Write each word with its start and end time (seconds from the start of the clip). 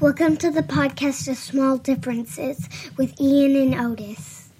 Welcome 0.00 0.36
to 0.38 0.50
the 0.50 0.62
podcast 0.62 1.28
of 1.30 1.36
Small 1.36 1.78
Differences 1.78 2.68
with 2.98 3.18
Ian 3.20 3.54
and 3.54 3.80
Otis. 3.80 4.50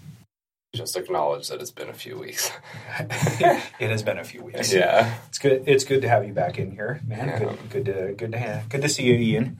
Just 0.76 0.96
acknowledge 0.96 1.48
that 1.48 1.60
it's 1.60 1.72
been 1.72 1.88
a 1.88 1.92
few 1.94 2.16
weeks. 2.16 2.52
it 3.00 3.90
has 3.90 4.04
been 4.04 4.18
a 4.18 4.24
few 4.24 4.44
weeks. 4.44 4.72
yeah. 4.72 5.12
It's 5.28 5.38
good. 5.38 5.64
It's 5.66 5.82
good 5.82 6.02
to 6.02 6.08
have 6.08 6.24
you 6.24 6.32
back 6.32 6.58
in 6.60 6.70
here, 6.70 7.00
man. 7.04 7.26
Yeah. 7.28 7.38
Good, 7.40 7.58
good 7.70 7.84
to 7.86 8.14
good 8.16 8.32
to 8.32 8.38
have, 8.38 8.68
good 8.68 8.82
to 8.82 8.88
see 8.88 9.02
you, 9.02 9.14
Ian. 9.14 9.58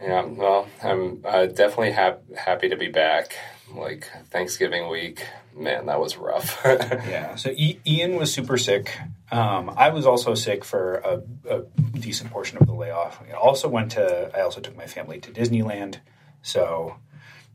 Yeah. 0.00 0.26
Well, 0.26 0.68
I'm 0.82 1.22
uh, 1.24 1.46
definitely 1.46 1.90
hap- 1.90 2.22
happy 2.36 2.68
to 2.68 2.76
be 2.76 2.88
back. 2.88 3.36
Like 3.72 4.08
Thanksgiving 4.30 4.88
week, 4.88 5.26
man, 5.56 5.86
that 5.86 5.98
was 6.00 6.16
rough. 6.16 6.60
Yeah. 6.64 7.34
So 7.36 7.50
I- 7.50 7.78
Ian 7.86 8.16
was 8.16 8.32
super 8.32 8.56
sick. 8.58 8.96
Um, 9.32 9.70
I 9.76 9.90
was 9.90 10.06
also 10.06 10.34
sick 10.34 10.64
for 10.64 10.96
a, 10.96 11.22
a 11.48 11.62
decent 11.98 12.30
portion 12.30 12.58
of 12.58 12.66
the 12.66 12.74
layoff. 12.74 13.20
I 13.28 13.32
also 13.34 13.68
went 13.68 13.92
to. 13.92 14.30
I 14.36 14.42
also 14.42 14.60
took 14.60 14.76
my 14.76 14.86
family 14.86 15.18
to 15.20 15.30
Disneyland. 15.32 15.96
So 16.42 16.96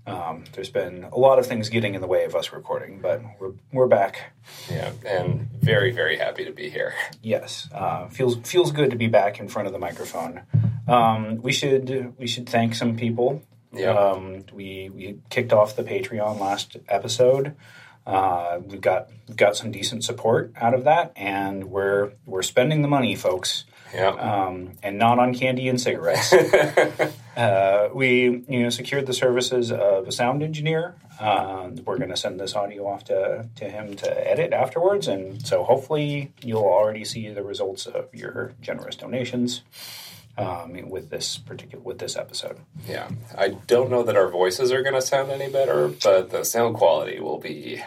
um, 0.07 0.43
there's 0.53 0.69
been 0.71 1.03
a 1.05 1.17
lot 1.17 1.37
of 1.39 1.45
things 1.45 1.69
getting 1.69 1.93
in 1.95 2.01
the 2.01 2.07
way 2.07 2.25
of 2.25 2.35
us 2.35 2.51
recording, 2.51 2.99
but 3.01 3.21
we're 3.39 3.53
we're 3.71 3.87
back. 3.87 4.33
yeah. 4.69 4.91
And 5.05 5.47
very, 5.61 5.91
very 5.91 6.17
happy 6.17 6.43
to 6.45 6.51
be 6.51 6.69
here. 6.69 6.93
Yes, 7.21 7.69
uh, 7.73 8.07
feels 8.09 8.35
feels 8.43 8.71
good 8.71 8.89
to 8.91 8.97
be 8.97 9.07
back 9.07 9.39
in 9.39 9.47
front 9.47 9.67
of 9.67 9.73
the 9.73 9.79
microphone. 9.79 10.41
Um, 10.87 11.41
we 11.41 11.51
should 11.51 12.13
we 12.17 12.27
should 12.27 12.49
thank 12.49 12.73
some 12.75 12.97
people. 12.97 13.43
Yeah. 13.73 13.91
Um, 13.91 14.45
we 14.53 14.89
we 14.89 15.19
kicked 15.29 15.53
off 15.53 15.75
the 15.75 15.83
Patreon 15.83 16.39
last 16.39 16.77
episode. 16.87 17.55
Uh, 18.05 18.59
we've 18.65 18.81
got 18.81 19.09
we've 19.27 19.37
got 19.37 19.55
some 19.55 19.71
decent 19.71 20.03
support 20.03 20.51
out 20.55 20.73
of 20.73 20.85
that, 20.85 21.11
and 21.15 21.65
we're 21.65 22.13
we're 22.25 22.41
spending 22.41 22.81
the 22.81 22.87
money, 22.87 23.15
folks, 23.15 23.65
Yeah. 23.93 24.07
um, 24.09 24.71
and 24.81 24.97
not 24.97 25.19
on 25.19 25.35
candy 25.35 25.69
and 25.69 25.79
cigarettes. 25.79 26.33
uh, 27.37 27.89
we 27.93 28.43
you 28.47 28.63
know 28.63 28.69
secured 28.69 29.05
the 29.05 29.13
services 29.13 29.71
of 29.71 30.07
a 30.07 30.11
sound 30.11 30.41
engineer. 30.41 30.95
Uh, 31.19 31.69
we're 31.85 31.97
going 31.97 32.09
to 32.09 32.17
send 32.17 32.39
this 32.39 32.55
audio 32.55 32.87
off 32.87 33.03
to, 33.03 33.47
to 33.57 33.65
him 33.69 33.93
to 33.97 34.31
edit 34.31 34.53
afterwards, 34.53 35.07
and 35.07 35.45
so 35.45 35.63
hopefully 35.63 36.31
you'll 36.41 36.63
already 36.63 37.03
see 37.03 37.29
the 37.29 37.43
results 37.43 37.85
of 37.85 38.07
your 38.15 38.53
generous 38.61 38.95
donations 38.95 39.61
um, 40.39 40.89
with 40.89 41.09
this 41.09 41.37
particular 41.37 41.83
with 41.83 41.99
this 41.99 42.15
episode. 42.15 42.59
yeah. 42.87 43.09
I 43.37 43.49
don't 43.67 43.89
know 43.89 44.03
that 44.03 44.15
our 44.15 44.29
voices 44.29 44.71
are 44.71 44.81
going 44.81 44.95
to 44.95 45.01
sound 45.01 45.31
any 45.31 45.51
better, 45.51 45.87
but 45.87 46.29
the 46.31 46.43
sound 46.43 46.75
quality 46.75 47.19
will 47.19 47.39
be. 47.39 47.81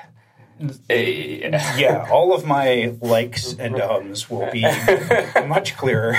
A. 0.90 1.50
Yeah, 1.76 2.06
all 2.10 2.32
of 2.34 2.46
my 2.46 2.94
likes 3.00 3.54
and 3.54 3.80
ums 3.80 4.30
will 4.30 4.48
be 4.52 4.62
much 5.46 5.76
clearer. 5.76 6.14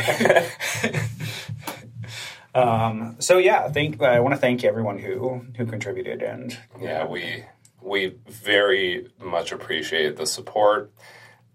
um, 2.56 3.16
so 3.20 3.38
yeah, 3.38 3.70
thank 3.70 4.02
I 4.02 4.20
want 4.20 4.36
to 4.36 4.42
thank 4.42 4.64
everyone 4.64 5.00
who 5.00 5.46
who 5.58 5.66
contributed 5.66 6.22
and 6.22 6.58
Yeah, 6.82 7.06
we 7.06 7.46
we 7.82 8.16
very 8.28 9.10
much 9.22 9.52
appreciate 9.52 10.18
the 10.18 10.26
support. 10.26 10.92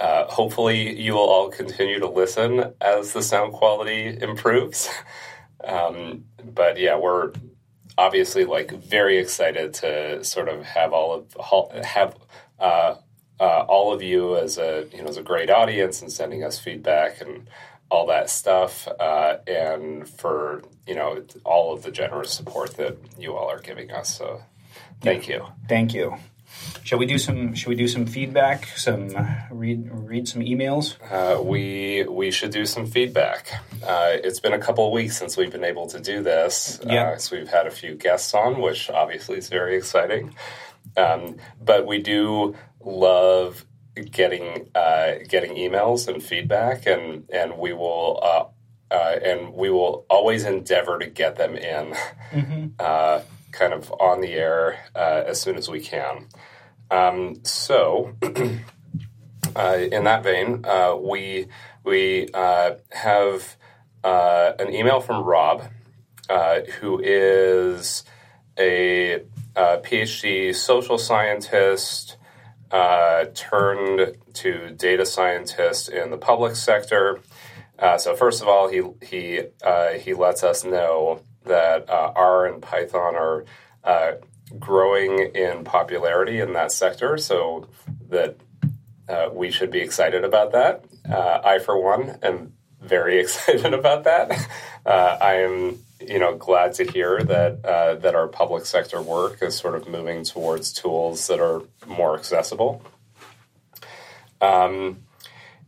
Uh, 0.00 0.24
hopefully, 0.26 0.98
you 1.00 1.12
will 1.14 1.28
all 1.28 1.48
continue 1.48 1.98
to 1.98 2.08
listen 2.08 2.72
as 2.80 3.12
the 3.12 3.22
sound 3.22 3.52
quality 3.52 4.18
improves. 4.20 4.88
Um, 5.64 6.24
but 6.54 6.78
yeah, 6.78 6.96
we're 6.96 7.32
obviously 7.98 8.44
like 8.44 8.70
very 8.70 9.18
excited 9.18 9.74
to 9.74 10.22
sort 10.24 10.48
of 10.48 10.64
have 10.64 10.92
all 10.92 11.26
of 11.36 11.84
have 11.84 12.16
uh, 12.60 12.94
uh, 13.40 13.64
all 13.68 13.92
of 13.92 14.02
you 14.02 14.36
as 14.36 14.56
a 14.56 14.86
you 14.92 15.02
know 15.02 15.08
as 15.08 15.16
a 15.16 15.22
great 15.22 15.50
audience 15.50 16.00
and 16.00 16.10
sending 16.10 16.44
us 16.44 16.58
feedback 16.58 17.20
and 17.20 17.48
all 17.90 18.06
that 18.06 18.30
stuff, 18.30 18.86
uh, 19.00 19.38
and 19.46 20.08
for 20.08 20.62
you 20.86 20.94
know 20.94 21.22
all 21.44 21.72
of 21.72 21.82
the 21.82 21.90
generous 21.90 22.32
support 22.32 22.76
that 22.76 22.96
you 23.18 23.34
all 23.36 23.48
are 23.48 23.60
giving 23.60 23.90
us. 23.90 24.16
So, 24.16 24.42
thank 25.00 25.28
you. 25.28 25.46
Thank 25.68 25.94
you. 25.94 26.16
Shall 26.84 26.98
we 26.98 27.06
do 27.06 27.18
some? 27.18 27.54
Shall 27.54 27.70
we 27.70 27.76
do 27.76 27.88
some 27.88 28.06
feedback? 28.06 28.66
Some 28.76 29.14
uh, 29.14 29.26
read 29.50 29.88
read 29.92 30.26
some 30.28 30.42
emails. 30.42 30.96
Uh, 31.10 31.42
we 31.42 32.04
we 32.08 32.30
should 32.30 32.50
do 32.50 32.64
some 32.66 32.86
feedback. 32.86 33.52
Uh, 33.82 34.12
it's 34.24 34.40
been 34.40 34.54
a 34.54 34.58
couple 34.58 34.86
of 34.86 34.92
weeks 34.92 35.18
since 35.18 35.36
we've 35.36 35.52
been 35.52 35.64
able 35.64 35.86
to 35.88 36.00
do 36.00 36.22
this. 36.22 36.80
Yeah. 36.84 37.10
Uh, 37.10 37.16
so 37.18 37.36
we've 37.36 37.48
had 37.48 37.66
a 37.66 37.70
few 37.70 37.94
guests 37.94 38.32
on, 38.34 38.60
which 38.60 38.90
obviously 38.90 39.36
is 39.38 39.48
very 39.48 39.76
exciting. 39.76 40.34
Um, 40.96 41.36
but 41.60 41.86
we 41.86 41.98
do 41.98 42.56
love 42.80 43.64
getting 44.10 44.70
uh, 44.74 45.14
getting 45.28 45.56
emails 45.56 46.08
and 46.08 46.22
feedback, 46.22 46.86
and 46.86 47.28
and 47.30 47.58
we 47.58 47.72
will. 47.72 48.20
Uh, 48.22 48.44
uh, 48.90 49.18
and 49.22 49.52
we 49.52 49.68
will 49.68 50.06
always 50.08 50.46
endeavor 50.46 50.98
to 50.98 51.06
get 51.06 51.36
them 51.36 51.54
in, 51.54 51.94
uh, 52.78 53.20
kind 53.52 53.72
of 53.72 53.92
on 54.00 54.20
the 54.20 54.32
air 54.32 54.78
uh, 54.94 55.24
as 55.26 55.40
soon 55.40 55.56
as 55.56 55.68
we 55.68 55.80
can. 55.80 56.26
Um, 56.90 57.44
so, 57.44 58.14
uh, 59.56 59.78
in 59.92 60.04
that 60.04 60.22
vein, 60.22 60.64
uh, 60.64 60.96
we 61.00 61.46
we 61.84 62.28
uh, 62.32 62.74
have 62.90 63.56
uh, 64.04 64.52
an 64.58 64.72
email 64.72 65.00
from 65.00 65.24
Rob, 65.24 65.64
uh, 66.28 66.60
who 66.80 67.00
is 67.02 68.04
a, 68.58 69.22
uh 69.56 69.78
PhD 69.78 70.54
social 70.54 70.98
scientist 70.98 72.16
turned 73.34 74.16
to 74.34 74.70
data 74.70 75.06
scientist 75.06 75.88
in 75.88 76.10
the 76.10 76.18
public 76.18 76.54
sector. 76.54 77.20
So 77.98 78.14
first 78.14 78.42
of 78.42 78.48
all, 78.48 78.68
he 78.68 78.82
he 79.02 79.42
he 80.00 80.14
lets 80.14 80.42
us 80.42 80.64
know 80.64 81.22
that 81.48 81.90
uh, 81.90 82.12
R 82.14 82.46
and 82.46 82.62
Python 82.62 83.16
are 83.16 83.44
uh, 83.84 84.12
growing 84.58 85.18
in 85.34 85.64
popularity 85.64 86.40
in 86.40 86.52
that 86.54 86.72
sector. 86.72 87.18
So 87.18 87.68
that 88.08 88.36
uh, 89.08 89.30
we 89.32 89.50
should 89.50 89.70
be 89.70 89.80
excited 89.80 90.24
about 90.24 90.52
that. 90.52 90.84
Uh, 91.10 91.40
I, 91.42 91.58
for 91.58 91.82
one, 91.82 92.18
am 92.22 92.52
very 92.80 93.18
excited 93.20 93.72
about 93.72 94.04
that. 94.04 94.30
Uh, 94.84 95.16
I 95.20 95.34
am, 95.36 95.78
you 96.00 96.18
know, 96.18 96.36
glad 96.36 96.74
to 96.74 96.84
hear 96.84 97.22
that 97.22 97.64
uh, 97.64 97.94
that 97.96 98.14
our 98.14 98.28
public 98.28 98.66
sector 98.66 99.00
work 99.00 99.42
is 99.42 99.56
sort 99.56 99.74
of 99.74 99.88
moving 99.88 100.24
towards 100.24 100.72
tools 100.72 101.26
that 101.28 101.40
are 101.40 101.62
more 101.86 102.16
accessible. 102.16 102.82
Um, 104.40 105.04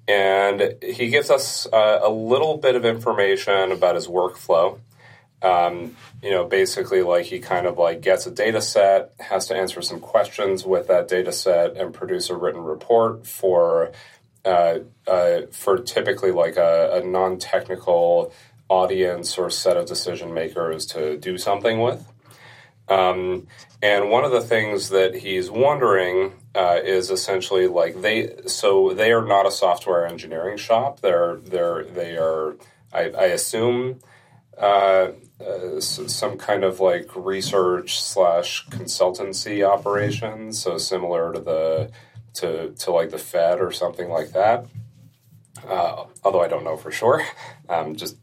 and 0.06 0.76
he 0.82 1.08
gives 1.08 1.30
us 1.30 1.66
uh, 1.72 2.00
a 2.02 2.10
little 2.10 2.56
bit 2.58 2.74
of 2.74 2.84
information 2.84 3.72
about 3.72 3.94
his 3.94 4.08
workflow. 4.08 4.80
Um, 5.42 5.96
you 6.22 6.30
know, 6.30 6.44
basically, 6.44 7.02
like 7.02 7.26
he 7.26 7.38
kind 7.38 7.66
of 7.66 7.78
like 7.78 8.02
gets 8.02 8.26
a 8.26 8.30
data 8.30 8.60
set, 8.60 9.12
has 9.20 9.46
to 9.48 9.56
answer 9.56 9.80
some 9.80 10.00
questions 10.00 10.64
with 10.64 10.88
that 10.88 11.08
data 11.08 11.32
set, 11.32 11.76
and 11.76 11.94
produce 11.94 12.28
a 12.28 12.36
written 12.36 12.62
report 12.62 13.26
for 13.26 13.92
uh, 14.44 14.80
uh, 15.06 15.42
for 15.50 15.78
typically 15.78 16.30
like 16.30 16.56
a, 16.56 17.00
a 17.02 17.06
non 17.06 17.38
technical 17.38 18.32
audience 18.68 19.36
or 19.36 19.50
set 19.50 19.76
of 19.76 19.86
decision 19.86 20.32
makers 20.32 20.86
to 20.86 21.16
do 21.16 21.36
something 21.36 21.80
with. 21.80 22.06
Um, 22.88 23.46
and 23.82 24.10
one 24.10 24.24
of 24.24 24.32
the 24.32 24.40
things 24.40 24.90
that 24.90 25.14
he's 25.14 25.50
wondering 25.50 26.32
uh, 26.54 26.80
is 26.82 27.10
essentially 27.10 27.66
like 27.66 28.02
they 28.02 28.34
so 28.46 28.92
they 28.92 29.12
are 29.12 29.24
not 29.24 29.46
a 29.46 29.50
software 29.50 30.06
engineering 30.06 30.58
shop. 30.58 31.00
They're 31.00 31.36
they're 31.36 31.84
they 31.84 32.16
are 32.16 32.56
I, 32.92 33.10
I 33.10 33.24
assume 33.26 34.00
uh, 34.60 35.12
uh, 35.44 35.80
some 35.80 36.36
kind 36.36 36.64
of 36.64 36.80
like 36.80 37.08
research 37.16 38.00
slash 38.00 38.66
consultancy 38.68 39.66
operation. 39.66 40.52
So 40.52 40.78
similar 40.78 41.32
to 41.32 41.40
the 41.40 41.90
to 42.34 42.70
to 42.70 42.92
like 42.92 43.10
the 43.10 43.18
Fed 43.18 43.60
or 43.60 43.72
something 43.72 44.08
like 44.08 44.32
that. 44.32 44.66
Uh, 45.66 46.04
although 46.24 46.42
I 46.42 46.48
don't 46.48 46.64
know 46.64 46.76
for 46.76 46.90
sure. 46.90 47.24
I'm 47.68 47.96
just 47.96 48.16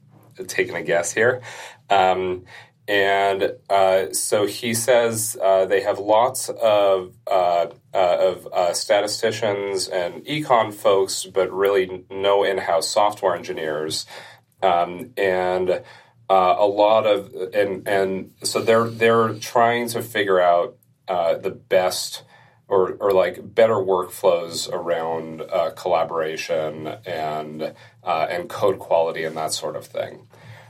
taking 0.47 0.75
a 0.75 0.83
guess 0.83 1.11
here. 1.11 1.41
Um, 1.89 2.45
and 2.87 3.53
uh, 3.69 4.13
so 4.13 4.45
he 4.45 4.73
says 4.73 5.35
uh, 5.41 5.65
they 5.65 5.81
have 5.81 5.99
lots 5.99 6.47
of 6.49 7.13
uh, 7.29 7.67
uh, 7.93 8.17
of 8.19 8.47
uh, 8.47 8.73
statisticians 8.73 9.89
and 9.89 10.23
econ 10.25 10.73
folks, 10.73 11.25
but 11.25 11.51
really 11.51 12.05
no 12.09 12.45
in-house 12.45 12.87
software 12.87 13.35
engineers, 13.35 14.05
um, 14.63 15.11
and 15.17 15.83
uh, 16.29 16.55
a 16.57 16.67
lot 16.67 17.05
of 17.05 17.33
and 17.53 17.87
and 17.87 18.31
so 18.43 18.61
they're 18.61 18.89
they're 18.89 19.33
trying 19.35 19.87
to 19.89 20.01
figure 20.01 20.39
out 20.39 20.77
uh, 21.07 21.35
the 21.35 21.51
best 21.51 22.23
or, 22.67 22.93
or 22.99 23.11
like 23.13 23.55
better 23.55 23.75
workflows 23.75 24.69
around 24.71 25.41
uh, 25.41 25.71
collaboration 25.71 26.87
and 27.05 27.73
uh, 28.03 28.27
and 28.29 28.49
code 28.49 28.79
quality 28.79 29.23
and 29.23 29.37
that 29.37 29.53
sort 29.53 29.75
of 29.75 29.85
thing. 29.85 30.27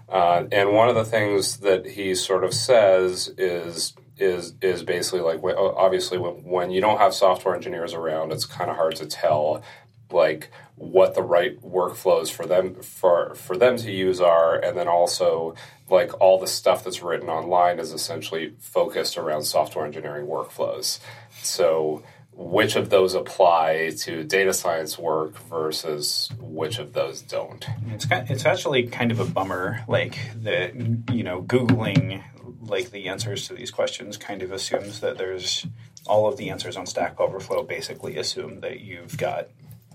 Uh, 0.07 0.45
and 0.51 0.71
one 0.71 0.87
of 0.87 0.95
the 0.95 1.03
things 1.03 1.57
that 1.57 1.85
he 1.85 2.13
sort 2.15 2.43
of 2.43 2.53
says 2.53 3.33
is 3.37 3.93
is 4.17 4.55
is 4.61 4.83
basically 4.83 5.21
like 5.21 5.41
obviously 5.57 6.17
when, 6.17 6.33
when 6.43 6.71
you 6.71 6.81
don't 6.81 6.99
have 6.99 7.13
software 7.13 7.55
engineers 7.55 7.93
around, 7.93 8.31
it's 8.31 8.45
kind 8.45 8.69
of 8.69 8.75
hard 8.75 8.95
to 8.95 9.05
tell 9.05 9.63
like 10.11 10.51
what 10.75 11.15
the 11.15 11.21
right 11.21 11.59
workflows 11.61 12.31
for 12.31 12.45
them 12.45 12.75
for 12.81 13.35
for 13.35 13.57
them 13.57 13.77
to 13.77 13.91
use 13.91 14.21
are, 14.21 14.57
and 14.57 14.77
then 14.77 14.87
also 14.87 15.55
like 15.89 16.19
all 16.21 16.39
the 16.39 16.47
stuff 16.47 16.83
that's 16.83 17.01
written 17.01 17.29
online 17.29 17.79
is 17.79 17.93
essentially 17.93 18.53
focused 18.59 19.17
around 19.17 19.43
software 19.43 19.85
engineering 19.85 20.27
workflows. 20.27 20.99
So 21.41 22.03
which 22.37 22.75
of 22.75 22.91
those 22.91 23.15
apply 23.15 23.91
to 23.97 24.23
data 24.23 24.53
science 24.53 24.97
work 24.97 25.37
versus 25.49 26.29
which 26.39 26.77
of 26.77 26.93
those 26.93 27.21
don't. 27.23 27.65
It's 27.87 28.05
it's 28.11 28.45
actually 28.45 28.87
kind 28.87 29.11
of 29.11 29.19
a 29.19 29.25
bummer, 29.25 29.83
like 29.87 30.17
that 30.43 30.75
you 31.11 31.23
know 31.23 31.41
googling 31.41 32.23
like 32.61 32.91
the 32.91 33.07
answers 33.07 33.47
to 33.47 33.53
these 33.53 33.71
questions 33.71 34.17
kind 34.17 34.43
of 34.43 34.51
assumes 34.51 34.99
that 34.99 35.17
there's 35.17 35.65
all 36.05 36.27
of 36.27 36.37
the 36.37 36.49
answers 36.49 36.77
on 36.77 36.85
Stack 36.85 37.19
Overflow 37.19 37.63
basically 37.63 38.17
assume 38.17 38.61
that 38.61 38.81
you've 38.81 39.17
got 39.17 39.47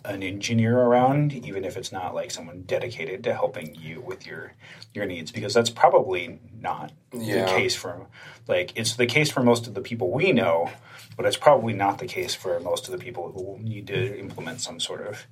an 0.04 0.22
engineer 0.22 0.78
around, 0.78 1.32
even 1.32 1.64
if 1.64 1.76
it's 1.76 1.92
not 1.92 2.14
like 2.14 2.30
someone 2.30 2.62
dedicated 2.62 3.22
to 3.24 3.34
helping 3.34 3.74
you 3.74 4.00
with 4.00 4.26
your 4.26 4.52
your 4.94 5.06
needs, 5.06 5.30
because 5.32 5.54
that's 5.54 5.70
probably 5.70 6.38
not 6.60 6.92
Yeah. 7.12 7.44
the 7.46 7.50
case 7.52 7.74
for 7.76 8.06
like 8.48 8.72
it's 8.76 8.96
the 8.96 9.06
case 9.06 9.30
for 9.30 9.42
most 9.42 9.66
of 9.66 9.74
the 9.74 9.80
people 9.80 10.10
we 10.10 10.32
know, 10.32 10.70
but 11.16 11.24
it's 11.26 11.36
probably 11.36 11.72
not 11.72 11.98
the 11.98 12.06
case 12.06 12.34
for 12.34 12.58
most 12.60 12.86
of 12.88 12.92
the 12.92 12.98
people 12.98 13.32
who 13.32 13.58
need 13.62 13.86
to 13.88 14.18
implement 14.18 14.60
some 14.60 14.80
sort 14.80 15.06
of 15.06 15.24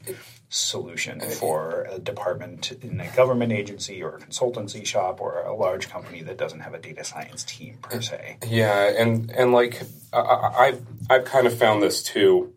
solution 0.49 1.21
for 1.21 1.87
a 1.91 1.99
department 1.99 2.73
in 2.83 3.01
a 3.01 3.09
government 3.17 3.53
agency 3.53 4.03
or 4.03 4.17
a 4.17 4.19
consultancy 4.21 4.85
shop 4.85 5.21
or 5.21 5.43
a 5.43 5.55
large 5.55 5.89
company 5.89 6.23
that 6.23 6.37
doesn't 6.39 6.61
have 6.61 6.75
a 6.75 6.79
data 6.79 7.05
science 7.05 7.45
team 7.45 7.79
per 7.83 8.01
se. 8.01 8.37
Yeah, 8.47 8.89
and 8.99 9.31
and 9.33 9.53
like 9.53 9.83
I, 10.13 10.19
I- 10.19 10.65
I've 10.67 10.87
I've 11.11 11.25
kind 11.25 11.47
of 11.47 11.57
found 11.59 11.83
this 11.83 12.03
too 12.03 12.53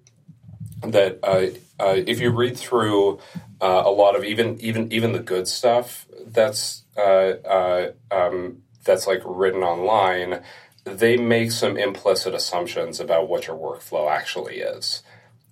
that 0.82 1.20
uh, 1.24 1.48
uh, 1.84 2.02
if 2.08 2.22
you 2.22 2.32
read 2.32 2.58
through 2.58 3.20
uh, 3.62 3.84
a 3.86 3.92
lot 3.92 4.16
of 4.16 4.24
even 4.24 4.60
even 4.62 4.92
even 4.92 5.12
the 5.12 5.20
good 5.20 5.48
stuff 5.48 6.08
that's 6.26 6.84
uh, 6.98 7.34
uh, 7.58 7.92
um, 8.10 8.64
that's 8.86 9.06
like 9.06 9.22
written 9.26 9.64
online, 9.64 10.42
they 10.86 11.18
make 11.18 11.52
some 11.52 11.78
implicit 11.78 12.34
assumptions 12.34 13.00
about 13.00 13.28
what 13.28 13.48
your 13.48 13.58
workflow 13.58 14.10
actually 14.10 14.60
is. 14.60 15.04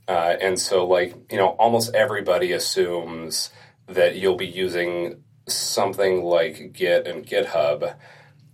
Uh, 0.07 0.35
and 0.41 0.59
so, 0.59 0.85
like, 0.85 1.15
you 1.31 1.37
know, 1.37 1.49
almost 1.49 1.93
everybody 1.93 2.51
assumes 2.51 3.49
that 3.87 4.15
you'll 4.15 4.35
be 4.35 4.47
using 4.47 5.23
something 5.47 6.23
like 6.23 6.73
Git 6.73 7.07
and 7.07 7.25
GitHub. 7.25 7.95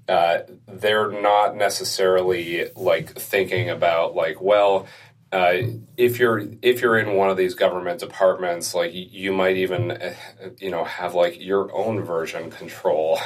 Uh, 0.08 0.40
they're 0.68 1.12
not 1.12 1.56
necessarily 1.56 2.70
like 2.76 3.10
thinking 3.10 3.70
about 3.70 4.16
like, 4.16 4.42
well, 4.42 4.88
uh, 5.32 5.58
if 5.98 6.20
you're 6.20 6.44
if 6.62 6.82
you're 6.82 6.98
in 6.98 7.16
one 7.16 7.30
of 7.30 7.38
these 7.38 7.54
government 7.54 8.00
departments, 8.00 8.74
like 8.74 8.92
you 8.94 9.34
might 9.34 9.58
even, 9.58 9.92
uh, 9.92 10.14
you 10.58 10.72
know, 10.72 10.84
have 10.84 11.14
like 11.14 11.40
your 11.40 11.74
own 11.76 12.02
version 12.04 12.50
control 12.50 13.20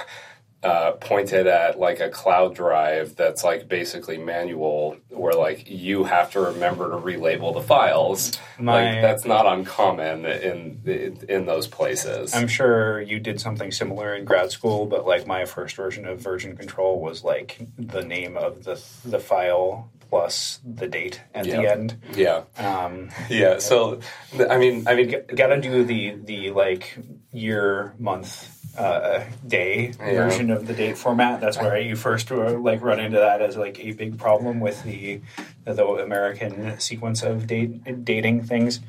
uh, 0.63 0.91
pointed 0.93 1.47
at 1.47 1.79
like 1.79 1.99
a 1.99 2.09
cloud 2.09 2.55
drive 2.55 3.15
that's 3.15 3.43
like 3.43 3.67
basically 3.67 4.17
manual, 4.17 4.97
where 5.09 5.33
like 5.33 5.69
you 5.69 6.03
have 6.03 6.31
to 6.31 6.39
remember 6.39 6.89
to 6.89 6.97
relabel 6.97 7.53
the 7.53 7.61
files. 7.61 8.39
My- 8.59 8.93
like 8.93 9.01
that's 9.01 9.25
not 9.25 9.45
uncommon 9.45 10.25
in 10.25 10.81
in, 10.85 11.25
in 11.29 11.45
those 11.45 11.67
places. 11.67 12.33
I'm 12.33 12.47
sure 12.47 13.01
you 13.01 13.19
did 13.19 13.39
something 13.39 13.71
similar 13.71 14.15
in 14.15 14.25
grad 14.25 14.51
school, 14.51 14.85
but 14.85 15.05
like 15.05 15.27
my 15.27 15.45
first 15.45 15.75
version 15.75 16.05
of 16.05 16.19
version 16.19 16.55
control 16.55 16.99
was 16.99 17.23
like 17.23 17.59
the 17.77 18.03
name 18.03 18.37
of 18.37 18.63
the 18.63 18.81
the 19.05 19.19
file 19.19 19.91
plus 20.11 20.59
the 20.65 20.87
date 20.87 21.21
at 21.33 21.45
the 21.45 21.65
end. 21.71 21.95
yeah, 22.13 22.43
Um, 22.59 23.09
yeah. 23.29 23.57
So 23.59 24.01
I 24.49 24.57
mean, 24.57 24.83
I 24.87 24.93
mean, 24.95 25.09
got 25.33 25.47
to 25.47 25.59
do 25.61 25.83
the 25.85 26.15
the 26.23 26.51
like 26.51 26.97
year 27.31 27.93
month 27.97 28.31
uh, 28.77 29.23
day 29.47 29.93
Yeah. 29.99 30.23
version 30.27 30.51
of 30.51 30.67
the 30.67 30.73
date 30.73 30.97
format. 30.97 31.39
That's 31.41 31.57
where 31.57 31.79
you 31.79 31.95
first 31.95 32.29
were, 32.29 32.51
like 32.59 32.81
run 32.81 32.99
into 32.99 33.17
that 33.19 33.41
as 33.41 33.55
like 33.55 33.79
a 33.79 33.91
big 33.93 34.17
problem 34.19 34.59
with 34.59 34.83
the 34.83 35.21
the 35.63 35.85
American 35.87 36.77
sequence 36.79 37.23
of 37.23 37.47
date 37.47 38.03
dating 38.05 38.43
things. 38.43 38.81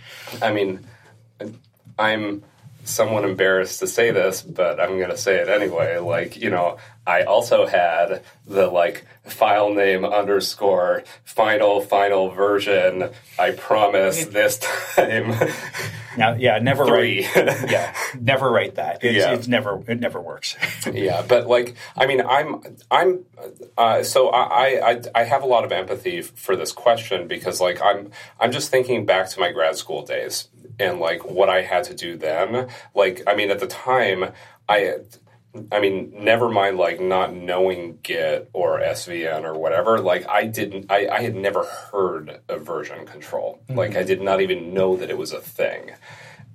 I 0.42 0.52
mean, 0.52 0.80
I'm 1.98 2.42
somewhat 2.84 3.24
embarrassed 3.24 3.80
to 3.80 3.86
say 3.86 4.10
this, 4.10 4.42
but 4.42 4.80
I'm 4.80 4.98
going 4.98 5.10
to 5.10 5.16
say 5.16 5.36
it 5.36 5.48
anyway. 5.48 5.98
Like, 5.98 6.36
you 6.36 6.50
know, 6.50 6.78
I 7.06 7.22
also 7.22 7.66
had 7.66 8.22
the 8.46 8.66
like 8.68 9.04
file 9.24 9.72
name 9.72 10.04
underscore 10.04 11.04
final 11.24 11.80
final 11.80 12.30
version. 12.30 13.10
I 13.38 13.52
promise 13.52 14.26
this 14.26 14.58
time. 14.96 15.34
Now, 16.16 16.34
yeah, 16.34 16.58
never 16.58 16.84
Three. 16.84 17.26
write. 17.34 17.70
yeah, 17.70 17.94
never 18.20 18.50
write 18.50 18.74
that. 18.74 19.02
It's, 19.02 19.16
Yeah. 19.16 19.32
it's 19.32 19.48
never 19.48 19.82
it 19.88 19.98
never 19.98 20.20
works. 20.20 20.56
yeah, 20.92 21.22
but 21.26 21.46
like, 21.46 21.74
I 21.96 22.06
mean, 22.06 22.20
I'm, 22.20 22.62
I'm, 22.90 23.24
uh, 23.78 24.02
so 24.02 24.28
I, 24.28 24.90
I, 24.90 25.00
I 25.14 25.24
have 25.24 25.42
a 25.42 25.46
lot 25.46 25.64
of 25.64 25.72
empathy 25.72 26.20
for 26.20 26.54
this 26.54 26.70
question 26.72 27.28
because, 27.28 27.60
like, 27.62 27.80
I'm, 27.80 28.10
I'm 28.38 28.52
just 28.52 28.70
thinking 28.70 29.06
back 29.06 29.30
to 29.30 29.40
my 29.40 29.52
grad 29.52 29.76
school 29.76 30.04
days 30.04 30.48
and 30.78 30.98
like 30.98 31.24
what 31.24 31.48
I 31.48 31.62
had 31.62 31.84
to 31.84 31.94
do 31.94 32.16
then. 32.16 32.68
Like, 32.94 33.22
I 33.26 33.34
mean, 33.34 33.50
at 33.50 33.60
the 33.60 33.66
time, 33.66 34.32
I. 34.68 34.94
I 35.70 35.80
mean, 35.80 36.14
never 36.16 36.48
mind 36.48 36.78
like 36.78 36.98
not 36.98 37.34
knowing 37.34 37.98
Git 38.02 38.48
or 38.54 38.80
SVN 38.80 39.44
or 39.44 39.52
whatever. 39.52 40.00
Like 40.00 40.26
I 40.26 40.46
didn't, 40.46 40.90
I, 40.90 41.06
I 41.08 41.20
had 41.20 41.34
never 41.34 41.64
heard 41.64 42.40
of 42.48 42.62
version 42.62 43.04
control. 43.04 43.62
Like 43.68 43.94
I 43.94 44.02
did 44.02 44.22
not 44.22 44.40
even 44.40 44.72
know 44.72 44.96
that 44.96 45.10
it 45.10 45.18
was 45.18 45.34
a 45.34 45.40
thing. 45.42 45.90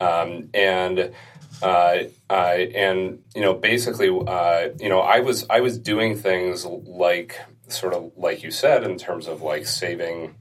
Um, 0.02 0.50
and 0.52 1.14
uh, 1.62 1.98
uh, 2.30 2.34
and 2.34 3.24
you 3.36 3.42
know, 3.42 3.54
basically, 3.54 4.10
uh, 4.10 4.69
you 4.80 4.90
know, 4.90 5.00
I 5.00 5.19
was 5.19 5.46
I 5.50 5.62
was 5.62 5.78
doing 5.78 6.16
things 6.16 6.66
like 6.66 7.40
sort 7.68 7.94
of 7.94 8.12
like 8.16 8.44
you 8.44 8.52
said 8.52 8.84
in 8.84 8.98
terms 8.98 9.28
of 9.28 9.42
like 9.42 9.66
saving 9.66 10.36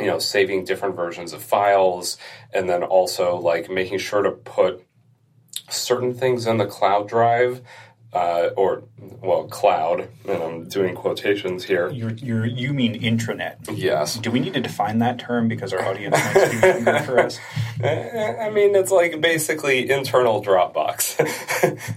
you 0.00 0.06
know 0.06 0.18
saving 0.18 0.64
different 0.64 0.96
versions 0.96 1.32
of 1.32 1.42
files 1.42 2.16
and 2.52 2.68
then 2.68 2.82
also 2.82 3.36
like 3.36 3.70
making 3.70 3.98
sure 3.98 4.22
to 4.22 4.30
put 4.30 4.84
certain 5.68 6.14
things 6.14 6.46
in 6.46 6.56
the 6.58 6.66
cloud 6.66 7.08
drive 7.08 7.60
uh, 8.14 8.48
or 8.56 8.84
well 9.20 9.44
cloud 9.48 10.08
and 10.26 10.42
i'm 10.42 10.66
doing 10.68 10.94
quotations 10.94 11.64
here 11.64 11.90
You're, 11.90 12.12
you're, 12.14 12.46
you 12.46 12.72
mean 12.72 12.98
intranet. 13.02 13.56
yes 13.76 14.16
Do 14.16 14.30
we 14.30 14.40
need 14.40 14.54
to 14.54 14.60
define 14.60 14.98
that 15.00 15.18
term 15.18 15.46
because 15.46 15.74
our 15.74 15.84
audience 15.84 16.16
might 16.34 16.78
be 17.00 17.04
for 17.04 17.18
us? 17.18 17.38
i 17.84 18.50
mean 18.50 18.74
it's 18.74 18.90
like 18.90 19.20
basically 19.20 19.90
internal 19.90 20.42
dropbox 20.42 21.16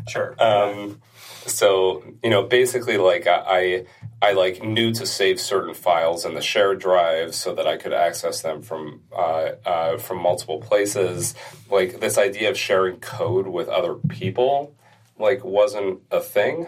Sure. 0.10 0.36
Um, 0.42 1.02
so 1.46 2.04
you 2.24 2.30
know, 2.30 2.44
basically, 2.44 2.98
like 2.98 3.28
I, 3.28 3.86
I 4.22 4.34
like 4.34 4.64
knew 4.64 4.92
to 4.94 5.06
save 5.06 5.40
certain 5.40 5.74
files 5.74 6.26
in 6.26 6.34
the 6.34 6.42
shared 6.42 6.80
drive 6.80 7.34
so 7.34 7.56
that 7.56 7.68
I 7.68 7.78
could 7.78 7.94
access 7.94 8.42
them 8.42 8.62
from 8.62 9.02
uh, 9.12 9.52
uh, 9.66 9.98
from 9.98 10.22
multiple 10.22 10.60
places. 10.60 11.34
Like 11.70 12.00
this 12.00 12.18
idea 12.18 12.50
of 12.50 12.58
sharing 12.58 12.98
code 12.98 13.48
with 13.48 13.68
other 13.68 13.96
people, 13.96 14.76
like 15.18 15.44
wasn't 15.44 16.02
a 16.12 16.20
thing. 16.20 16.68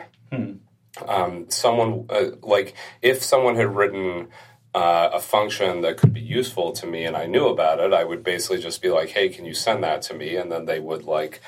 Um, 1.07 1.50
someone 1.50 2.05
uh, 2.09 2.31
like 2.41 2.74
if 3.01 3.24
someone 3.24 3.55
had 3.55 3.75
written. 3.75 4.27
Uh, 4.75 5.12
a 5.13 5.19
function 5.19 5.81
that 5.81 5.97
could 5.97 6.12
be 6.12 6.19
useful 6.19 6.71
to 6.71 6.88
me 6.88 7.05
and 7.05 7.15
I 7.15 7.27
knew 7.27 7.47
about 7.47 7.79
it, 7.79 7.93
I 7.93 8.03
would 8.03 8.24
basically 8.24 8.57
just 8.57 8.81
be 8.81 8.89
like, 8.89 9.09
"Hey, 9.09 9.29
can 9.29 9.45
you 9.45 9.53
send 9.53 9.83
that 9.83 10.01
to 10.01 10.15
me?" 10.15 10.36
And 10.36 10.51
then 10.51 10.65
they 10.65 10.79
would 10.79 11.03
like 11.03 11.41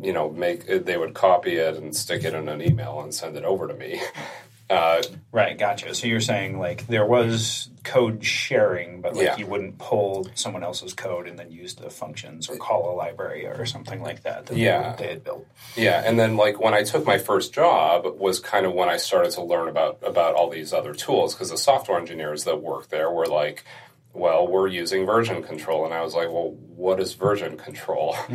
you 0.00 0.12
know, 0.12 0.30
make 0.30 0.66
they 0.66 0.96
would 0.96 1.14
copy 1.14 1.56
it 1.56 1.76
and 1.76 1.94
stick 1.94 2.24
it 2.24 2.34
in 2.34 2.48
an 2.48 2.62
email 2.62 3.00
and 3.00 3.14
send 3.14 3.36
it 3.36 3.44
over 3.44 3.68
to 3.68 3.74
me. 3.74 4.00
Uh, 4.70 5.02
right, 5.32 5.58
gotcha. 5.58 5.94
So 5.94 6.06
you're 6.06 6.20
saying 6.22 6.58
like 6.58 6.86
there 6.86 7.04
was 7.04 7.68
code 7.84 8.24
sharing, 8.24 9.02
but 9.02 9.14
like 9.14 9.26
Yeah. 9.26 9.36
you 9.36 9.46
wouldn't 9.46 9.76
pull 9.76 10.28
someone 10.34 10.62
else's 10.62 10.94
code 10.94 11.28
and 11.28 11.38
then 11.38 11.50
use 11.50 11.74
the 11.74 11.90
functions 11.90 12.48
or 12.48 12.56
call 12.56 12.90
a 12.90 12.94
library 12.94 13.44
or 13.46 13.66
something 13.66 14.00
like 14.02 14.22
that 14.22 14.46
that 14.46 14.56
Yeah. 14.56 14.94
they, 14.96 15.02
they 15.04 15.10
had 15.10 15.24
built. 15.24 15.46
yeah, 15.76 16.02
and 16.06 16.18
then 16.18 16.38
like 16.38 16.58
when 16.58 16.72
I 16.72 16.84
took 16.84 17.04
my 17.04 17.18
first 17.18 17.52
job 17.52 18.06
was 18.18 18.40
kind 18.40 18.64
of 18.64 18.72
when 18.72 18.88
I 18.88 18.96
started 18.96 19.32
to 19.32 19.42
learn 19.42 19.68
about 19.68 19.98
about 20.02 20.36
all 20.36 20.48
these 20.48 20.72
other 20.72 20.94
tools 20.94 21.34
because 21.34 21.50
the 21.50 21.58
software 21.58 21.98
engineers 21.98 22.44
that 22.44 22.62
worked 22.62 22.88
there 22.88 23.10
were 23.10 23.26
like, 23.26 23.64
well, 24.14 24.46
we're 24.46 24.66
using 24.66 25.06
version 25.06 25.42
control, 25.42 25.86
and 25.86 25.94
I 25.94 26.02
was 26.02 26.14
like, 26.14 26.28
well, 26.28 26.50
what 26.76 27.00
is 27.00 27.14
version 27.14 27.56
control? 27.56 28.16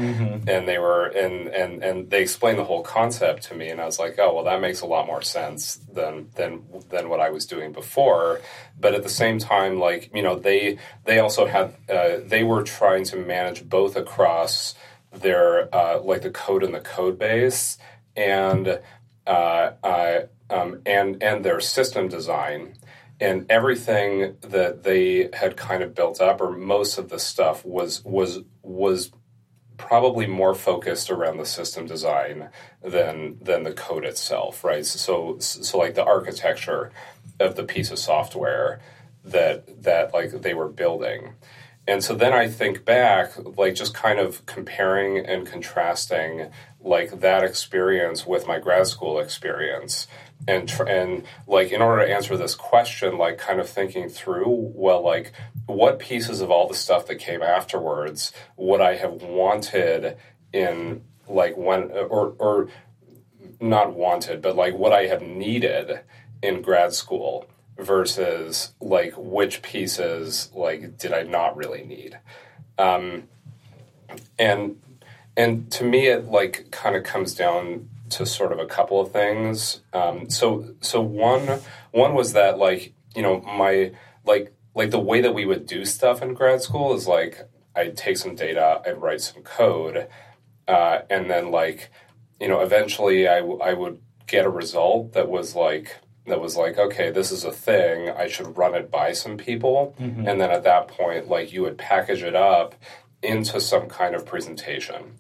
And 0.48 0.68
they 0.68 0.78
were 0.78 1.08
and 1.08 1.50
and 1.50 1.84
and 1.84 2.10
they 2.10 2.22
explained 2.22 2.58
the 2.58 2.64
whole 2.64 2.82
concept 2.82 3.44
to 3.44 3.56
me, 3.56 3.70
and 3.70 3.82
I 3.82 3.86
was 3.86 4.00
like, 4.00 4.18
oh, 4.18 4.34
well, 4.34 4.44
that 4.46 4.62
makes 4.62 4.82
a 4.82 4.86
lot 4.86 5.06
more 5.06 5.22
sense 5.22 5.76
than 5.94 6.30
than 6.36 6.64
than 6.90 7.10
what 7.10 7.20
I 7.20 7.30
was 7.30 7.46
doing 7.46 7.74
before. 7.74 8.40
But 8.80 8.96
at 8.96 9.04
the 9.04 9.10
same 9.10 9.40
time, 9.40 9.80
like 9.80 10.10
you 10.16 10.24
know, 10.24 10.36
they 10.36 10.78
they 11.06 11.20
also 11.20 11.46
had 11.46 11.76
uh, 11.90 12.20
they 12.26 12.44
were 12.44 12.64
trying 12.64 13.04
to 13.06 13.18
manage 13.18 13.68
both 13.68 13.96
across 13.96 14.74
their 15.12 15.74
uh, 15.76 16.00
like 16.02 16.22
the 16.22 16.32
code 16.32 16.64
in 16.64 16.72
the 16.72 16.80
code 16.80 17.20
base 17.20 17.78
and 18.16 18.80
uh, 19.26 19.72
uh, 19.84 20.22
um, 20.50 20.82
and 20.86 21.22
and 21.22 21.44
their 21.44 21.60
system 21.60 22.08
design 22.08 22.78
and 23.20 23.50
everything 23.50 24.36
that 24.42 24.84
they 24.84 25.30
had 25.34 25.58
kind 25.58 25.82
of 25.82 25.96
built 25.96 26.22
up 26.22 26.40
or 26.40 26.52
most 26.52 26.98
of 26.98 27.10
the 27.10 27.20
stuff 27.20 27.66
was 27.66 28.04
was 28.06 28.40
was 28.62 29.12
probably 29.78 30.26
more 30.26 30.56
focused 30.56 31.10
around 31.10 31.38
the 31.38 31.46
system 31.46 31.86
design 31.86 32.50
than 32.84 33.38
than 33.42 33.64
the 33.64 33.74
code 33.74 34.06
itself, 34.06 34.64
right? 34.64 34.86
So 34.86 35.38
so 35.40 35.78
like 35.78 35.96
the 35.96 36.06
architecture 36.06 36.92
of 37.40 37.56
the 37.56 37.64
piece 37.64 37.92
of 37.92 38.00
software 38.00 38.82
that 39.24 39.84
that 39.84 40.14
like 40.14 40.32
they 40.32 40.54
were 40.54 40.70
building. 40.70 41.36
And 41.90 42.04
so 42.04 42.16
then 42.16 42.34
I 42.34 42.50
think 42.50 42.84
back, 42.84 43.32
like 43.58 43.74
just 43.74 43.94
kind 43.94 44.20
of 44.20 44.46
comparing 44.46 45.26
and 45.26 45.48
contrasting 45.48 46.52
like 46.82 47.22
that 47.22 47.44
experience 47.44 48.26
with 48.28 48.46
my 48.46 48.60
grad 48.60 48.88
school 48.88 49.20
experience 49.20 50.06
and 50.48 50.68
tr- 50.68 50.84
and 50.84 51.24
like 51.48 51.72
in 51.72 51.82
order 51.82 52.06
to 52.06 52.14
answer 52.14 52.36
this 52.36 52.56
question 52.56 53.18
like 53.18 53.38
kind 53.38 53.60
of 53.60 53.70
thinking 53.70 54.10
through 54.10 54.46
well 54.48 55.02
like 55.02 55.32
what 55.66 56.00
pieces 56.00 56.42
of 56.42 56.52
all 56.52 56.68
the 56.68 56.74
stuff 56.74 57.08
that 57.08 57.16
came 57.16 57.42
afterwards 57.42 58.32
would 58.56 58.82
i 58.82 58.96
have 58.96 59.22
wanted 59.24 60.18
in 60.54 61.02
like 61.28 61.56
when 61.58 61.92
or 61.92 62.34
or 62.40 62.68
not 63.60 63.94
wanted 63.94 64.42
but 64.42 64.56
like 64.56 64.74
what 64.76 64.94
i 64.94 65.08
have 65.08 65.22
needed 65.22 66.02
in 66.42 66.62
grad 66.62 66.94
school 66.94 67.48
versus 67.78 68.74
like 68.80 69.14
which 69.18 69.62
pieces 69.62 70.52
like 70.54 70.98
did 70.98 71.14
i 71.14 71.24
not 71.24 71.56
really 71.56 71.84
need? 71.84 72.18
Um 72.78 73.24
and 74.40 74.82
and 75.36 75.72
to 75.72 75.84
me 75.84 76.08
it 76.08 76.26
like 76.26 76.72
kind 76.72 76.96
of 76.96 77.04
comes 77.04 77.36
down 77.36 77.90
to 78.10 78.26
sort 78.26 78.52
of 78.52 78.60
a 78.60 78.66
couple 78.66 79.00
of 79.00 79.12
things. 79.12 79.82
Um, 79.94 80.30
so 80.30 80.76
so 80.82 81.02
one 81.02 81.60
one 81.92 82.14
was 82.14 82.34
that 82.34 82.58
like 82.58 82.94
you 83.16 83.22
know 83.22 83.42
my 83.42 83.92
like 84.26 84.54
like 84.76 84.92
the 84.92 85.00
way 85.00 85.22
that 85.22 85.34
we 85.34 85.46
would 85.46 85.66
do 85.66 85.86
stuff 85.86 86.22
in 86.22 86.34
grad 86.34 86.62
school 86.62 86.96
is 86.96 87.08
like 87.08 87.48
I'd 87.76 87.98
take 87.98 88.18
some 88.18 88.36
data, 88.36 88.82
I'd 88.86 89.02
write 89.02 89.22
some 89.22 89.44
code, 89.44 90.08
uh, 90.68 91.00
and 91.10 91.30
then 91.30 91.52
like 91.52 91.92
you 92.40 92.48
know 92.48 92.62
eventually 92.62 93.28
I, 93.28 93.40
w- 93.40 93.60
I 93.60 93.74
would 93.74 94.00
get 94.28 94.46
a 94.46 94.50
result 94.50 95.14
that 95.14 95.30
was 95.30 95.56
like 95.56 95.98
that 96.26 96.42
was 96.42 96.58
like 96.58 96.78
okay 96.78 97.10
this 97.10 97.32
is 97.32 97.46
a 97.46 97.52
thing 97.52 98.10
I 98.10 98.28
should 98.28 98.58
run 98.58 98.76
it 98.76 98.92
by 98.92 99.14
some 99.14 99.38
people, 99.38 99.96
mm-hmm. 100.00 100.28
and 100.28 100.40
then 100.40 100.52
at 100.52 100.64
that 100.64 100.88
point 100.88 101.28
like 101.28 101.52
you 101.52 101.62
would 101.64 101.78
package 101.78 102.24
it 102.24 102.36
up 102.36 102.76
into 103.24 103.60
some 103.60 103.88
kind 103.88 104.14
of 104.16 104.26
presentation 104.26 105.16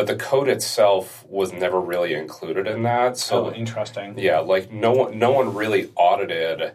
but 0.00 0.06
the 0.06 0.16
code 0.16 0.48
itself 0.48 1.26
was 1.28 1.52
never 1.52 1.78
really 1.78 2.14
included 2.14 2.66
in 2.66 2.84
that. 2.84 3.18
So 3.18 3.48
oh, 3.48 3.52
interesting. 3.52 4.18
Yeah, 4.18 4.38
like 4.38 4.72
no 4.72 4.92
one, 4.92 5.18
no 5.18 5.30
one 5.30 5.54
really 5.54 5.90
audited 5.94 6.72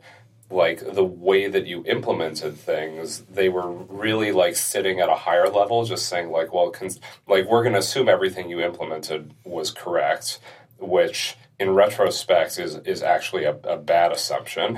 like 0.51 0.93
the 0.93 1.03
way 1.03 1.47
that 1.47 1.65
you 1.65 1.83
implemented 1.87 2.55
things. 2.55 3.21
They 3.21 3.49
were 3.49 3.71
really 3.71 4.31
like 4.31 4.55
sitting 4.55 4.99
at 4.99 5.09
a 5.09 5.15
higher 5.15 5.49
level, 5.49 5.83
just 5.85 6.05
saying 6.05 6.29
like, 6.29 6.53
well, 6.53 6.69
cons- 6.69 6.99
like 7.27 7.49
we're 7.49 7.63
going 7.63 7.73
to 7.73 7.79
assume 7.79 8.07
everything 8.07 8.47
you 8.47 8.59
implemented 8.61 9.33
was 9.43 9.71
correct, 9.71 10.37
which 10.77 11.35
in 11.59 11.71
retrospect 11.71 12.59
is 12.59 12.75
is 12.85 13.01
actually 13.01 13.45
a, 13.45 13.55
a 13.63 13.75
bad 13.75 14.11
assumption. 14.11 14.77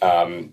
Um, 0.00 0.52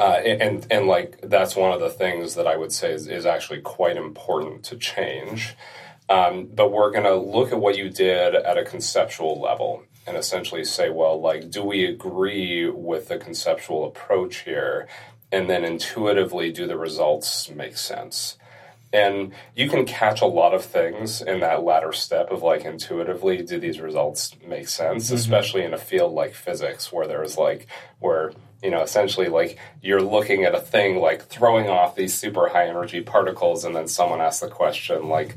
uh, 0.00 0.02
and 0.02 0.66
and 0.68 0.88
like 0.88 1.20
that's 1.22 1.54
one 1.54 1.72
of 1.72 1.78
the 1.78 1.90
things 1.90 2.34
that 2.34 2.48
I 2.48 2.56
would 2.56 2.72
say 2.72 2.92
is, 2.92 3.06
is 3.06 3.24
actually 3.24 3.60
quite 3.60 3.96
important 3.96 4.64
to 4.64 4.76
change. 4.76 5.54
Um, 6.08 6.48
but 6.52 6.70
we're 6.70 6.90
going 6.90 7.04
to 7.04 7.16
look 7.16 7.52
at 7.52 7.58
what 7.58 7.78
you 7.78 7.88
did 7.88 8.34
at 8.34 8.58
a 8.58 8.64
conceptual 8.64 9.40
level 9.40 9.84
and 10.06 10.16
essentially 10.16 10.64
say, 10.64 10.90
well, 10.90 11.18
like, 11.18 11.50
do 11.50 11.64
we 11.64 11.86
agree 11.86 12.68
with 12.68 13.08
the 13.08 13.16
conceptual 13.16 13.86
approach 13.86 14.38
here? 14.40 14.86
And 15.32 15.48
then 15.48 15.64
intuitively, 15.64 16.52
do 16.52 16.66
the 16.66 16.76
results 16.76 17.48
make 17.48 17.78
sense? 17.78 18.36
And 18.92 19.32
you 19.56 19.68
can 19.68 19.86
catch 19.86 20.20
a 20.20 20.26
lot 20.26 20.54
of 20.54 20.64
things 20.64 21.20
in 21.20 21.40
that 21.40 21.64
latter 21.64 21.92
step 21.92 22.30
of 22.30 22.42
like 22.42 22.64
intuitively, 22.64 23.42
do 23.42 23.58
these 23.58 23.80
results 23.80 24.36
make 24.46 24.68
sense? 24.68 25.06
Mm-hmm. 25.06 25.16
Especially 25.16 25.64
in 25.64 25.74
a 25.74 25.78
field 25.78 26.12
like 26.12 26.34
physics 26.34 26.92
where 26.92 27.08
there's 27.08 27.36
like, 27.36 27.66
where 27.98 28.32
you 28.62 28.70
know, 28.70 28.82
essentially 28.82 29.28
like 29.28 29.58
you're 29.82 30.00
looking 30.00 30.44
at 30.44 30.54
a 30.54 30.60
thing 30.60 30.98
like 30.98 31.26
throwing 31.26 31.68
off 31.68 31.96
these 31.96 32.14
super 32.14 32.48
high 32.48 32.66
energy 32.66 33.00
particles, 33.00 33.64
and 33.64 33.74
then 33.74 33.88
someone 33.88 34.20
asks 34.20 34.40
the 34.40 34.48
question 34.48 35.08
like, 35.08 35.34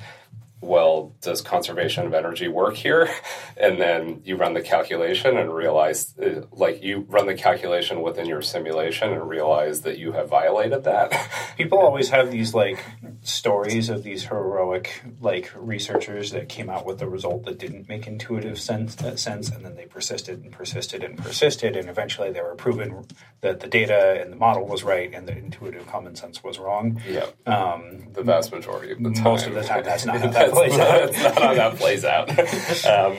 well, 0.60 1.16
does 1.22 1.42
conservation 1.42 2.06
of 2.06 2.14
energy 2.14 2.48
work 2.48 2.76
here? 2.76 3.10
And 3.60 3.82
then 3.82 4.22
you 4.24 4.36
run 4.36 4.54
the 4.54 4.62
calculation 4.62 5.36
and 5.36 5.52
realize, 5.52 6.14
uh, 6.20 6.44
like, 6.52 6.84
you 6.84 7.08
run 7.10 7.26
the 7.26 7.34
calculation 7.34 8.04
within 8.04 8.28
your 8.28 8.44
simulation 8.44 9.12
and 9.12 9.28
realize 9.28 9.82
that 9.82 9.98
you 9.98 10.12
have 10.12 10.30
violated 10.30 10.84
that. 10.84 11.12
People 11.58 11.80
always 11.80 12.10
have 12.10 12.30
these, 12.30 12.54
like, 12.54 12.86
stories 13.24 13.90
of 13.90 14.04
these 14.04 14.26
heroic, 14.26 15.02
like, 15.22 15.52
researchers 15.56 16.30
that 16.34 16.50
came 16.50 16.70
out 16.70 16.86
with 16.86 17.02
a 17.02 17.10
result 17.10 17.46
that 17.46 17.58
didn't 17.58 17.90
make 17.90 18.06
intuitive 18.06 18.60
sense, 18.60 18.96
uh, 19.02 19.16
sense 19.16 19.50
and 19.50 19.66
then 19.66 19.76
they 19.76 19.88
persisted 19.88 20.44
and 20.44 20.52
persisted 20.52 21.04
and 21.04 21.18
persisted, 21.18 21.76
and 21.76 21.90
eventually 21.90 22.32
they 22.32 22.42
were 22.42 22.54
proven 22.54 23.08
that 23.42 23.60
the 23.60 23.68
data 23.68 24.22
and 24.22 24.32
the 24.32 24.38
model 24.38 24.68
was 24.68 24.84
right 24.84 25.14
and 25.16 25.28
the 25.28 25.36
intuitive 25.36 25.88
common 25.88 26.16
sense 26.16 26.44
was 26.44 26.60
wrong. 26.60 27.02
Yeah. 27.10 27.26
Um, 27.48 28.14
the 28.14 28.22
vast 28.22 28.52
majority 28.52 28.92
of 28.92 29.02
the 29.02 29.12
time. 29.12 29.24
Most 29.24 29.48
of 29.48 29.56
the 29.56 29.64
time, 29.64 29.84
that's 29.84 30.06
not 30.06 30.18
how 30.22 30.28
that 30.28 30.47
plays 30.52 30.78
out. 30.78 31.12
That's 31.12 31.24
not 31.24 31.42
how 31.42 31.54
that 31.54 31.76
plays 31.76 32.06
out. 32.06 32.30
Um, 32.86 33.18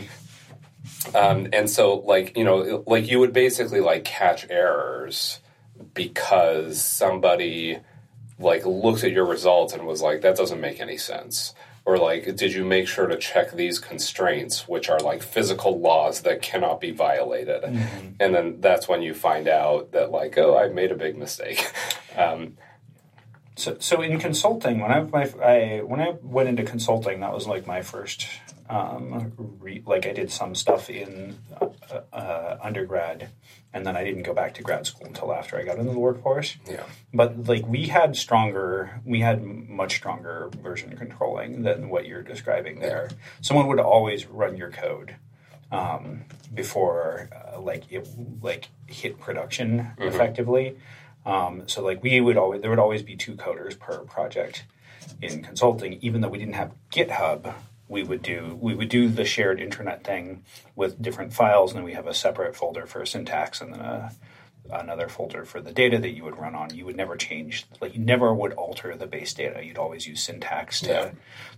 um, 1.14 1.48
and 1.52 1.70
so, 1.70 1.96
like 1.98 2.36
you 2.36 2.44
know, 2.44 2.84
like 2.86 3.10
you 3.10 3.18
would 3.20 3.32
basically 3.32 3.80
like 3.80 4.04
catch 4.04 4.46
errors 4.50 5.40
because 5.94 6.82
somebody 6.82 7.78
like 8.38 8.64
looked 8.64 9.04
at 9.04 9.12
your 9.12 9.26
results 9.26 9.72
and 9.72 9.86
was 9.86 10.02
like, 10.02 10.22
that 10.22 10.36
doesn't 10.36 10.60
make 10.60 10.80
any 10.80 10.96
sense. 10.96 11.54
Or 11.84 11.96
like, 11.96 12.36
did 12.36 12.52
you 12.52 12.64
make 12.64 12.86
sure 12.86 13.06
to 13.06 13.16
check 13.16 13.52
these 13.52 13.78
constraints, 13.78 14.68
which 14.68 14.90
are 14.90 15.00
like 15.00 15.22
physical 15.22 15.80
laws 15.80 16.20
that 16.20 16.42
cannot 16.42 16.80
be 16.80 16.90
violated? 16.90 17.62
Mm-hmm. 17.62 18.08
And 18.20 18.34
then 18.34 18.60
that's 18.60 18.86
when 18.86 19.00
you 19.00 19.14
find 19.14 19.48
out 19.48 19.92
that 19.92 20.10
like, 20.10 20.36
oh, 20.36 20.56
I 20.56 20.68
made 20.68 20.92
a 20.92 20.96
big 20.96 21.16
mistake. 21.16 21.70
Um, 22.16 22.56
so, 23.58 23.76
so 23.80 24.02
in 24.02 24.18
consulting, 24.20 24.80
when 24.80 24.92
I, 24.92 25.00
my, 25.02 25.30
I 25.42 25.80
when 25.82 26.00
I 26.00 26.14
went 26.22 26.48
into 26.48 26.62
consulting, 26.62 27.20
that 27.20 27.32
was 27.32 27.46
like 27.46 27.66
my 27.66 27.82
first. 27.82 28.26
Um, 28.70 29.32
re, 29.60 29.82
like 29.86 30.06
I 30.06 30.12
did 30.12 30.30
some 30.30 30.54
stuff 30.54 30.90
in 30.90 31.38
uh, 31.58 32.00
uh, 32.12 32.58
undergrad, 32.62 33.30
and 33.72 33.86
then 33.86 33.96
I 33.96 34.04
didn't 34.04 34.24
go 34.24 34.34
back 34.34 34.54
to 34.54 34.62
grad 34.62 34.86
school 34.86 35.06
until 35.06 35.32
after 35.32 35.56
I 35.56 35.64
got 35.64 35.78
into 35.78 35.90
the 35.90 35.98
workforce. 35.98 36.56
Yeah. 36.70 36.84
But 37.12 37.48
like 37.48 37.66
we 37.66 37.86
had 37.86 38.14
stronger, 38.14 39.00
we 39.06 39.20
had 39.20 39.42
much 39.42 39.96
stronger 39.96 40.50
version 40.62 40.94
controlling 40.96 41.62
than 41.62 41.88
what 41.88 42.06
you're 42.06 42.22
describing 42.22 42.80
there. 42.80 43.08
Someone 43.40 43.68
would 43.68 43.80
always 43.80 44.26
run 44.26 44.56
your 44.56 44.70
code 44.70 45.16
um, 45.72 46.24
before 46.54 47.28
uh, 47.32 47.60
like 47.60 47.90
it 47.90 48.06
like 48.42 48.68
hit 48.86 49.18
production 49.18 49.78
mm-hmm. 49.78 50.02
effectively. 50.02 50.76
Um, 51.28 51.68
so 51.68 51.82
like 51.82 52.02
we 52.02 52.20
would 52.20 52.38
always 52.38 52.62
there 52.62 52.70
would 52.70 52.78
always 52.78 53.02
be 53.02 53.14
two 53.14 53.34
coders 53.34 53.78
per 53.78 53.98
project 53.98 54.64
in 55.20 55.42
consulting, 55.42 55.98
even 56.00 56.22
though 56.22 56.28
we 56.28 56.38
didn't 56.38 56.54
have 56.54 56.72
GitHub. 56.90 57.54
We 57.86 58.02
would 58.02 58.22
do 58.22 58.56
we 58.60 58.74
would 58.74 58.88
do 58.88 59.08
the 59.08 59.26
shared 59.26 59.58
intranet 59.58 60.04
thing 60.04 60.44
with 60.74 61.00
different 61.00 61.34
files, 61.34 61.72
and 61.72 61.78
then 61.78 61.84
we 61.84 61.92
have 61.92 62.06
a 62.06 62.14
separate 62.14 62.56
folder 62.56 62.86
for 62.86 63.04
syntax, 63.04 63.60
and 63.60 63.74
then 63.74 63.80
a, 63.80 64.12
another 64.70 65.08
folder 65.08 65.44
for 65.44 65.60
the 65.60 65.72
data 65.72 65.98
that 65.98 66.10
you 66.10 66.24
would 66.24 66.38
run 66.38 66.54
on. 66.54 66.74
You 66.74 66.86
would 66.86 66.96
never 66.96 67.16
change, 67.16 67.66
like 67.80 67.94
you 67.94 68.00
never 68.00 68.32
would 68.32 68.52
alter 68.54 68.96
the 68.96 69.06
base 69.06 69.34
data. 69.34 69.62
You'd 69.62 69.78
always 69.78 70.06
use 70.06 70.22
syntax 70.22 70.80
to 70.82 70.88
yeah. 70.88 71.10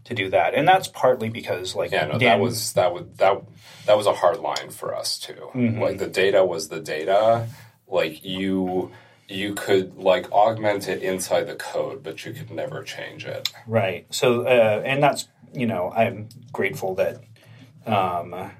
to 0.04 0.14
do 0.14 0.30
that, 0.30 0.54
and 0.54 0.66
that's 0.66 0.88
partly 0.88 1.28
because 1.28 1.76
like 1.76 1.92
yeah, 1.92 2.06
no, 2.06 2.18
Dan, 2.18 2.20
that 2.20 2.40
was 2.40 2.72
that 2.72 2.92
would 2.92 3.18
that 3.18 3.40
that 3.86 3.96
was 3.96 4.06
a 4.06 4.14
hard 4.14 4.38
line 4.38 4.70
for 4.70 4.96
us 4.96 5.18
too. 5.18 5.50
Mm-hmm. 5.54 5.80
Like 5.80 5.98
the 5.98 6.08
data 6.08 6.44
was 6.44 6.68
the 6.68 6.80
data. 6.80 7.46
Like 7.88 8.24
you 8.24 8.92
you 9.30 9.54
could 9.54 9.96
like 9.96 10.30
augment 10.32 10.88
it 10.88 11.02
inside 11.02 11.44
the 11.44 11.54
code, 11.54 12.02
but 12.02 12.24
you 12.24 12.32
could 12.32 12.50
never 12.50 12.82
change 12.82 13.24
it. 13.24 13.52
Right. 13.66 14.06
So, 14.10 14.42
uh, 14.42 14.82
and 14.84 15.02
that's 15.02 15.28
you 15.52 15.66
know, 15.66 15.90
I'm 15.90 16.28
grateful 16.52 16.94
that 16.96 17.22
um, 17.86 18.50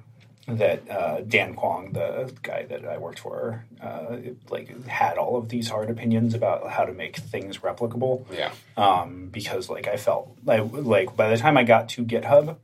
that 0.47 0.91
uh, 0.91 1.21
Dan 1.21 1.55
Kwong, 1.55 1.93
the 1.93 2.33
guy 2.43 2.65
that 2.65 2.85
I 2.85 2.99
worked 2.99 3.21
for, 3.21 3.65
uh, 3.81 4.17
like 4.49 4.87
had 4.87 5.19
all 5.19 5.37
of 5.37 5.49
these 5.49 5.69
hard 5.69 5.91
opinions 5.91 6.35
about 6.35 6.69
how 6.71 6.85
to 6.85 6.93
make 6.93 7.17
things 7.17 7.59
replicable. 7.59 8.25
Yeah. 8.33 8.53
Um, 8.77 9.29
because 9.31 9.69
like 9.69 9.89
I 9.89 9.97
felt 9.97 10.37
like 10.45 10.63
like 10.73 11.17
by 11.17 11.29
the 11.31 11.37
time 11.37 11.57
I 11.57 11.65
got 11.65 11.91
to 11.91 12.05
GitHub. 12.05 12.57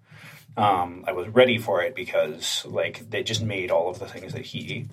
Um, 0.58 1.04
I 1.06 1.12
was 1.12 1.28
ready 1.28 1.58
for 1.58 1.82
it 1.82 1.94
because 1.94 2.64
like 2.64 3.10
they 3.10 3.22
just 3.22 3.42
made 3.42 3.70
all 3.70 3.90
of 3.90 3.98
the 3.98 4.06
things 4.06 4.32
that 4.32 4.40
he 4.40 4.86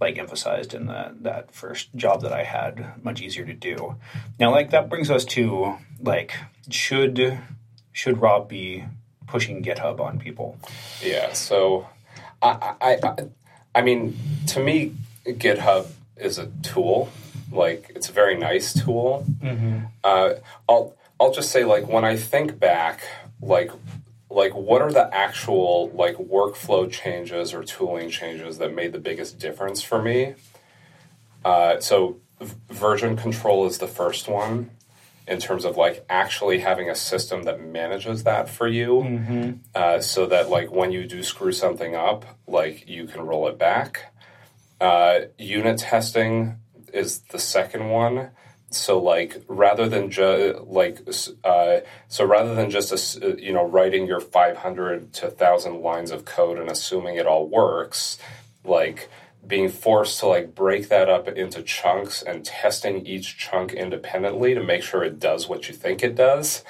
like 0.00 0.18
emphasized 0.18 0.74
in 0.74 0.86
the, 0.86 1.14
that 1.20 1.54
first 1.54 1.94
job 1.94 2.22
that 2.22 2.32
I 2.32 2.44
had 2.44 3.04
much 3.04 3.20
easier 3.20 3.44
to 3.44 3.52
do. 3.52 3.96
Now, 4.38 4.50
like 4.50 4.70
that 4.70 4.88
brings 4.88 5.10
us 5.10 5.24
to 5.26 5.76
like 6.00 6.34
should 6.70 7.38
should 7.92 8.20
Rob 8.20 8.48
be 8.48 8.84
pushing 9.26 9.62
GitHub 9.62 10.00
on 10.00 10.18
people? 10.18 10.58
Yeah. 11.02 11.32
So, 11.32 11.86
I 12.40 12.74
I 12.80 12.98
I, 13.02 13.14
I 13.74 13.82
mean, 13.82 14.18
to 14.48 14.60
me, 14.60 14.94
GitHub 15.26 15.88
is 16.16 16.38
a 16.38 16.46
tool. 16.62 17.10
Like 17.52 17.92
it's 17.94 18.08
a 18.08 18.12
very 18.12 18.36
nice 18.36 18.72
tool. 18.72 19.26
Mm-hmm. 19.42 19.86
Uh, 20.02 20.34
I'll 20.68 20.94
I'll 21.18 21.32
just 21.32 21.50
say 21.50 21.64
like 21.64 21.86
when 21.88 22.04
I 22.04 22.16
think 22.16 22.58
back 22.58 23.02
like 23.42 23.70
like 24.30 24.54
what 24.54 24.80
are 24.80 24.92
the 24.92 25.12
actual 25.12 25.90
like 25.92 26.16
workflow 26.16 26.90
changes 26.90 27.52
or 27.52 27.64
tooling 27.64 28.08
changes 28.08 28.58
that 28.58 28.72
made 28.72 28.92
the 28.92 28.98
biggest 28.98 29.38
difference 29.38 29.82
for 29.82 30.00
me? 30.00 30.34
Uh, 31.44 31.80
so 31.80 32.18
version 32.70 33.16
control 33.16 33.66
is 33.66 33.78
the 33.78 33.88
first 33.88 34.28
one 34.28 34.70
in 35.26 35.38
terms 35.38 35.64
of 35.64 35.76
like 35.76 36.04
actually 36.08 36.60
having 36.60 36.88
a 36.88 36.94
system 36.94 37.42
that 37.42 37.60
manages 37.60 38.24
that 38.24 38.48
for 38.48 38.66
you. 38.68 39.02
Uh, 39.74 40.00
so 40.00 40.26
that 40.26 40.48
like 40.48 40.70
when 40.70 40.92
you 40.92 41.06
do 41.06 41.22
screw 41.22 41.52
something 41.52 41.94
up 41.94 42.24
like 42.46 42.88
you 42.88 43.06
can 43.06 43.22
roll 43.22 43.48
it 43.48 43.58
back. 43.58 44.12
Uh, 44.80 45.20
unit 45.38 45.78
testing 45.78 46.56
is 46.92 47.20
the 47.30 47.38
second 47.38 47.90
one 47.90 48.30
so 48.70 48.98
like 48.98 49.42
rather 49.48 49.88
than 49.88 50.10
just 50.10 50.60
like 50.62 51.00
uh, 51.44 51.80
so 52.08 52.24
rather 52.24 52.54
than 52.54 52.70
just 52.70 52.92
ass- 52.92 53.18
uh, 53.20 53.34
you 53.36 53.52
know 53.52 53.66
writing 53.66 54.06
your 54.06 54.20
500 54.20 55.12
to 55.14 55.26
1000 55.26 55.82
lines 55.82 56.10
of 56.10 56.24
code 56.24 56.58
and 56.58 56.70
assuming 56.70 57.16
it 57.16 57.26
all 57.26 57.48
works 57.48 58.18
like 58.64 59.08
being 59.46 59.68
forced 59.68 60.20
to 60.20 60.26
like 60.26 60.54
break 60.54 60.88
that 60.88 61.08
up 61.08 61.26
into 61.26 61.62
chunks 61.62 62.22
and 62.22 62.44
testing 62.44 63.04
each 63.06 63.36
chunk 63.36 63.72
independently 63.72 64.54
to 64.54 64.62
make 64.62 64.82
sure 64.82 65.02
it 65.02 65.18
does 65.18 65.48
what 65.48 65.68
you 65.68 65.74
think 65.74 66.04
it 66.04 66.14
does 66.14 66.62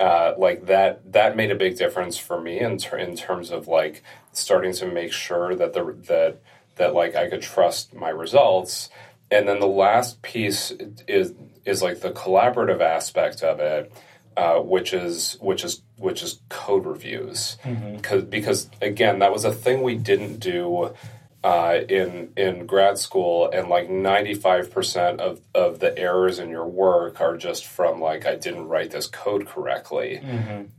uh, 0.00 0.34
like 0.38 0.66
that 0.66 1.12
that 1.12 1.36
made 1.36 1.50
a 1.50 1.56
big 1.56 1.76
difference 1.76 2.16
for 2.16 2.40
me 2.40 2.60
in, 2.60 2.78
ter- 2.78 2.98
in 2.98 3.16
terms 3.16 3.50
of 3.50 3.68
like 3.68 4.02
starting 4.32 4.72
to 4.72 4.86
make 4.86 5.12
sure 5.12 5.54
that 5.54 5.72
the 5.72 5.96
that 6.06 6.40
that 6.76 6.94
like 6.94 7.14
I 7.16 7.28
could 7.28 7.42
trust 7.42 7.92
my 7.94 8.08
results 8.08 8.90
and 9.30 9.48
then 9.48 9.60
the 9.60 9.66
last 9.66 10.22
piece 10.22 10.70
is 11.06 11.34
is 11.64 11.82
like 11.82 12.00
the 12.00 12.10
collaborative 12.10 12.80
aspect 12.80 13.42
of 13.42 13.60
it 13.60 13.92
uh, 14.38 14.60
which 14.60 14.94
is 14.94 15.36
which 15.40 15.64
is 15.64 15.82
which 15.96 16.22
is 16.22 16.40
code 16.48 16.86
reviews. 16.86 17.56
Because 17.96 18.22
because 18.22 18.70
again 18.80 19.18
that 19.18 19.32
was 19.32 19.44
a 19.44 19.52
thing 19.52 19.82
we 19.82 19.96
didn't 19.96 20.38
do 20.38 20.94
uh, 21.42 21.80
in 21.88 22.32
in 22.36 22.64
grad 22.66 22.98
school, 22.98 23.50
and 23.52 23.68
like 23.68 23.90
ninety 23.90 24.34
five 24.34 24.70
percent 24.70 25.20
of 25.20 25.40
of 25.56 25.80
the 25.80 25.96
errors 25.98 26.38
in 26.38 26.50
your 26.50 26.66
work 26.66 27.20
are 27.20 27.36
just 27.36 27.66
from 27.66 28.00
like 28.00 28.26
I 28.26 28.36
didn't 28.36 28.68
write 28.68 28.92
this 28.92 29.08
code 29.08 29.46
correctly, 29.48 30.20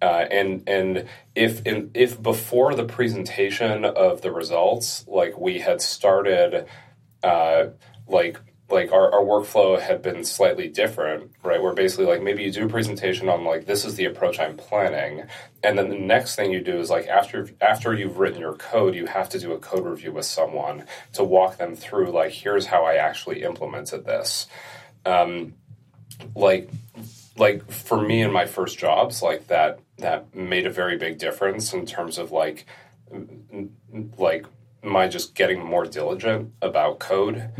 uh, 0.01 0.05
and 0.05 0.63
and 0.67 1.05
if 1.35 1.65
in, 1.65 1.91
if 1.93 2.21
before 2.21 2.75
the 2.75 2.85
presentation 2.85 3.83
of 3.83 4.21
the 4.21 4.31
results, 4.31 5.05
like 5.05 5.37
we 5.37 5.59
had 5.59 5.81
started, 5.81 6.65
uh, 7.23 7.65
like 8.09 8.39
like 8.71 8.91
our, 8.91 9.11
our 9.11 9.21
workflow 9.21 9.79
had 9.79 10.01
been 10.01 10.23
slightly 10.23 10.67
different, 10.67 11.31
right? 11.41 11.61
Where 11.61 11.73
basically 11.73 12.05
like 12.05 12.21
maybe 12.21 12.43
you 12.43 12.51
do 12.51 12.65
a 12.65 12.69
presentation 12.69 13.27
on 13.27 13.43
like 13.43 13.65
this 13.65 13.83
is 13.83 13.95
the 13.95 14.05
approach 14.05 14.39
I'm 14.39 14.57
planning, 14.57 15.23
and 15.63 15.77
then 15.77 15.89
the 15.89 15.97
next 15.97 16.35
thing 16.35 16.51
you 16.51 16.61
do 16.61 16.79
is 16.79 16.89
like 16.89 17.07
after 17.07 17.49
after 17.61 17.93
you've 17.93 18.19
written 18.19 18.39
your 18.39 18.53
code, 18.55 18.95
you 18.95 19.07
have 19.07 19.29
to 19.29 19.39
do 19.39 19.53
a 19.53 19.59
code 19.59 19.85
review 19.85 20.11
with 20.11 20.25
someone 20.25 20.85
to 21.13 21.23
walk 21.23 21.57
them 21.57 21.75
through 21.75 22.11
like 22.11 22.31
here's 22.31 22.67
how 22.67 22.83
I 22.85 22.95
actually 22.95 23.43
implemented 23.43 24.05
this. 24.05 24.47
Um, 25.05 25.55
like 26.35 26.69
like 27.37 27.69
for 27.71 27.99
me 27.99 28.21
in 28.21 28.31
my 28.31 28.45
first 28.45 28.77
jobs, 28.77 29.23
like 29.23 29.47
that 29.47 29.79
that 29.97 30.35
made 30.35 30.67
a 30.67 30.71
very 30.71 30.97
big 30.97 31.17
difference 31.17 31.73
in 31.73 31.85
terms 31.85 32.17
of 32.17 32.31
like 32.31 32.65
like 34.17 34.45
my 34.83 35.07
just 35.07 35.35
getting 35.35 35.63
more 35.63 35.85
diligent 35.85 36.53
about 36.61 36.99
code? 36.99 37.51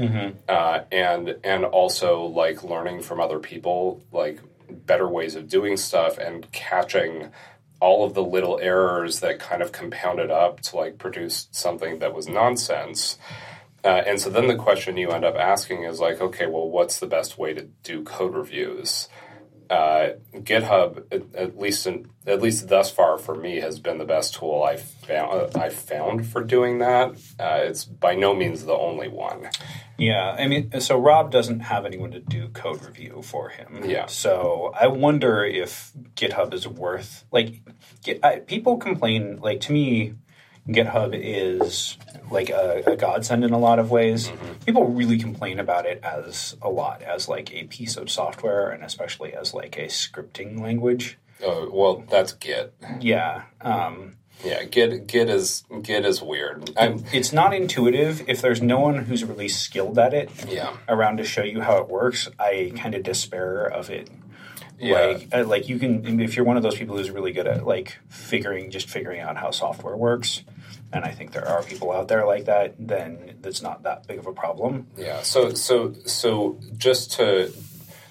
Uh, 0.47 0.81
and 0.91 1.35
and 1.43 1.65
also 1.65 2.23
like 2.23 2.63
learning 2.63 3.01
from 3.01 3.19
other 3.19 3.39
people 3.39 4.03
like 4.11 4.39
better 4.69 5.07
ways 5.07 5.35
of 5.35 5.47
doing 5.47 5.77
stuff 5.77 6.17
and 6.17 6.51
catching 6.51 7.31
all 7.81 8.05
of 8.05 8.13
the 8.13 8.23
little 8.23 8.59
errors 8.59 9.21
that 9.21 9.39
kind 9.39 9.61
of 9.61 9.71
compounded 9.71 10.29
up 10.29 10.59
to 10.61 10.75
like 10.75 10.97
produce 10.97 11.47
something 11.51 11.99
that 11.99 12.13
was 12.13 12.27
nonsense. 12.27 13.17
Uh, 13.83 14.03
and 14.05 14.19
so 14.19 14.29
then 14.29 14.47
the 14.47 14.55
question 14.55 14.97
you 14.97 15.09
end 15.11 15.23
up 15.23 15.35
asking 15.35 15.83
is 15.83 15.99
like 16.01 16.19
okay 16.19 16.46
well 16.48 16.70
what's 16.70 17.00
the 17.00 17.07
best 17.07 17.37
way 17.37 17.53
to 17.53 17.61
do 17.83 18.03
code 18.03 18.33
reviews 18.35 19.07
uh, 19.70 20.10
GitHub, 20.34 21.03
at, 21.12 21.36
at 21.36 21.60
least 21.60 21.86
in, 21.86 22.10
at 22.25 22.42
least 22.42 22.68
thus 22.68 22.90
far 22.90 23.18
for 23.18 23.36
me, 23.36 23.60
has 23.60 23.79
been 23.79 23.98
the 23.98 24.05
best 24.05 24.36
tool 24.36 24.64
I've 24.64 24.82
found. 24.82 25.55
I've 25.55 25.74
found 25.74 26.27
for 26.27 26.44
doing 26.44 26.79
that. 26.79 27.12
Uh, 27.40 27.60
it's 27.62 27.86
by 27.86 28.16
no 28.16 28.34
means 28.34 28.66
the 28.66 28.74
only 28.74 29.08
one. 29.08 29.50
Yeah, 29.98 30.36
I 30.38 30.48
mean, 30.48 30.79
so 30.79 30.98
Rob 30.98 31.29
doesn't 31.29 31.60
have 31.60 31.86
anyone 31.86 32.12
to 32.12 32.20
do 32.20 32.48
code 32.50 32.84
review 32.86 33.22
for 33.24 33.50
him. 33.50 33.84
Yeah. 33.86 34.05
So 34.08 34.74
I 34.79 34.88
wonder 34.88 35.44
if 35.44 35.92
GitHub 36.16 36.53
is 36.53 36.68
worth 36.68 37.25
like. 37.32 37.62
Get, 38.03 38.24
I, 38.24 38.40
people 38.40 38.77
complain 38.77 39.40
like 39.42 39.60
to 39.62 39.74
me, 39.74 40.14
GitHub 40.70 41.12
is 41.14 41.98
like 42.32 42.50
a, 42.50 42.84
a 42.86 42.96
godsend 42.96 43.44
in 43.44 43.51
a 43.51 43.58
lot 43.60 43.79
of 43.79 43.90
ways. 43.92 44.32
People 44.66 44.86
really 44.86 45.18
complain 45.18 45.60
about 45.60 45.86
it 45.86 46.00
as 46.03 46.55
a 46.62 46.70
lot 46.70 47.01
as 47.01 47.27
like 47.27 47.51
a 47.53 47.64
piece 47.66 47.98
of 47.98 48.10
software, 48.10 48.70
and 48.70 48.84
especially 48.84 49.34
as 49.34 49.53
like 49.53 49.77
a 49.77 49.86
scripting 49.86 50.60
language. 50.62 51.18
Oh, 51.44 51.70
well, 51.72 52.03
that's 52.10 52.34
Git. 52.34 52.74
Yeah. 53.00 53.44
Um, 53.62 54.16
Yeah, 54.44 54.64
Git 54.66 55.08
Git 55.08 55.29
is 55.29 55.64
Git 55.82 56.05
is 56.05 56.22
weird. 56.22 56.70
I'm, 56.77 57.03
it's 57.12 57.34
not 57.34 57.53
intuitive 57.53 58.24
if 58.27 58.42
there's 58.42 58.62
no 58.62 58.79
one 58.79 58.98
who's 59.05 59.24
really 59.24 59.48
skilled 59.50 59.98
at 59.98 60.14
it 60.14 60.29
yeah, 60.48 60.77
around 60.88 61.18
to 61.18 61.24
show 61.25 61.44
you 61.44 61.62
how 61.62 61.77
it 61.79 61.90
works 61.90 62.29
i 62.40 62.72
kind 62.77 62.96
of 62.96 63.03
despair 63.03 63.66
of 63.66 63.90
it 63.90 64.10
Yeah. 64.79 64.94
like 64.94 65.27
uh, 65.34 65.44
like 65.46 65.68
you 65.68 65.77
can 65.77 66.22
if 66.22 66.36
you're 66.38 66.46
one 66.46 66.55
of 66.55 66.64
those 66.64 66.77
people 66.77 66.96
who's 66.98 67.10
really 67.12 67.34
good 67.34 67.48
at 67.48 67.66
like 67.66 67.98
figuring 68.08 68.72
just 68.72 68.90
figuring 68.90 69.20
out 69.20 69.36
how 69.36 69.51
software 69.51 69.98
works 69.98 70.44
and 70.94 71.05
i 71.05 71.12
think 71.12 71.32
there 71.32 71.48
are 71.48 71.64
people 71.64 71.92
out 71.92 72.08
there 72.08 72.25
like 72.25 72.46
that 72.46 72.75
then 72.79 73.36
that's 73.42 73.62
not 73.62 73.84
that 73.84 74.08
big 74.08 74.20
of 74.20 74.27
a 74.27 74.34
problem 74.34 74.88
yeah. 74.98 75.22
So 75.22 75.53
so 75.53 75.94
so 76.05 76.58
just 76.77 77.14
to 77.14 77.53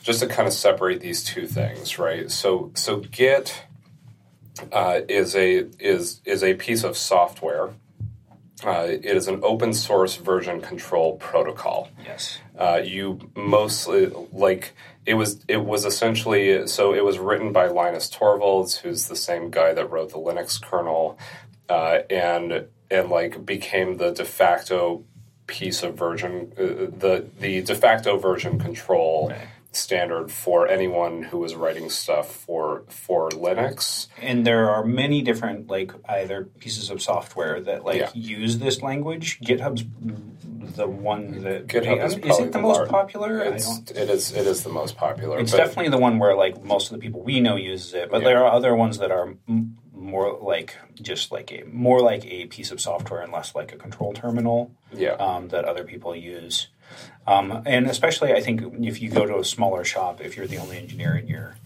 just 0.02 0.20
to 0.20 0.26
kind 0.26 0.46
of 0.48 0.54
separate 0.54 1.00
these 1.00 1.22
two 1.22 1.46
things, 1.46 1.98
right? 1.98 2.30
So 2.30 2.70
so 2.74 2.96
Git 3.00 3.64
uh, 4.72 5.00
is 5.08 5.36
a 5.36 5.66
is 5.78 6.20
is 6.24 6.42
a 6.42 6.54
piece 6.54 6.84
of 6.84 6.96
software. 6.96 7.74
Uh, 8.64 8.86
it 8.88 9.04
is 9.16 9.28
an 9.28 9.38
open 9.44 9.72
source 9.72 10.16
version 10.16 10.60
control 10.60 11.16
protocol. 11.16 11.88
yes 12.04 12.38
uh, 12.58 12.80
you 12.82 13.30
mostly 13.36 14.06
like 14.32 14.74
it 15.06 15.14
was 15.14 15.44
it 15.46 15.64
was 15.64 15.84
essentially 15.84 16.66
so 16.66 16.92
it 16.92 17.04
was 17.04 17.20
written 17.20 17.52
by 17.52 17.68
Linus 17.68 18.10
Torvalds, 18.10 18.78
who's 18.78 19.06
the 19.06 19.14
same 19.14 19.50
guy 19.50 19.72
that 19.74 19.90
wrote 19.90 20.10
the 20.10 20.18
Linux 20.18 20.60
kernel, 20.60 21.16
uh, 21.68 21.98
and 22.10 22.66
and 22.90 23.10
like 23.10 23.44
became 23.44 23.96
the 23.98 24.10
de 24.12 24.24
facto 24.24 25.04
piece 25.46 25.82
of 25.82 25.94
version 25.94 26.52
uh, 26.58 26.62
the 26.98 27.26
the 27.40 27.62
de 27.62 27.74
facto 27.74 28.16
version 28.18 28.58
control 28.58 29.32
standard 29.72 30.30
for 30.32 30.66
anyone 30.66 31.22
who 31.22 31.38
was 31.38 31.54
writing 31.54 31.88
stuff 31.90 32.30
for 32.34 32.82
for 32.88 33.28
Linux. 33.30 34.08
and 34.20 34.46
there 34.46 34.70
are 34.70 34.84
many 34.84 35.20
different 35.22 35.68
like 35.68 35.92
either 36.08 36.44
pieces 36.58 36.90
of 36.90 37.00
software 37.02 37.60
that 37.60 37.84
like 37.84 37.98
Yeah. 38.00 38.10
use 38.14 38.58
this 38.58 38.82
language 38.82 39.38
github's 39.40 39.84
the 40.76 40.86
one 40.86 41.42
that 41.42 41.66
GitHub 41.66 42.04
is 42.04 42.12
is 42.14 42.38
it 42.38 42.44
the 42.52 42.58
the 42.58 42.58
most 42.60 42.76
lar- 42.78 42.86
popular 42.86 43.40
It's, 43.40 43.78
it 43.90 44.08
is. 44.10 44.32
It 44.32 44.46
is 44.46 44.62
the 44.62 44.68
most 44.70 44.96
popular. 44.96 45.38
It's 45.38 45.50
definitely 45.52 45.88
the 45.90 45.98
one 45.98 46.18
where 46.18 46.34
like 46.36 46.62
most 46.62 46.90
of 46.90 46.92
the 46.92 47.02
people 47.02 47.20
we 47.22 47.40
know 47.40 47.56
uses 47.56 47.94
it, 47.94 48.10
but 48.10 48.18
Yeah. 48.22 48.28
there 48.28 48.44
are 48.44 48.52
other 48.52 48.74
ones 48.76 48.98
that 48.98 49.10
are 49.10 49.34
m- 49.48 49.76
more 50.08 50.38
like 50.40 50.76
just 51.00 51.30
like 51.30 51.52
a 51.52 51.64
more 51.70 52.00
like 52.00 52.24
a 52.26 52.46
piece 52.46 52.70
of 52.70 52.80
software 52.80 53.20
and 53.20 53.32
less 53.32 53.54
like 53.54 53.72
a 53.72 53.76
control 53.76 54.12
terminal 54.12 54.70
yeah. 54.92 55.12
um, 55.12 55.48
that 55.48 55.64
other 55.64 55.84
people 55.84 56.14
use. 56.14 56.68
Um, 57.26 57.62
and 57.66 57.86
especially, 57.86 58.32
I 58.32 58.40
think 58.40 58.62
if 58.80 59.02
you 59.02 59.10
go 59.10 59.26
to 59.26 59.38
a 59.38 59.44
smaller 59.44 59.84
shop, 59.84 60.20
if 60.20 60.36
you're 60.36 60.46
the 60.46 60.56
only 60.56 60.78
engineer 60.78 61.16
in 61.16 61.28
your 61.28 61.56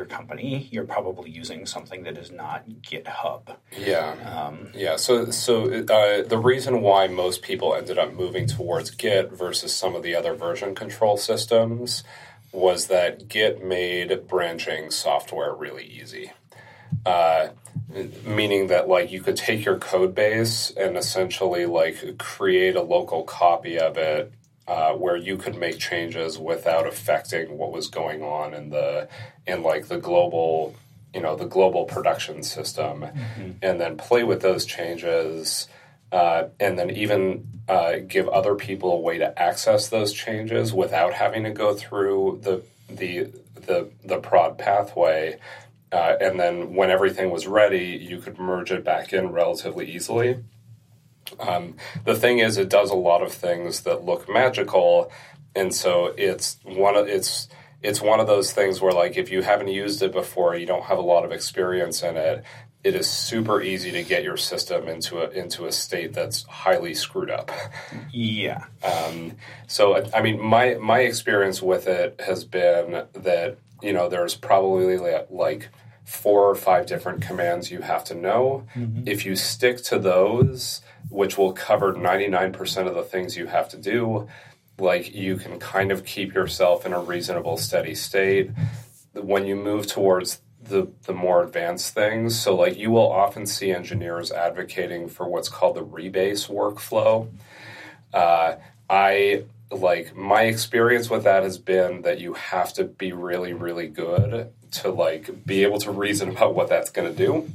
your 0.00 0.06
company, 0.06 0.68
you're 0.70 0.84
probably 0.84 1.30
using 1.30 1.66
something 1.66 2.04
that 2.04 2.16
is 2.16 2.30
not 2.30 2.68
GitHub. 2.80 3.56
Yeah, 3.76 4.12
Um, 4.24 4.70
yeah. 4.72 4.96
So, 4.96 5.30
so 5.30 5.64
uh, 5.64 6.22
the 6.22 6.40
reason 6.42 6.80
why 6.80 7.08
most 7.08 7.42
people 7.42 7.74
ended 7.74 7.98
up 7.98 8.14
moving 8.14 8.46
towards 8.46 8.90
Git 8.90 9.32
versus 9.32 9.74
some 9.74 9.94
of 9.94 10.02
the 10.02 10.14
other 10.14 10.34
version 10.34 10.74
control 10.74 11.16
systems 11.16 12.04
was 12.52 12.86
that 12.86 13.28
Git 13.28 13.64
made 13.64 14.26
branching 14.26 14.90
software 14.90 15.54
really 15.54 15.84
easy. 15.84 16.32
Uh, 17.04 17.48
meaning 18.24 18.68
that 18.68 18.88
like 18.88 19.10
you 19.10 19.20
could 19.20 19.36
take 19.36 19.64
your 19.64 19.78
code 19.78 20.14
base 20.14 20.70
and 20.76 20.96
essentially 20.96 21.66
like 21.66 22.18
create 22.18 22.76
a 22.76 22.82
local 22.82 23.24
copy 23.24 23.78
of 23.78 23.96
it 23.96 24.32
uh, 24.68 24.92
where 24.92 25.16
you 25.16 25.36
could 25.36 25.56
make 25.56 25.78
changes 25.78 26.38
without 26.38 26.86
affecting 26.86 27.58
what 27.58 27.72
was 27.72 27.88
going 27.88 28.22
on 28.22 28.54
in 28.54 28.70
the 28.70 29.08
in 29.46 29.62
like 29.62 29.88
the 29.88 29.98
global 29.98 30.74
you 31.12 31.20
know 31.20 31.34
the 31.34 31.46
global 31.46 31.84
production 31.84 32.42
system. 32.42 33.04
And 33.62 33.80
then 33.80 33.96
play 33.96 34.22
with 34.22 34.42
those 34.42 34.64
changes 34.64 35.68
uh, 36.12 36.44
and 36.58 36.78
then 36.78 36.90
even 36.90 37.46
uh, 37.68 37.96
give 38.06 38.28
other 38.28 38.54
people 38.54 38.92
a 38.92 39.00
way 39.00 39.18
to 39.18 39.40
access 39.40 39.88
those 39.88 40.12
changes 40.12 40.72
without 40.72 41.14
having 41.14 41.44
to 41.44 41.50
go 41.50 41.74
through 41.74 42.40
the 42.42 42.62
the 42.88 43.32
the, 43.66 43.90
the 44.04 44.18
prod 44.18 44.58
pathway 44.58 45.38
uh, 45.92 46.16
and 46.20 46.38
then 46.38 46.74
when 46.74 46.90
everything 46.90 47.30
was 47.30 47.46
ready, 47.46 47.98
you 48.00 48.18
could 48.18 48.38
merge 48.38 48.70
it 48.70 48.84
back 48.84 49.12
in 49.12 49.32
relatively 49.32 49.90
easily. 49.90 50.42
Um, 51.38 51.76
the 52.04 52.14
thing 52.14 52.38
is, 52.38 52.56
it 52.56 52.68
does 52.68 52.90
a 52.90 52.96
lot 52.96 53.22
of 53.22 53.32
things 53.32 53.82
that 53.82 54.04
look 54.04 54.28
magical, 54.28 55.10
and 55.54 55.74
so 55.74 56.06
it's 56.16 56.58
one 56.64 56.96
of 56.96 57.08
it's 57.08 57.48
it's 57.82 58.00
one 58.00 58.20
of 58.20 58.26
those 58.26 58.52
things 58.52 58.80
where 58.80 58.92
like 58.92 59.16
if 59.16 59.30
you 59.30 59.42
haven't 59.42 59.68
used 59.68 60.02
it 60.02 60.12
before, 60.12 60.54
you 60.54 60.66
don't 60.66 60.84
have 60.84 60.98
a 60.98 61.02
lot 61.02 61.24
of 61.24 61.32
experience 61.32 62.02
in 62.02 62.16
it. 62.16 62.44
It 62.82 62.94
is 62.94 63.08
super 63.10 63.60
easy 63.60 63.90
to 63.92 64.02
get 64.02 64.22
your 64.22 64.38
system 64.38 64.88
into 64.88 65.18
a 65.18 65.30
into 65.30 65.66
a 65.66 65.72
state 65.72 66.12
that's 66.12 66.44
highly 66.44 66.94
screwed 66.94 67.30
up. 67.30 67.50
Yeah. 68.12 68.64
Um, 68.82 69.32
so 69.66 70.02
I 70.14 70.22
mean, 70.22 70.40
my 70.40 70.74
my 70.74 71.00
experience 71.00 71.60
with 71.60 71.86
it 71.88 72.20
has 72.24 72.44
been 72.44 73.04
that 73.12 73.58
you 73.82 73.92
know 73.92 74.08
there's 74.08 74.34
probably 74.34 74.98
like 75.30 75.68
four 76.10 76.50
or 76.50 76.56
five 76.56 76.86
different 76.86 77.22
commands 77.22 77.70
you 77.70 77.80
have 77.82 78.02
to 78.04 78.14
know. 78.14 78.66
Mm-hmm. 78.74 79.06
If 79.06 79.24
you 79.24 79.36
stick 79.36 79.82
to 79.84 79.98
those, 79.98 80.82
which 81.08 81.38
will 81.38 81.52
cover 81.52 81.94
99% 81.94 82.88
of 82.88 82.94
the 82.96 83.04
things 83.04 83.36
you 83.36 83.46
have 83.46 83.68
to 83.68 83.76
do, 83.76 84.28
like 84.78 85.14
you 85.14 85.36
can 85.36 85.60
kind 85.60 85.92
of 85.92 86.04
keep 86.04 86.34
yourself 86.34 86.84
in 86.84 86.92
a 86.92 87.00
reasonable 87.00 87.56
steady 87.56 87.94
state. 87.94 88.50
When 89.12 89.46
you 89.46 89.54
move 89.54 89.86
towards 89.86 90.40
the, 90.60 90.90
the 91.04 91.14
more 91.14 91.44
advanced 91.44 91.94
things, 91.94 92.38
so 92.38 92.56
like 92.56 92.76
you 92.76 92.90
will 92.90 93.10
often 93.10 93.46
see 93.46 93.70
engineers 93.70 94.32
advocating 94.32 95.08
for 95.08 95.28
what's 95.28 95.48
called 95.48 95.76
the 95.76 95.84
rebase 95.84 96.48
workflow. 96.48 97.28
Uh, 98.12 98.56
I 98.88 99.44
like 99.70 100.14
my 100.16 100.42
experience 100.42 101.08
with 101.08 101.24
that 101.24 101.42
has 101.42 101.58
been 101.58 102.02
that 102.02 102.20
you 102.20 102.34
have 102.34 102.72
to 102.72 102.84
be 102.84 103.12
really 103.12 103.52
really 103.52 103.88
good 103.88 104.52
to 104.70 104.90
like 104.90 105.44
be 105.46 105.62
able 105.62 105.78
to 105.78 105.90
reason 105.90 106.30
about 106.30 106.54
what 106.54 106.68
that's 106.68 106.90
going 106.90 107.08
to 107.08 107.16
do 107.16 107.50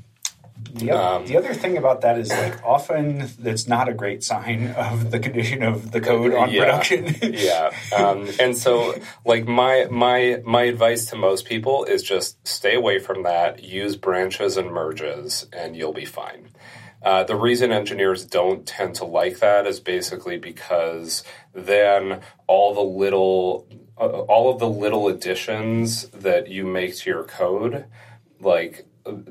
the, 0.75 0.91
um, 0.91 1.25
the 1.25 1.37
other 1.37 1.53
thing 1.53 1.77
about 1.77 2.01
that 2.01 2.17
is 2.17 2.29
like 2.29 2.61
often 2.63 3.29
that's 3.39 3.67
not 3.67 3.87
a 3.87 3.93
great 3.93 4.23
sign 4.23 4.71
of 4.71 5.11
the 5.11 5.19
condition 5.19 5.63
of 5.63 5.91
the 5.91 6.01
code 6.01 6.33
on 6.33 6.49
yeah, 6.49 6.63
production. 6.63 7.15
yeah, 7.33 7.71
um, 7.95 8.27
and 8.39 8.57
so 8.57 8.93
like 9.25 9.47
my 9.47 9.87
my 9.89 10.41
my 10.45 10.63
advice 10.63 11.05
to 11.07 11.15
most 11.15 11.45
people 11.45 11.85
is 11.85 12.03
just 12.03 12.45
stay 12.47 12.75
away 12.75 12.99
from 12.99 13.23
that. 13.23 13.63
Use 13.63 13.95
branches 13.95 14.57
and 14.57 14.69
merges, 14.69 15.47
and 15.53 15.75
you'll 15.77 15.93
be 15.93 16.05
fine. 16.05 16.49
Uh, 17.05 17.23
the 17.23 17.35
reason 17.35 17.71
engineers 17.71 18.25
don't 18.25 18.65
tend 18.65 18.95
to 18.95 19.05
like 19.05 19.39
that 19.39 19.67
is 19.67 19.79
basically 19.79 20.37
because 20.37 21.23
then 21.53 22.19
all 22.47 22.73
the 22.73 22.81
little 22.81 23.67
uh, 23.97 24.21
all 24.23 24.51
of 24.51 24.59
the 24.59 24.67
little 24.67 25.07
additions 25.07 26.09
that 26.09 26.49
you 26.49 26.65
make 26.65 26.95
to 26.97 27.09
your 27.09 27.23
code 27.23 27.85
like 28.41 28.85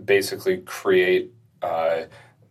basically 0.04 0.58
create 0.58 1.32
uh, 1.62 2.04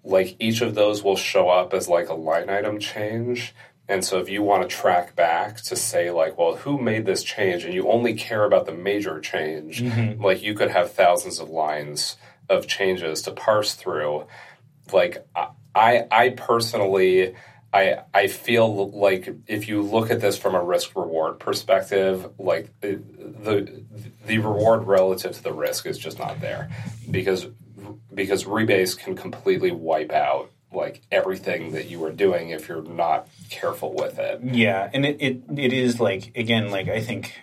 like 0.04 0.36
each 0.40 0.62
of 0.62 0.76
those 0.76 1.04
will 1.04 1.16
show 1.16 1.50
up 1.50 1.74
as 1.74 1.88
like 1.88 2.10
a 2.10 2.14
line 2.14 2.50
item 2.50 2.80
change. 2.80 3.54
And 3.88 4.04
so 4.04 4.20
if 4.20 4.30
you 4.30 4.42
want 4.42 4.68
to 4.68 4.76
track 4.76 5.16
back 5.16 5.58
to 5.64 5.76
say 5.76 6.10
like, 6.10 6.38
well, 6.38 6.56
who 6.56 6.78
made 6.78 7.06
this 7.06 7.24
change, 7.24 7.64
and 7.64 7.74
you 7.74 7.90
only 7.90 8.14
care 8.14 8.44
about 8.46 8.66
the 8.66 8.74
major 8.74 9.20
change, 9.20 9.82
mm-hmm. 9.82 10.22
like 10.22 10.42
you 10.42 10.54
could 10.54 10.72
have 10.72 10.92
thousands 10.92 11.40
of 11.40 11.50
lines 11.50 12.18
of 12.50 12.68
changes 12.68 13.22
to 13.24 13.32
parse 13.32 13.74
through. 13.74 14.26
Like 14.92 15.26
I, 15.76 16.06
I 16.12 16.30
personally, 16.30 17.36
I, 17.74 18.00
I 18.14 18.28
feel 18.28 18.92
like 18.92 19.34
if 19.48 19.68
you 19.68 19.82
look 19.82 20.12
at 20.12 20.22
this 20.22 20.38
from 20.38 20.56
a 20.56 20.64
risk 20.64 20.96
reward 20.96 21.40
perspective, 21.40 22.30
like 22.38 22.70
the 22.82 23.84
the 24.26 24.38
reward 24.38 24.86
relative 24.86 25.34
to 25.34 25.44
the 25.44 25.54
risk 25.54 25.86
is 25.86 25.98
just 25.98 26.20
not 26.20 26.40
there 26.40 26.70
because 27.10 27.48
because 28.14 28.44
rebase 28.44 28.98
can 28.98 29.16
completely 29.16 29.72
wipe 29.72 30.12
out 30.12 30.52
like 30.72 31.02
everything 31.12 31.72
that 31.72 31.88
you 31.88 32.04
are 32.04 32.12
doing 32.12 32.50
if 32.50 32.68
you're 32.68 32.82
not 32.84 33.28
careful 33.50 33.94
with 33.94 34.20
it. 34.20 34.42
Yeah, 34.44 34.90
and 34.94 35.06
it, 35.06 35.18
it, 35.20 35.42
it 35.58 35.74
is 35.74 36.00
like 36.00 36.36
again 36.36 36.72
like 36.72 36.90
I 36.90 37.02
think 37.02 37.34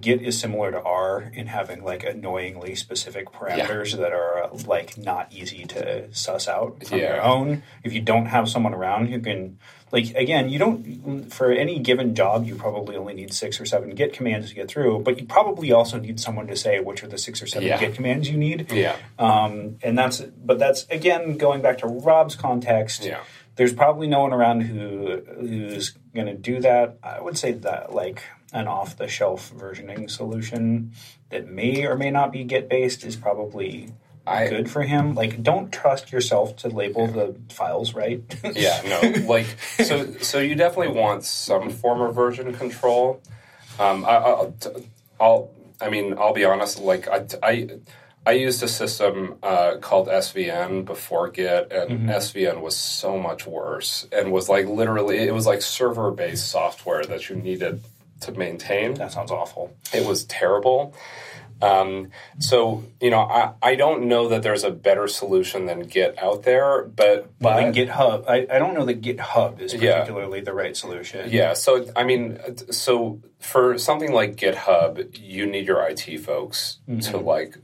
Git 0.00 0.22
is 0.22 0.38
similar 0.38 0.70
to 0.70 0.82
R 0.82 1.30
in 1.34 1.46
having 1.46 1.84
like 1.84 2.04
annoyingly 2.04 2.74
specific 2.74 3.30
parameters 3.32 3.92
yeah. 3.92 4.00
that 4.02 4.12
are 4.12 4.44
uh, 4.44 4.58
like 4.66 4.96
not 4.98 5.32
easy 5.32 5.64
to 5.66 6.12
suss 6.14 6.48
out 6.48 6.82
on 6.90 6.98
yeah. 6.98 7.14
your 7.14 7.22
own. 7.22 7.62
If 7.82 7.92
you 7.92 8.00
don't 8.00 8.26
have 8.26 8.48
someone 8.48 8.74
around 8.74 9.08
who 9.08 9.20
can 9.20 9.58
like 9.92 10.14
again, 10.14 10.48
you 10.48 10.58
don't 10.58 11.32
for 11.32 11.50
any 11.50 11.78
given 11.78 12.14
job 12.14 12.46
you 12.46 12.54
probably 12.54 12.96
only 12.96 13.14
need 13.14 13.32
six 13.32 13.60
or 13.60 13.66
seven 13.66 13.90
Git 13.90 14.12
commands 14.12 14.48
to 14.50 14.54
get 14.54 14.68
through, 14.68 15.00
but 15.00 15.18
you 15.18 15.26
probably 15.26 15.72
also 15.72 15.98
need 15.98 16.20
someone 16.20 16.46
to 16.46 16.56
say 16.56 16.80
which 16.80 17.02
are 17.02 17.08
the 17.08 17.18
six 17.18 17.42
or 17.42 17.46
seven 17.46 17.68
yeah. 17.68 17.78
Git 17.78 17.94
commands 17.94 18.30
you 18.30 18.36
need. 18.36 18.70
Yeah. 18.72 18.96
Um, 19.18 19.78
and 19.82 19.98
that's 19.98 20.20
but 20.20 20.58
that's 20.58 20.86
again 20.90 21.36
going 21.38 21.62
back 21.62 21.78
to 21.78 21.86
Rob's 21.86 22.36
context. 22.36 23.04
Yeah. 23.04 23.20
There's 23.56 23.74
probably 23.74 24.06
no 24.06 24.20
one 24.20 24.32
around 24.32 24.62
who 24.62 25.22
who's 25.38 25.90
going 26.14 26.26
to 26.26 26.34
do 26.34 26.60
that. 26.60 26.98
I 27.02 27.20
would 27.20 27.36
say 27.36 27.52
that 27.52 27.92
like 27.92 28.22
an 28.52 28.66
off 28.66 28.96
the 28.96 29.08
shelf 29.08 29.52
versioning 29.56 30.10
solution 30.10 30.92
that 31.30 31.48
may 31.48 31.86
or 31.86 31.96
may 31.96 32.10
not 32.10 32.32
be 32.32 32.44
Git 32.44 32.68
based 32.68 33.04
is 33.04 33.16
probably 33.16 33.92
I, 34.26 34.48
good 34.48 34.70
for 34.70 34.82
him. 34.82 35.14
Like, 35.14 35.42
don't 35.42 35.72
trust 35.72 36.12
yourself 36.12 36.56
to 36.58 36.68
label 36.68 37.06
the 37.06 37.34
files 37.52 37.94
right. 37.94 38.22
yeah, 38.54 38.80
no. 38.84 39.26
Like, 39.26 39.46
so 39.84 40.12
so 40.18 40.38
you 40.38 40.54
definitely 40.54 41.00
want 41.00 41.24
some 41.24 41.70
form 41.70 42.00
of 42.00 42.14
version 42.14 42.52
control. 42.54 43.22
Um, 43.78 44.04
I, 44.04 44.18
will 44.18 44.56
I'll, 45.18 45.50
I 45.80 45.90
mean, 45.90 46.14
I'll 46.18 46.34
be 46.34 46.44
honest. 46.44 46.80
Like, 46.80 47.08
I, 47.08 47.26
I, 47.42 47.68
I 48.26 48.32
used 48.32 48.62
a 48.62 48.68
system 48.68 49.36
uh, 49.42 49.76
called 49.80 50.08
SVN 50.08 50.84
before 50.84 51.30
Git, 51.30 51.72
and 51.72 51.90
mm-hmm. 51.90 52.08
SVN 52.10 52.60
was 52.60 52.76
so 52.76 53.18
much 53.18 53.46
worse, 53.46 54.06
and 54.12 54.30
was 54.30 54.48
like 54.48 54.66
literally, 54.66 55.18
it 55.18 55.34
was 55.34 55.46
like 55.46 55.62
server 55.62 56.10
based 56.10 56.48
software 56.48 57.04
that 57.04 57.28
you 57.30 57.36
needed 57.36 57.82
to 58.20 58.32
maintain. 58.32 58.94
That 58.94 59.12
sounds 59.12 59.30
awful. 59.30 59.76
It 59.92 60.06
was 60.06 60.24
terrible. 60.24 60.94
Um, 61.62 62.10
so 62.38 62.84
you 63.00 63.10
know, 63.10 63.20
I, 63.20 63.52
I 63.62 63.74
don't 63.74 64.06
know 64.06 64.28
that 64.28 64.42
there's 64.42 64.64
a 64.64 64.70
better 64.70 65.06
solution 65.08 65.66
than 65.66 65.80
Git 65.80 66.18
out 66.18 66.42
there, 66.44 66.84
but 66.84 67.30
but 67.38 67.62
well, 67.62 67.72
GitHub, 67.72 68.24
I, 68.28 68.46
I 68.50 68.58
don't 68.58 68.74
know 68.74 68.86
that 68.86 69.02
GitHub 69.02 69.60
is 69.60 69.74
particularly 69.74 70.38
yeah. 70.38 70.44
the 70.44 70.54
right 70.54 70.76
solution. 70.76 71.28
Yeah. 71.30 71.52
So 71.52 71.86
I 71.94 72.04
mean, 72.04 72.38
so 72.70 73.20
for 73.40 73.76
something 73.78 74.12
like 74.12 74.36
GitHub, 74.36 75.18
you 75.18 75.46
need 75.46 75.66
your 75.66 75.82
IT 75.86 76.18
folks 76.20 76.78
mm-hmm. 76.88 77.00
to 77.10 77.18
like 77.18 77.58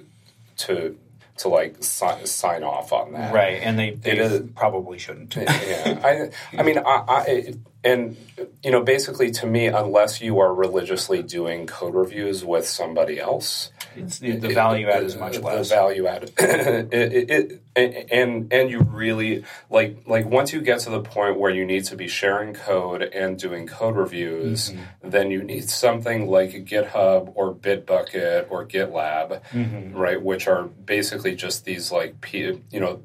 to 0.58 0.98
to 1.38 1.48
like 1.48 1.76
si- 1.82 2.26
sign 2.26 2.62
off 2.62 2.92
on 2.92 3.12
that, 3.12 3.32
right? 3.34 3.60
And 3.62 3.78
they, 3.78 3.90
they 3.90 4.40
probably 4.54 4.98
shouldn't. 4.98 5.36
yeah, 5.36 6.00
I, 6.02 6.58
I 6.58 6.62
mean, 6.62 6.78
I, 6.78 7.04
I, 7.08 7.54
and 7.84 8.16
you 8.62 8.70
know, 8.70 8.82
basically, 8.82 9.30
to 9.32 9.46
me, 9.46 9.66
unless 9.66 10.20
you 10.20 10.40
are 10.40 10.52
religiously 10.52 11.22
doing 11.22 11.66
code 11.66 11.94
reviews 11.94 12.44
with 12.44 12.66
somebody 12.66 13.20
else, 13.20 13.70
the, 13.94 14.36
the, 14.36 14.48
value 14.52 14.88
add 14.88 15.04
is 15.04 15.16
much 15.16 15.38
less. 15.38 15.68
The 15.68 15.74
value 15.74 16.06
add, 16.06 16.24
it, 16.38 16.92
it, 16.92 17.62
it, 17.76 18.08
and 18.10 18.52
and 18.52 18.70
you 18.70 18.80
really 18.80 19.44
like 19.70 19.98
like 20.06 20.26
once 20.26 20.52
you 20.52 20.60
get 20.60 20.80
to 20.80 20.90
the 20.90 21.00
point 21.00 21.38
where 21.38 21.50
you 21.50 21.64
need 21.64 21.84
to 21.84 21.96
be 21.96 22.08
sharing 22.08 22.54
code 22.54 23.02
and 23.02 23.38
doing 23.38 23.66
code 23.66 23.96
reviews, 23.96 24.70
mm-hmm. 24.70 25.10
then 25.10 25.30
you 25.30 25.42
need 25.42 25.70
something 25.70 26.28
like 26.28 26.50
GitHub 26.50 27.32
or 27.36 27.54
Bitbucket 27.54 28.46
or 28.50 28.66
GitLab, 28.66 29.42
mm-hmm. 29.50 29.96
right? 29.96 30.20
Which 30.20 30.48
are 30.48 30.64
basically 30.64 31.36
just 31.36 31.64
these 31.64 31.92
like 31.92 32.32
you 32.32 32.60
know 32.72 33.00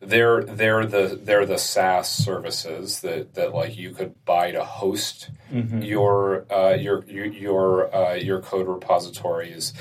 they're 0.00 0.44
they're 0.44 0.86
the 0.86 1.18
they're 1.22 1.46
the 1.46 1.58
SaaS 1.58 2.08
services 2.10 3.00
that 3.00 3.34
that 3.34 3.54
like 3.54 3.76
you 3.76 3.90
could 3.90 4.14
buy 4.24 4.50
to 4.50 4.64
host 4.64 5.30
mm-hmm. 5.52 5.82
your, 5.82 6.50
uh, 6.52 6.74
your 6.74 7.04
your 7.06 7.26
your 7.26 7.94
uh, 7.94 8.14
your 8.14 8.40
code 8.40 8.68
repositories 8.68 9.72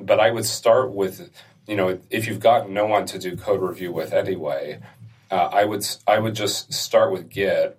but 0.00 0.18
I 0.18 0.30
would 0.30 0.46
start 0.46 0.92
with, 0.92 1.30
you 1.66 1.76
know, 1.76 2.00
if 2.10 2.26
you've 2.26 2.40
got 2.40 2.70
no 2.70 2.86
one 2.86 3.06
to 3.06 3.18
do 3.18 3.36
code 3.36 3.60
review 3.60 3.92
with 3.92 4.12
anyway, 4.12 4.80
uh, 5.30 5.48
I 5.52 5.64
would 5.64 5.86
I 6.06 6.18
would 6.18 6.34
just 6.34 6.72
start 6.72 7.12
with 7.12 7.28
Git. 7.28 7.78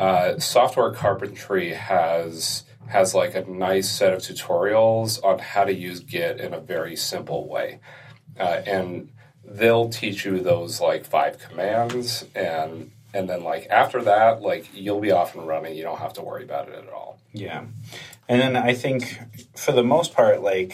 Uh, 0.00 0.38
Software 0.38 0.92
Carpentry 0.92 1.74
has 1.74 2.64
has 2.88 3.14
like 3.14 3.34
a 3.34 3.44
nice 3.44 3.88
set 3.88 4.12
of 4.12 4.20
tutorials 4.20 5.22
on 5.22 5.38
how 5.38 5.64
to 5.64 5.74
use 5.74 6.00
Git 6.00 6.40
in 6.40 6.54
a 6.54 6.60
very 6.60 6.96
simple 6.96 7.48
way, 7.48 7.80
uh, 8.38 8.62
and 8.66 9.12
they'll 9.44 9.88
teach 9.88 10.24
you 10.24 10.40
those 10.40 10.80
like 10.80 11.04
five 11.04 11.38
commands 11.38 12.24
and 12.34 12.90
and 13.18 13.28
then 13.28 13.42
like 13.52 13.66
after 13.82 14.00
that 14.02 14.40
like 14.42 14.64
you'll 14.74 15.00
be 15.08 15.10
off 15.10 15.34
and 15.34 15.46
running 15.46 15.74
you 15.76 15.82
don't 15.88 15.98
have 16.06 16.12
to 16.18 16.22
worry 16.22 16.44
about 16.44 16.68
it 16.68 16.74
at 16.84 16.88
all 16.96 17.18
yeah 17.32 17.62
and 18.28 18.40
then 18.42 18.54
i 18.56 18.72
think 18.74 19.18
for 19.56 19.72
the 19.72 19.82
most 19.84 20.14
part 20.14 20.42
like 20.42 20.72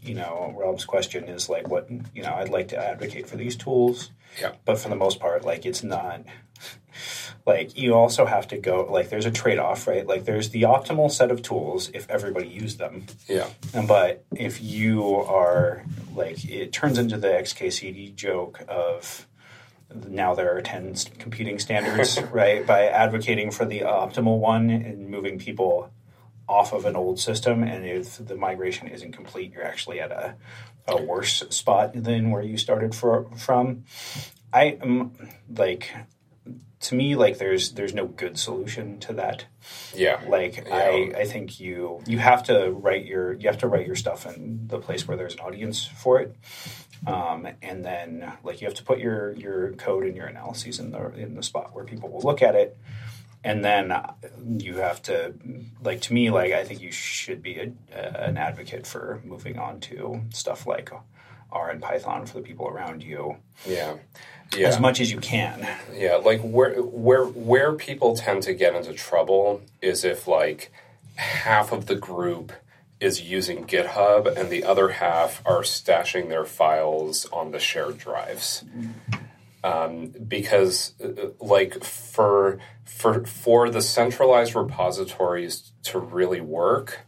you 0.00 0.14
know, 0.14 0.54
Rob's 0.56 0.84
question 0.84 1.24
is 1.24 1.48
like, 1.48 1.66
what 1.66 1.90
you 2.14 2.22
know, 2.22 2.32
I'd 2.34 2.50
like 2.50 2.68
to 2.68 2.76
advocate 2.78 3.28
for 3.28 3.36
these 3.36 3.56
tools, 3.56 4.12
Yeah. 4.40 4.52
but 4.64 4.78
for 4.78 4.88
the 4.88 4.94
most 4.94 5.18
part, 5.18 5.44
like 5.44 5.66
it's 5.66 5.82
not. 5.82 6.20
Like 7.44 7.76
you 7.76 7.94
also 7.94 8.26
have 8.26 8.46
to 8.48 8.58
go 8.58 8.86
like 8.88 9.08
there's 9.10 9.26
a 9.26 9.30
trade 9.30 9.58
off, 9.58 9.88
right? 9.88 10.06
Like 10.06 10.24
there's 10.24 10.50
the 10.50 10.62
optimal 10.62 11.10
set 11.10 11.32
of 11.32 11.42
tools 11.42 11.90
if 11.94 12.08
everybody 12.08 12.46
used 12.46 12.78
them, 12.78 13.06
Yeah. 13.28 13.48
and 13.74 13.88
but 13.88 14.24
if 14.36 14.60
you 14.62 15.14
are 15.16 15.84
like 16.14 16.44
it 16.44 16.72
turns 16.72 16.96
into 16.98 17.16
the 17.16 17.28
XKCD 17.28 18.14
joke 18.14 18.62
of 18.68 19.26
now 19.94 20.34
there 20.34 20.56
are 20.56 20.60
10 20.60 20.94
competing 21.18 21.58
standards, 21.58 22.20
right? 22.32 22.66
By 22.66 22.86
advocating 22.86 23.50
for 23.50 23.64
the 23.64 23.80
optimal 23.80 24.38
one 24.38 24.70
and 24.70 25.08
moving 25.08 25.38
people 25.38 25.90
off 26.48 26.72
of 26.72 26.84
an 26.84 26.96
old 26.96 27.18
system. 27.18 27.62
And 27.62 27.84
if 27.86 28.24
the 28.24 28.36
migration 28.36 28.88
isn't 28.88 29.12
complete, 29.12 29.52
you're 29.52 29.64
actually 29.64 30.00
at 30.00 30.12
a, 30.12 30.36
a 30.86 31.02
worse 31.02 31.42
spot 31.50 31.92
than 31.94 32.30
where 32.30 32.42
you 32.42 32.56
started 32.56 32.94
for, 32.94 33.30
from. 33.36 33.84
I 34.52 34.78
am 34.80 35.12
like, 35.54 35.90
to 36.80 36.94
me, 36.94 37.16
like 37.16 37.38
there's 37.38 37.72
there's 37.72 37.94
no 37.94 38.06
good 38.06 38.38
solution 38.38 39.00
to 39.00 39.14
that. 39.14 39.46
Yeah. 39.94 40.20
Like 40.28 40.68
I, 40.70 41.12
I 41.16 41.24
think 41.24 41.58
you 41.58 42.02
you 42.06 42.18
have 42.18 42.44
to 42.44 42.70
write 42.70 43.06
your 43.06 43.32
you 43.32 43.48
have 43.48 43.58
to 43.58 43.66
write 43.66 43.86
your 43.86 43.96
stuff 43.96 44.26
in 44.26 44.68
the 44.68 44.78
place 44.78 45.08
where 45.08 45.16
there's 45.16 45.34
an 45.34 45.40
audience 45.40 45.84
for 45.84 46.20
it, 46.20 46.36
um, 47.06 47.46
and 47.62 47.84
then 47.84 48.32
like 48.42 48.60
you 48.60 48.66
have 48.66 48.74
to 48.76 48.82
put 48.84 48.98
your 48.98 49.32
your 49.32 49.72
code 49.72 50.04
and 50.04 50.16
your 50.16 50.26
analyses 50.26 50.78
in 50.78 50.90
the 50.90 51.12
in 51.14 51.34
the 51.34 51.42
spot 51.42 51.74
where 51.74 51.84
people 51.84 52.08
will 52.08 52.22
look 52.22 52.42
at 52.42 52.54
it, 52.54 52.76
and 53.44 53.64
then 53.64 53.92
uh, 53.92 54.14
you 54.58 54.76
have 54.76 55.02
to 55.02 55.34
like 55.82 56.00
to 56.02 56.12
me 56.14 56.30
like 56.30 56.52
I 56.52 56.64
think 56.64 56.80
you 56.80 56.92
should 56.92 57.42
be 57.42 57.58
a, 57.58 57.72
uh, 57.96 58.24
an 58.24 58.36
advocate 58.36 58.86
for 58.86 59.20
moving 59.24 59.58
on 59.58 59.80
to 59.80 60.22
stuff 60.30 60.66
like 60.66 60.90
R 61.52 61.70
and 61.70 61.80
Python 61.80 62.26
for 62.26 62.34
the 62.34 62.42
people 62.42 62.66
around 62.68 63.02
you 63.02 63.36
Yeah. 63.66 63.96
Yeah. 64.56 64.68
as 64.68 64.78
much 64.78 65.00
as 65.00 65.10
you 65.10 65.18
can. 65.18 65.66
Yeah, 65.94 66.16
like 66.16 66.40
where 66.40 66.74
where 66.82 67.24
where 67.24 67.72
people 67.72 68.16
tend 68.16 68.42
to 68.44 68.54
get 68.54 68.74
into 68.74 68.92
trouble 68.92 69.60
is 69.82 70.04
if 70.04 70.28
like 70.28 70.72
half 71.16 71.72
of 71.72 71.86
the 71.86 71.94
group 71.96 72.52
is 73.00 73.20
using 73.20 73.66
GitHub 73.66 74.26
and 74.36 74.48
the 74.48 74.64
other 74.64 74.88
half 74.88 75.42
are 75.44 75.62
stashing 75.62 76.28
their 76.28 76.44
files 76.44 77.26
on 77.26 77.50
the 77.50 77.58
shared 77.58 77.98
drives. 77.98 78.64
Um, 79.62 80.12
because 80.28 80.94
uh, 81.02 81.30
like 81.40 81.82
for 81.82 82.58
for 82.84 83.24
for 83.24 83.68
the 83.68 83.82
centralized 83.82 84.54
repositories 84.54 85.72
to 85.84 85.98
really 85.98 86.40
work, 86.40 87.00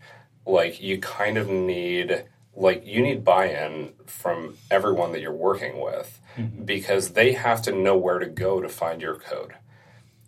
like 0.44 0.82
you 0.82 0.98
kind 0.98 1.38
of 1.38 1.48
need 1.48 2.24
like 2.54 2.84
you 2.84 3.00
need 3.00 3.24
buy-in 3.24 3.92
from 4.06 4.56
everyone 4.70 5.12
that 5.12 5.20
you're 5.20 5.32
working 5.32 5.80
with 5.80 6.20
because 6.64 7.10
they 7.10 7.32
have 7.32 7.62
to 7.62 7.72
know 7.72 7.96
where 7.96 8.18
to 8.18 8.26
go 8.26 8.60
to 8.60 8.68
find 8.68 9.00
your 9.00 9.14
code. 9.14 9.54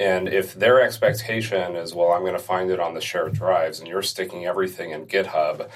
And 0.00 0.28
if 0.28 0.54
their 0.54 0.80
expectation 0.80 1.76
is, 1.76 1.94
well, 1.94 2.12
I'm 2.12 2.22
going 2.22 2.32
to 2.32 2.38
find 2.38 2.70
it 2.70 2.80
on 2.80 2.94
the 2.94 3.02
shared 3.02 3.34
drives, 3.34 3.78
and 3.78 3.86
you're 3.86 4.02
sticking 4.02 4.46
everything 4.46 4.92
in 4.92 5.06
GitHub, 5.06 5.68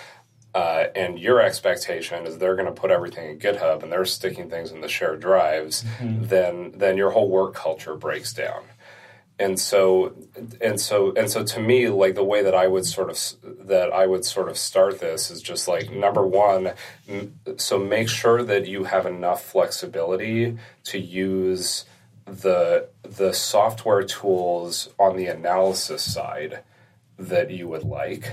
uh, 0.54 0.86
and 0.96 1.18
your 1.18 1.42
expectation 1.42 2.26
is 2.26 2.38
they're 2.38 2.54
going 2.56 2.72
to 2.72 2.80
put 2.80 2.90
everything 2.90 3.28
in 3.28 3.38
GitHub 3.38 3.82
and 3.82 3.92
they're 3.92 4.04
sticking 4.04 4.48
things 4.48 4.70
in 4.70 4.80
the 4.80 4.88
shared 4.88 5.20
drives, 5.20 5.84
then 6.00 6.72
then 6.76 6.96
your 6.96 7.10
whole 7.10 7.28
work 7.28 7.54
culture 7.54 7.96
breaks 7.96 8.32
down. 8.32 8.62
And 9.36 9.58
so 9.58 10.14
and 10.60 10.80
so 10.80 11.12
and 11.16 11.28
so 11.28 11.42
to 11.42 11.58
me, 11.60 11.88
like 11.88 12.14
the 12.14 12.22
way 12.22 12.40
that 12.44 12.54
I 12.54 12.68
would 12.68 12.86
sort 12.86 13.10
of 13.10 13.18
that 13.66 13.92
I 13.92 14.06
would 14.06 14.24
sort 14.24 14.48
of 14.48 14.56
start 14.56 15.00
this 15.00 15.28
is 15.28 15.42
just 15.42 15.66
like 15.66 15.90
number 15.90 16.24
one, 16.24 16.74
m- 17.08 17.34
so 17.56 17.76
make 17.76 18.08
sure 18.08 18.44
that 18.44 18.68
you 18.68 18.84
have 18.84 19.06
enough 19.06 19.44
flexibility 19.44 20.56
to 20.84 20.98
use 21.00 21.84
the 22.26 22.88
the 23.02 23.32
software 23.32 24.02
tools 24.02 24.88
on 24.98 25.16
the 25.16 25.26
analysis 25.26 26.02
side 26.02 26.60
that 27.18 27.50
you 27.50 27.68
would 27.68 27.84
like 27.84 28.32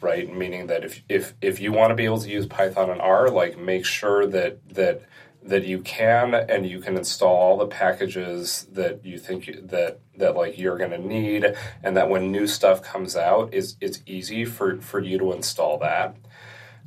right? 0.00 0.32
Meaning 0.32 0.66
that 0.68 0.84
if 0.84 1.02
if 1.08 1.34
if 1.40 1.60
you 1.60 1.72
want 1.72 1.90
to 1.90 1.94
be 1.94 2.04
able 2.04 2.20
to 2.20 2.28
use 2.28 2.46
python 2.46 2.90
and 2.90 3.00
r 3.00 3.28
like 3.28 3.58
make 3.58 3.84
sure 3.84 4.26
that 4.26 4.68
that 4.70 5.02
that 5.42 5.64
you 5.64 5.80
can 5.80 6.34
and 6.34 6.68
you 6.68 6.80
can 6.80 6.96
install 6.96 7.34
all 7.34 7.56
the 7.56 7.66
packages 7.66 8.66
that 8.72 9.04
you 9.04 9.18
think 9.18 9.46
you, 9.46 9.60
that 9.62 10.00
that 10.16 10.36
like 10.36 10.58
you're 10.58 10.76
going 10.76 10.90
to 10.90 10.98
need 10.98 11.54
and 11.82 11.96
that 11.96 12.10
when 12.10 12.32
new 12.32 12.46
stuff 12.46 12.82
comes 12.82 13.16
out 13.16 13.54
is 13.54 13.76
it's 13.80 14.02
easy 14.06 14.44
for 14.44 14.78
for 14.78 15.00
you 15.00 15.18
to 15.18 15.32
install 15.32 15.78
that 15.78 16.16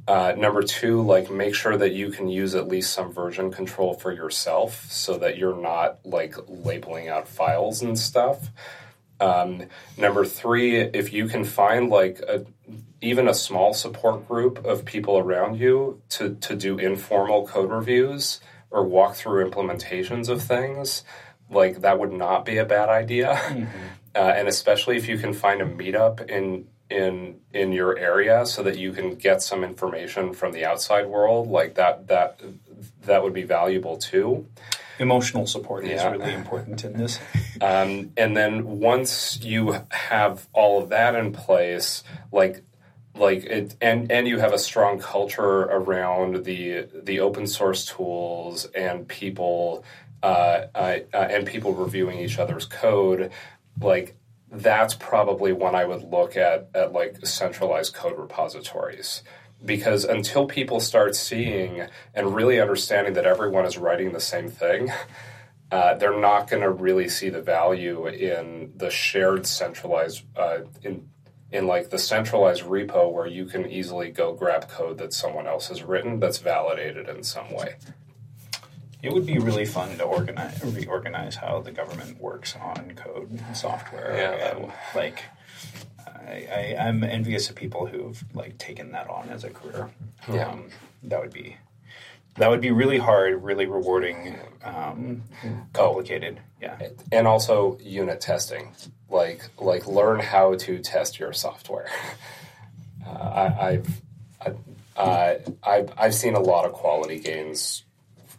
uh, 0.10 0.34
number 0.36 0.64
two, 0.64 1.04
like 1.04 1.30
make 1.30 1.54
sure 1.54 1.78
that 1.78 1.92
you 1.92 2.10
can 2.10 2.28
use 2.28 2.56
at 2.56 2.68
least 2.68 2.92
some 2.94 3.14
version 3.14 3.52
control 3.52 3.94
for 3.94 4.12
yourself 4.12 4.92
so 4.92 5.20
that 5.20 5.38
you're 5.38 5.62
not 5.62 6.00
like 6.04 6.34
labeling 6.48 7.08
out 7.08 7.28
files 7.28 7.84
and 7.84 7.98
stuff. 7.98 8.50
Um, 9.20 9.68
number 9.98 10.26
three, 10.26 10.78
if 10.80 11.14
you 11.14 11.28
can 11.28 11.44
find 11.44 11.92
like 11.92 12.22
a, 12.22 12.44
even 13.02 13.28
a 13.28 13.36
small 13.36 13.76
support 13.76 14.28
group 14.28 14.66
of 14.66 14.84
people 14.84 15.20
around 15.20 15.60
you 15.60 16.02
to, 16.10 16.34
to 16.38 16.56
do 16.56 16.80
informal 16.80 17.46
code 17.46 17.70
reviews 17.70 18.42
or 18.72 18.84
walk 18.84 19.14
through 19.14 19.48
implementations 19.48 20.28
of 20.28 20.42
things, 20.42 21.04
like 21.52 21.82
that 21.82 22.00
would 22.00 22.14
not 22.14 22.46
be 22.46 22.58
a 22.58 22.66
bad 22.66 22.90
idea. 22.90 23.68
Uh, 24.16 24.34
and 24.36 24.48
especially 24.48 24.98
if 24.98 25.08
you 25.08 25.20
can 25.20 25.34
find 25.34 25.62
a 25.62 25.66
meetup 25.66 26.28
in 26.32 26.68
in 26.90 27.40
in 27.54 27.72
your 27.72 27.98
area 27.98 28.46
so 28.46 28.64
that 28.64 28.78
you 28.78 28.92
can 28.92 29.16
get 29.16 29.42
some 29.42 29.64
information 29.64 30.34
from 30.34 30.54
the 30.54 30.66
outside 30.66 31.08
world, 31.08 31.50
like 31.50 31.76
that 31.76 32.08
that 32.08 32.40
that 33.04 33.24
would 33.24 33.34
be 33.34 33.44
valuable 33.44 33.98
too. 33.98 34.48
Emotional 35.00 35.48
support 35.48 35.86
is 35.86 36.04
really 36.04 36.34
important 36.34 36.84
in 36.84 36.94
this. 36.94 37.20
Um, 37.62 38.14
and 38.16 38.38
then 38.38 38.80
once 38.80 39.44
you 39.44 39.82
have 39.92 40.48
all 40.54 40.82
of 40.82 40.90
that 40.90 41.14
in 41.14 41.34
place, 41.34 42.06
like 42.32 42.64
like 43.16 43.44
it, 43.44 43.76
and 43.82 44.10
and 44.10 44.30
you 44.30 44.40
have 44.40 44.54
a 44.54 44.58
strong 44.58 44.98
culture 45.00 45.64
around 45.64 46.46
the 46.46 46.88
the 46.94 47.20
open 47.20 47.48
source 47.48 47.86
tools 47.86 48.66
and 48.74 49.08
people 49.10 49.84
uh, 50.24 50.66
uh, 50.76 51.00
uh, 51.14 51.18
and 51.18 51.46
people 51.46 51.74
reviewing 51.74 52.20
each 52.20 52.40
other's 52.40 52.66
code, 52.66 53.32
like 53.82 54.16
that's 54.52 54.96
probably 54.96 55.54
when 55.54 55.76
I 55.76 55.86
would 55.86 56.04
look 56.04 56.36
at 56.36 56.70
at 56.74 56.92
like 56.92 57.26
centralized 57.26 57.94
code 57.94 58.18
repositories. 58.18 59.24
Because 59.64 60.06
until 60.06 60.48
people 60.48 60.80
start 60.80 61.16
seeing 61.16 61.86
and 62.14 62.34
really 62.34 62.62
understanding 62.62 63.14
that 63.14 63.26
everyone 63.26 63.66
is 63.66 63.78
writing 63.78 64.14
the 64.14 64.22
same 64.22 64.50
thing, 64.50 64.92
uh, 65.72 65.96
they're 65.96 66.20
not 66.20 66.50
going 66.50 66.64
to 66.64 66.72
really 66.72 67.10
see 67.10 67.30
the 67.30 67.42
value 67.42 68.08
in 68.08 68.72
the 68.76 68.90
shared 68.90 69.46
centralized 69.46 70.24
uh, 70.38 70.60
in 70.82 71.10
in 71.52 71.66
like 71.66 71.90
the 71.90 71.98
centralized 71.98 72.64
repo 72.64 73.12
where 73.12 73.26
you 73.26 73.46
can 73.46 73.70
easily 73.70 74.12
go 74.12 74.34
grab 74.34 74.70
code 74.70 74.98
that 75.00 75.12
someone 75.14 75.48
else 75.48 75.68
has 75.68 75.84
written 75.84 76.20
that's 76.20 76.38
validated 76.38 77.10
in 77.10 77.24
some 77.24 77.52
way. 77.52 77.76
It 79.02 79.14
would 79.14 79.26
be 79.26 79.40
really 79.40 79.66
fun 79.66 79.98
to 79.98 80.04
organize, 80.04 80.62
reorganize 80.64 81.36
how 81.36 81.62
the 81.62 81.72
government 81.72 82.20
works 82.20 82.56
on 82.60 82.92
code 82.96 83.32
and 83.32 83.56
software. 83.56 84.16
Yeah. 84.18 84.58
and, 84.58 84.72
like, 84.94 85.24
I, 86.08 86.48
I, 86.52 86.88
I'm 86.88 87.04
envious 87.04 87.50
of 87.50 87.56
people 87.56 87.86
who've 87.86 88.24
like 88.34 88.58
taken 88.58 88.92
that 88.92 89.10
on 89.10 89.30
as 89.30 89.44
a 89.44 89.50
career. 89.50 89.90
Yeah. 90.32 90.50
Um, 90.50 90.70
that 91.04 91.22
would 91.22 91.34
be 91.34 91.58
that 92.36 92.50
would 92.50 92.62
be 92.62 92.72
really 92.72 92.98
hard, 92.98 93.44
really 93.44 93.66
rewarding, 93.66 94.38
um, 94.64 95.24
complicated. 95.74 96.40
Yeah. 96.62 96.78
And 97.12 97.28
also 97.28 97.78
unit 97.82 98.22
testing, 98.22 98.74
like 99.10 99.50
like 99.58 99.88
learn 99.88 100.20
how 100.20 100.56
to 100.56 100.80
test 100.80 101.20
your 101.20 101.34
software. 101.34 101.90
Uh, 103.08 103.12
I, 103.12 103.68
I've 103.70 104.02
I, 104.96 105.02
uh, 105.02 105.40
I've 105.64 105.94
I've 105.98 106.14
seen 106.14 106.36
a 106.36 106.40
lot 106.40 106.66
of 106.66 106.74
quality 106.74 107.20
gains 107.20 107.84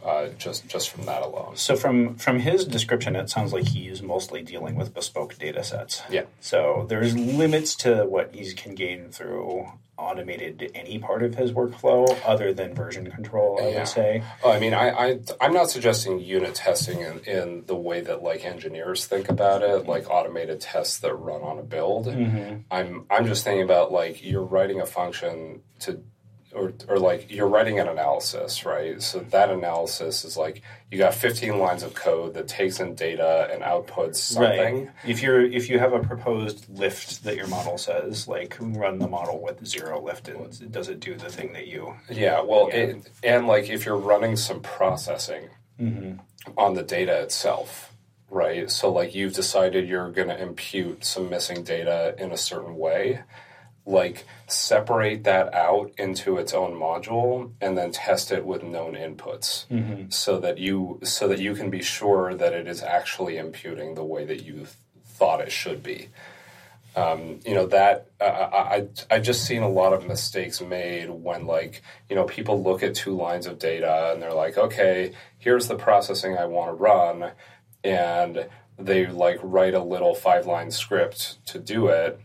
uh, 0.04 0.28
just 0.38 0.66
just 0.68 0.90
from 0.90 1.04
that 1.06 1.22
alone. 1.22 1.56
So 1.56 1.76
from 1.76 2.16
from 2.16 2.40
his 2.40 2.64
description, 2.64 3.16
it 3.16 3.28
sounds 3.30 3.52
like 3.52 3.68
he's 3.68 4.02
mostly 4.02 4.42
dealing 4.42 4.76
with 4.76 4.94
bespoke 4.94 5.38
data 5.38 5.62
sets. 5.64 6.02
Yeah. 6.10 6.24
So 6.40 6.86
there's 6.88 7.16
limits 7.16 7.74
to 7.76 8.04
what 8.04 8.34
he 8.34 8.52
can 8.54 8.74
gain 8.74 9.10
through 9.10 9.66
automated 9.98 10.70
any 10.74 10.98
part 10.98 11.22
of 11.22 11.34
his 11.34 11.52
workflow 11.52 12.18
other 12.24 12.54
than 12.54 12.74
version 12.74 13.10
control. 13.10 13.58
I 13.60 13.68
Yeah. 13.68 13.78
would 13.80 13.88
say. 13.88 14.22
Oh, 14.42 14.50
I 14.50 14.58
mean, 14.58 14.72
I, 14.72 14.88
I 14.88 15.18
I'm 15.42 15.52
not 15.52 15.68
suggesting 15.68 16.18
unit 16.20 16.54
testing 16.54 17.00
in, 17.00 17.18
in 17.26 17.64
the 17.66 17.76
way 17.76 18.00
that 18.00 18.22
like 18.22 18.42
engineers 18.46 19.04
think 19.04 19.28
about 19.28 19.62
it, 19.62 19.86
like 19.86 20.08
automated 20.08 20.62
tests 20.62 20.98
that 21.00 21.14
run 21.14 21.42
on 21.42 21.58
a 21.58 21.62
build. 21.62 22.08
I'm 22.70 23.04
I'm 23.10 23.26
just 23.26 23.44
thinking 23.44 23.62
about 23.62 23.92
like 23.92 24.24
you're 24.24 24.42
writing 24.42 24.80
a 24.80 24.86
function 24.86 25.60
to 25.80 26.02
or, 26.54 26.72
or 26.88 26.98
like 26.98 27.30
you're 27.30 27.46
writing 27.46 27.78
an 27.78 27.88
analysis, 27.88 28.64
right? 28.64 29.00
So 29.00 29.20
that 29.20 29.50
analysis 29.50 30.24
is 30.24 30.36
like 30.36 30.62
you 30.90 30.98
got 30.98 31.14
15 31.14 31.58
lines 31.58 31.82
of 31.82 31.94
code 31.94 32.34
that 32.34 32.48
takes 32.48 32.80
in 32.80 32.94
data 32.94 33.48
and 33.52 33.62
outputs 33.62 34.16
something. 34.16 34.86
Right. 34.86 34.90
If 35.06 35.22
you're 35.22 35.40
if 35.40 35.68
you 35.68 35.78
have 35.78 35.92
a 35.92 36.00
proposed 36.00 36.68
lift 36.68 37.24
that 37.24 37.36
your 37.36 37.46
model 37.46 37.78
says, 37.78 38.26
like 38.26 38.56
run 38.60 38.98
the 38.98 39.08
model 39.08 39.40
with 39.40 39.64
zero 39.66 40.02
lift, 40.02 40.28
and 40.28 40.72
does 40.72 40.88
it 40.88 41.00
do 41.00 41.14
the 41.14 41.28
thing 41.28 41.52
that 41.52 41.66
you? 41.68 41.94
Yeah. 42.10 42.40
Well, 42.42 42.68
It, 42.72 43.08
and 43.22 43.46
like 43.46 43.68
if 43.70 43.84
you're 43.84 43.96
running 43.96 44.36
some 44.36 44.60
processing 44.60 45.50
mm-hmm. 45.80 46.18
on 46.56 46.74
the 46.74 46.82
data 46.82 47.22
itself, 47.22 47.94
right? 48.28 48.70
So 48.70 48.90
like 48.92 49.14
you've 49.14 49.34
decided 49.34 49.88
you're 49.88 50.10
going 50.10 50.28
to 50.28 50.40
impute 50.40 51.04
some 51.04 51.30
missing 51.30 51.62
data 51.62 52.14
in 52.18 52.32
a 52.32 52.36
certain 52.36 52.76
way 52.76 53.20
like 53.86 54.24
separate 54.46 55.24
that 55.24 55.52
out 55.54 55.90
into 55.98 56.36
its 56.38 56.52
own 56.52 56.72
module 56.72 57.50
and 57.60 57.76
then 57.78 57.90
test 57.90 58.30
it 58.30 58.44
with 58.44 58.62
known 58.62 58.94
inputs 58.94 59.66
Mm-hmm. 59.68 60.10
so 60.10 60.38
that 60.40 60.58
you 60.58 61.00
so 61.02 61.26
that 61.28 61.38
you 61.40 61.54
can 61.54 61.70
be 61.70 61.82
sure 61.82 62.34
that 62.34 62.52
it 62.52 62.66
is 62.68 62.82
actually 62.82 63.36
imputing 63.38 63.94
the 63.94 64.04
way 64.04 64.24
that 64.24 64.42
you 64.44 64.54
th- 64.54 64.68
thought 65.04 65.40
it 65.40 65.50
should 65.52 65.82
be 65.82 66.08
um, 66.96 67.38
you 67.46 67.54
know 67.54 67.66
that 67.66 68.06
uh, 68.20 68.24
I, 68.24 68.88
I 69.10 69.20
just 69.20 69.44
seen 69.44 69.62
a 69.62 69.68
lot 69.68 69.92
of 69.92 70.06
mistakes 70.08 70.60
made 70.60 71.08
when 71.08 71.46
like 71.46 71.82
you 72.08 72.16
know 72.16 72.24
people 72.24 72.62
look 72.62 72.82
at 72.82 72.94
two 72.94 73.14
lines 73.16 73.46
of 73.46 73.58
data 73.58 74.10
and 74.12 74.20
they're 74.20 74.34
like 74.34 74.58
okay 74.58 75.12
here's 75.38 75.68
the 75.68 75.76
processing 75.76 76.36
I 76.36 76.46
want 76.46 76.70
to 76.70 76.74
run 76.74 77.30
and 77.84 78.46
they 78.78 79.06
like 79.06 79.38
write 79.42 79.74
a 79.74 79.82
little 79.82 80.14
five 80.14 80.46
line 80.46 80.70
script 80.70 81.44
to 81.46 81.58
do 81.58 81.88
it 81.88 82.20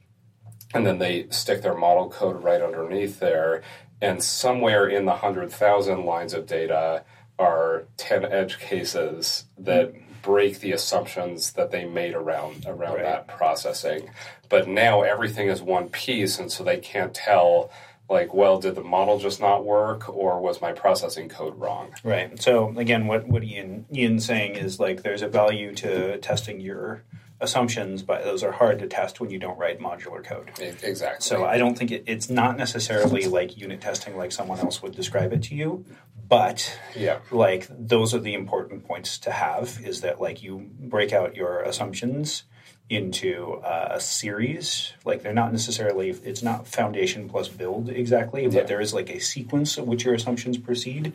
and 0.75 0.85
then 0.85 0.99
they 0.99 1.25
stick 1.29 1.61
their 1.61 1.73
model 1.75 2.09
code 2.09 2.43
right 2.43 2.61
underneath 2.61 3.19
there 3.19 3.63
and 4.01 4.21
somewhere 4.21 4.88
in 4.88 5.05
the 5.05 5.11
100,000 5.11 6.05
lines 6.05 6.33
of 6.33 6.45
data 6.45 7.03
are 7.39 7.85
10 7.97 8.25
edge 8.25 8.59
cases 8.59 9.45
that 9.57 9.93
break 10.21 10.59
the 10.59 10.71
assumptions 10.71 11.53
that 11.53 11.71
they 11.71 11.85
made 11.85 12.13
around 12.13 12.65
around 12.67 12.95
Right. 12.95 13.03
that 13.03 13.27
processing 13.27 14.09
but 14.49 14.67
now 14.67 15.01
everything 15.01 15.47
is 15.47 15.61
one 15.61 15.89
piece 15.89 16.39
and 16.39 16.51
so 16.51 16.63
they 16.63 16.77
can't 16.77 17.13
tell 17.13 17.69
like 18.09 18.33
well 18.33 18.59
did 18.59 18.75
the 18.75 18.83
model 18.83 19.17
just 19.19 19.39
not 19.39 19.63
work 19.65 20.09
or 20.09 20.39
was 20.41 20.61
my 20.61 20.71
processing 20.71 21.29
code 21.29 21.59
wrong 21.59 21.93
Right. 22.03 22.39
So 22.41 22.73
again, 22.77 23.07
what 23.07 23.27
what 23.27 23.43
Ian 23.43 23.85
Ian's 23.93 24.25
saying 24.25 24.55
is 24.55 24.79
like 24.79 25.03
there's 25.03 25.21
a 25.23 25.27
value 25.27 25.73
to 25.75 26.17
testing 26.19 26.59
your 26.59 27.03
assumptions, 27.45 28.03
but 28.03 28.23
those 28.25 28.43
are 28.43 28.51
hard 28.51 28.79
to 28.79 28.88
test 28.88 29.19
when 29.21 29.29
you 29.29 29.39
don't 29.39 29.58
write 29.58 29.79
modular 29.79 30.21
code. 30.23 30.49
Exactly 30.60 31.21
So 31.21 31.45
I 31.45 31.58
don't 31.58 31.77
think 31.77 31.91
it, 31.91 32.03
it's 32.08 32.29
not 32.29 32.58
necessarily 32.58 33.25
like 33.27 33.55
unit 33.58 33.79
testing 33.81 34.17
like 34.17 34.31
someone 34.34 34.60
else 34.60 34.81
would 34.84 34.95
describe 34.95 35.31
it 35.31 35.41
to 35.43 35.55
you, 35.55 35.86
but 36.27 36.77
yeah 36.95 37.19
like 37.31 37.67
those 37.69 38.13
are 38.15 38.19
the 38.19 38.34
important 38.34 38.86
points 38.88 39.17
to 39.19 39.31
have 39.31 39.79
is 39.86 40.01
that 40.01 40.19
like 40.19 40.41
you 40.41 40.69
break 40.79 41.13
out 41.13 41.36
your 41.36 41.62
assumptions 41.62 42.43
into 42.89 43.53
uh, 43.63 43.89
a 43.91 43.99
series 43.99 44.93
like 45.05 45.21
they're 45.23 45.34
not 45.34 45.51
necessarily 45.51 46.10
it's 46.10 46.41
not 46.43 46.67
foundation 46.67 47.29
plus 47.29 47.47
build 47.47 47.89
exactly 47.89 48.45
but 48.47 48.53
Yeah. 48.55 48.63
there 48.63 48.81
is 48.81 48.91
like 48.93 49.10
a 49.10 49.19
sequence 49.19 49.77
of 49.77 49.88
which 49.88 50.03
your 50.05 50.13
assumptions 50.15 50.58
proceed 50.58 51.13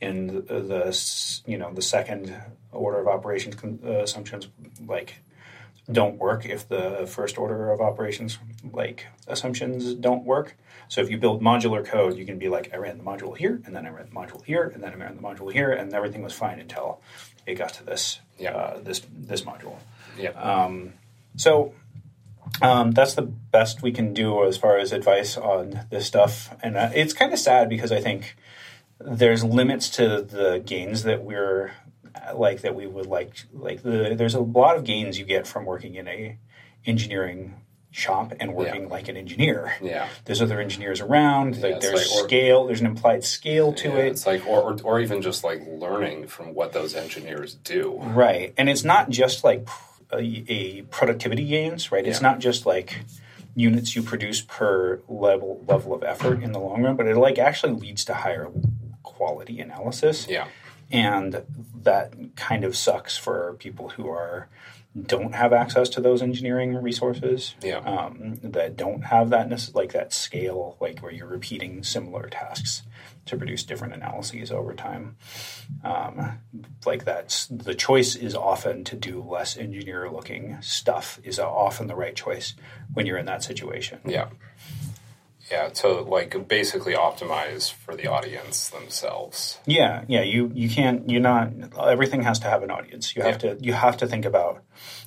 and 0.00 0.30
the, 0.30 0.60
the 0.60 1.42
you 1.46 1.58
know 1.58 1.72
the 1.72 1.82
second 1.82 2.34
order 2.72 2.98
of 3.00 3.06
operations 3.08 3.54
con- 3.56 3.80
uh, 3.84 4.02
assumptions 4.02 4.48
like 4.86 5.10
don't 5.90 6.18
work 6.18 6.44
if 6.44 6.68
the 6.68 7.06
first 7.06 7.38
order 7.38 7.70
of 7.70 7.80
operations 7.80 8.38
like 8.72 9.06
assumptions 9.26 9.94
don't 9.94 10.24
work. 10.24 10.56
So 10.88 11.00
if 11.00 11.10
you 11.10 11.18
build 11.18 11.42
modular 11.42 11.84
code, 11.84 12.16
you 12.16 12.24
can 12.24 12.38
be 12.38 12.48
like, 12.48 12.70
I 12.72 12.76
ran 12.78 12.98
the 12.98 13.04
module 13.04 13.36
here, 13.36 13.60
and 13.64 13.74
then 13.76 13.86
I 13.86 13.90
ran 13.90 14.06
the 14.06 14.12
module 14.14 14.44
here, 14.44 14.64
and 14.74 14.82
then 14.82 14.92
I 14.92 14.96
ran 14.96 15.16
the 15.16 15.22
module 15.22 15.52
here, 15.52 15.70
and 15.72 15.92
everything 15.92 16.22
was 16.22 16.32
fine 16.32 16.58
until 16.60 17.00
it 17.46 17.54
got 17.54 17.72
to 17.74 17.84
this 17.84 18.20
Yeah. 18.38 18.54
uh, 18.56 18.80
this 18.80 19.02
this 19.30 19.42
module. 19.42 19.76
yeah 20.18 20.30
Um 20.30 20.94
So 21.36 21.72
um, 22.62 22.92
that's 22.92 23.14
the 23.14 23.22
best 23.22 23.82
we 23.82 23.92
can 23.92 24.14
do 24.14 24.44
as 24.46 24.56
far 24.56 24.78
as 24.78 24.92
advice 24.92 25.36
on 25.36 25.86
this 25.90 26.06
stuff, 26.06 26.54
and 26.62 26.76
uh, 26.76 26.90
it's 26.94 27.12
kind 27.12 27.32
of 27.32 27.38
sad 27.38 27.68
because 27.68 27.92
I 27.92 28.00
think 28.00 28.36
there's 29.00 29.44
limits 29.44 29.90
to 29.90 30.22
the 30.22 30.62
gains 30.64 31.02
that 31.04 31.22
we're 31.22 31.72
like 32.34 32.60
that 32.62 32.74
we 32.74 32.86
would 32.86 33.06
like 33.06 33.32
like 33.52 33.82
the, 33.82 34.14
there's 34.16 34.34
a 34.34 34.40
lot 34.40 34.76
of 34.76 34.84
gains 34.84 35.18
you 35.18 35.24
get 35.24 35.46
from 35.46 35.64
working 35.64 35.94
in 35.94 36.06
a 36.08 36.38
engineering 36.86 37.54
shop 37.90 38.32
and 38.38 38.54
working 38.54 38.82
Yeah. 38.82 38.88
like 38.88 39.08
an 39.08 39.16
engineer 39.16 39.72
yeah 39.80 40.08
there's 40.26 40.42
other 40.42 40.60
engineers 40.60 41.00
around 41.00 41.60
like 41.62 41.76
it's 41.76 41.86
there's 41.86 42.10
like- 42.12 42.22
or- 42.24 42.28
scale 42.28 42.66
there's 42.66 42.80
an 42.80 42.86
implied 42.86 43.24
scale 43.24 43.72
to 43.72 43.88
Yeah, 43.88 43.96
it 43.96 44.06
it's 44.12 44.26
like 44.26 44.46
or, 44.46 44.60
or 44.72 44.76
or 44.84 45.00
even 45.00 45.22
just 45.22 45.42
like 45.42 45.62
learning 45.66 46.26
from 46.28 46.54
what 46.54 46.72
those 46.72 46.94
engineers 46.94 47.54
do 47.54 47.98
Right. 48.00 48.52
And 48.58 48.68
it's 48.68 48.84
not 48.84 49.08
just 49.10 49.42
like 49.42 49.66
a, 50.12 50.44
a 50.48 50.82
productivity 50.82 51.46
gains, 51.46 51.90
right? 51.92 52.06
It's 52.06 52.22
not 52.22 52.38
just 52.40 52.64
like 52.64 53.00
units 53.54 53.94
you 53.96 54.02
produce 54.02 54.40
per 54.42 55.00
level 55.08 55.64
level 55.66 55.92
of 55.94 56.02
effort 56.02 56.42
in 56.42 56.52
the 56.52 56.58
long 56.60 56.82
run, 56.82 56.94
but 56.96 57.06
it 57.06 57.16
like 57.16 57.38
actually 57.38 57.72
leads 57.72 58.04
to 58.06 58.14
higher 58.14 58.48
quality 59.02 59.60
analysis. 59.60 60.26
yeah 60.28 60.46
And 60.90 61.42
that 61.82 62.14
kind 62.36 62.64
of 62.64 62.76
sucks 62.76 63.16
for 63.16 63.54
people 63.58 63.90
who 63.90 64.08
are 64.08 64.48
don't 65.06 65.34
have 65.34 65.52
access 65.52 65.88
to 65.90 66.00
those 66.00 66.22
engineering 66.22 66.74
resources. 66.74 67.54
Yeah. 67.62 67.78
Um, 67.78 68.36
that 68.42 68.76
don't 68.76 69.02
have 69.02 69.30
that 69.30 69.48
necess- 69.48 69.74
like 69.74 69.92
that 69.92 70.12
scale, 70.12 70.76
like 70.80 71.00
where 71.00 71.12
you're 71.12 71.26
repeating 71.26 71.82
similar 71.84 72.28
tasks 72.28 72.82
to 73.26 73.36
produce 73.36 73.62
different 73.62 73.94
analyses 73.94 74.50
over 74.50 74.74
time. 74.74 75.16
Um, 75.84 76.38
like 76.86 77.04
that's 77.04 77.46
the 77.48 77.74
choice 77.74 78.16
is 78.16 78.34
often 78.34 78.84
to 78.84 78.96
do 78.96 79.22
less 79.22 79.56
engineer 79.56 80.10
looking 80.10 80.60
stuff 80.62 81.20
is 81.22 81.38
often 81.38 81.86
the 81.86 81.96
right 81.96 82.16
choice 82.16 82.54
when 82.94 83.06
you're 83.06 83.18
in 83.18 83.26
that 83.26 83.44
situation. 83.44 84.00
Yeah. 84.04 84.28
Yeah, 85.50 85.68
to 85.68 85.88
like 86.02 86.46
basically 86.48 86.94
optimize 86.94 87.72
for 87.72 87.96
the 87.96 88.06
audience 88.06 88.68
themselves. 88.70 89.58
Yeah, 89.66 90.04
yeah. 90.08 90.22
You 90.22 90.50
you 90.54 90.68
can't. 90.68 91.08
You're 91.08 91.22
not. 91.22 91.50
Everything 91.80 92.22
has 92.22 92.38
to 92.40 92.48
have 92.48 92.62
an 92.62 92.70
audience. 92.70 93.16
You 93.16 93.22
have 93.22 93.42
Yeah. 93.42 93.54
to. 93.54 93.64
You 93.64 93.72
have 93.72 93.96
to 93.98 94.06
think 94.06 94.24
about 94.24 94.62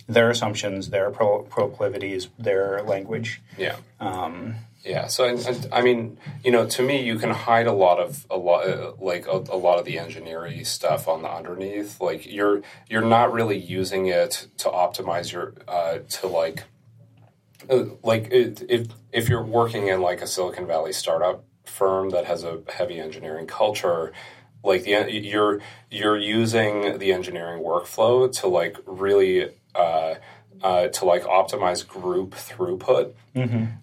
their 0.07 0.29
assumptions, 0.29 0.89
their 0.89 1.11
pro- 1.11 1.43
proclivities, 1.43 2.29
their 2.39 2.81
language. 2.81 3.41
Yeah. 3.57 3.75
Um, 3.99 4.55
yeah. 4.83 5.07
So, 5.07 5.25
and, 5.25 5.39
and, 5.45 5.67
I 5.71 5.81
mean, 5.81 6.17
you 6.43 6.51
know, 6.51 6.65
to 6.65 6.81
me, 6.81 7.03
you 7.03 7.17
can 7.19 7.29
hide 7.29 7.67
a 7.67 7.71
lot 7.71 7.99
of 7.99 8.25
a 8.31 8.37
lot, 8.37 8.67
uh, 8.67 8.93
like 8.99 9.27
a, 9.27 9.37
a 9.51 9.57
lot 9.57 9.77
of 9.79 9.85
the 9.85 9.99
engineering 9.99 10.65
stuff 10.65 11.07
on 11.07 11.21
the 11.21 11.29
underneath. 11.29 12.01
Like 12.01 12.25
you're 12.25 12.61
you're 12.89 13.05
not 13.05 13.31
really 13.31 13.57
using 13.59 14.07
it 14.07 14.47
to 14.57 14.69
optimize 14.69 15.31
your 15.31 15.53
uh, 15.67 15.99
to 16.19 16.27
like 16.27 16.63
like 18.03 18.29
if 18.31 18.87
if 19.11 19.29
you're 19.29 19.43
working 19.43 19.87
in 19.87 20.01
like 20.01 20.21
a 20.21 20.27
Silicon 20.27 20.67
Valley 20.67 20.93
startup 20.93 21.43
firm 21.65 22.09
that 22.11 22.25
has 22.25 22.43
a 22.43 22.61
heavy 22.69 22.99
engineering 22.99 23.47
culture, 23.47 24.11
like 24.63 24.83
the 24.83 25.11
you're 25.11 25.59
you're 25.89 26.17
using 26.17 26.97
the 26.99 27.11
engineering 27.13 27.63
workflow 27.63 28.31
to 28.39 28.47
like 28.47 28.77
really 28.85 29.49
uh, 29.75 30.15
uh, 30.63 30.87
to 30.89 31.05
like 31.05 31.23
optimize 31.23 31.87
group 31.87 32.31
throughput. 32.31 33.13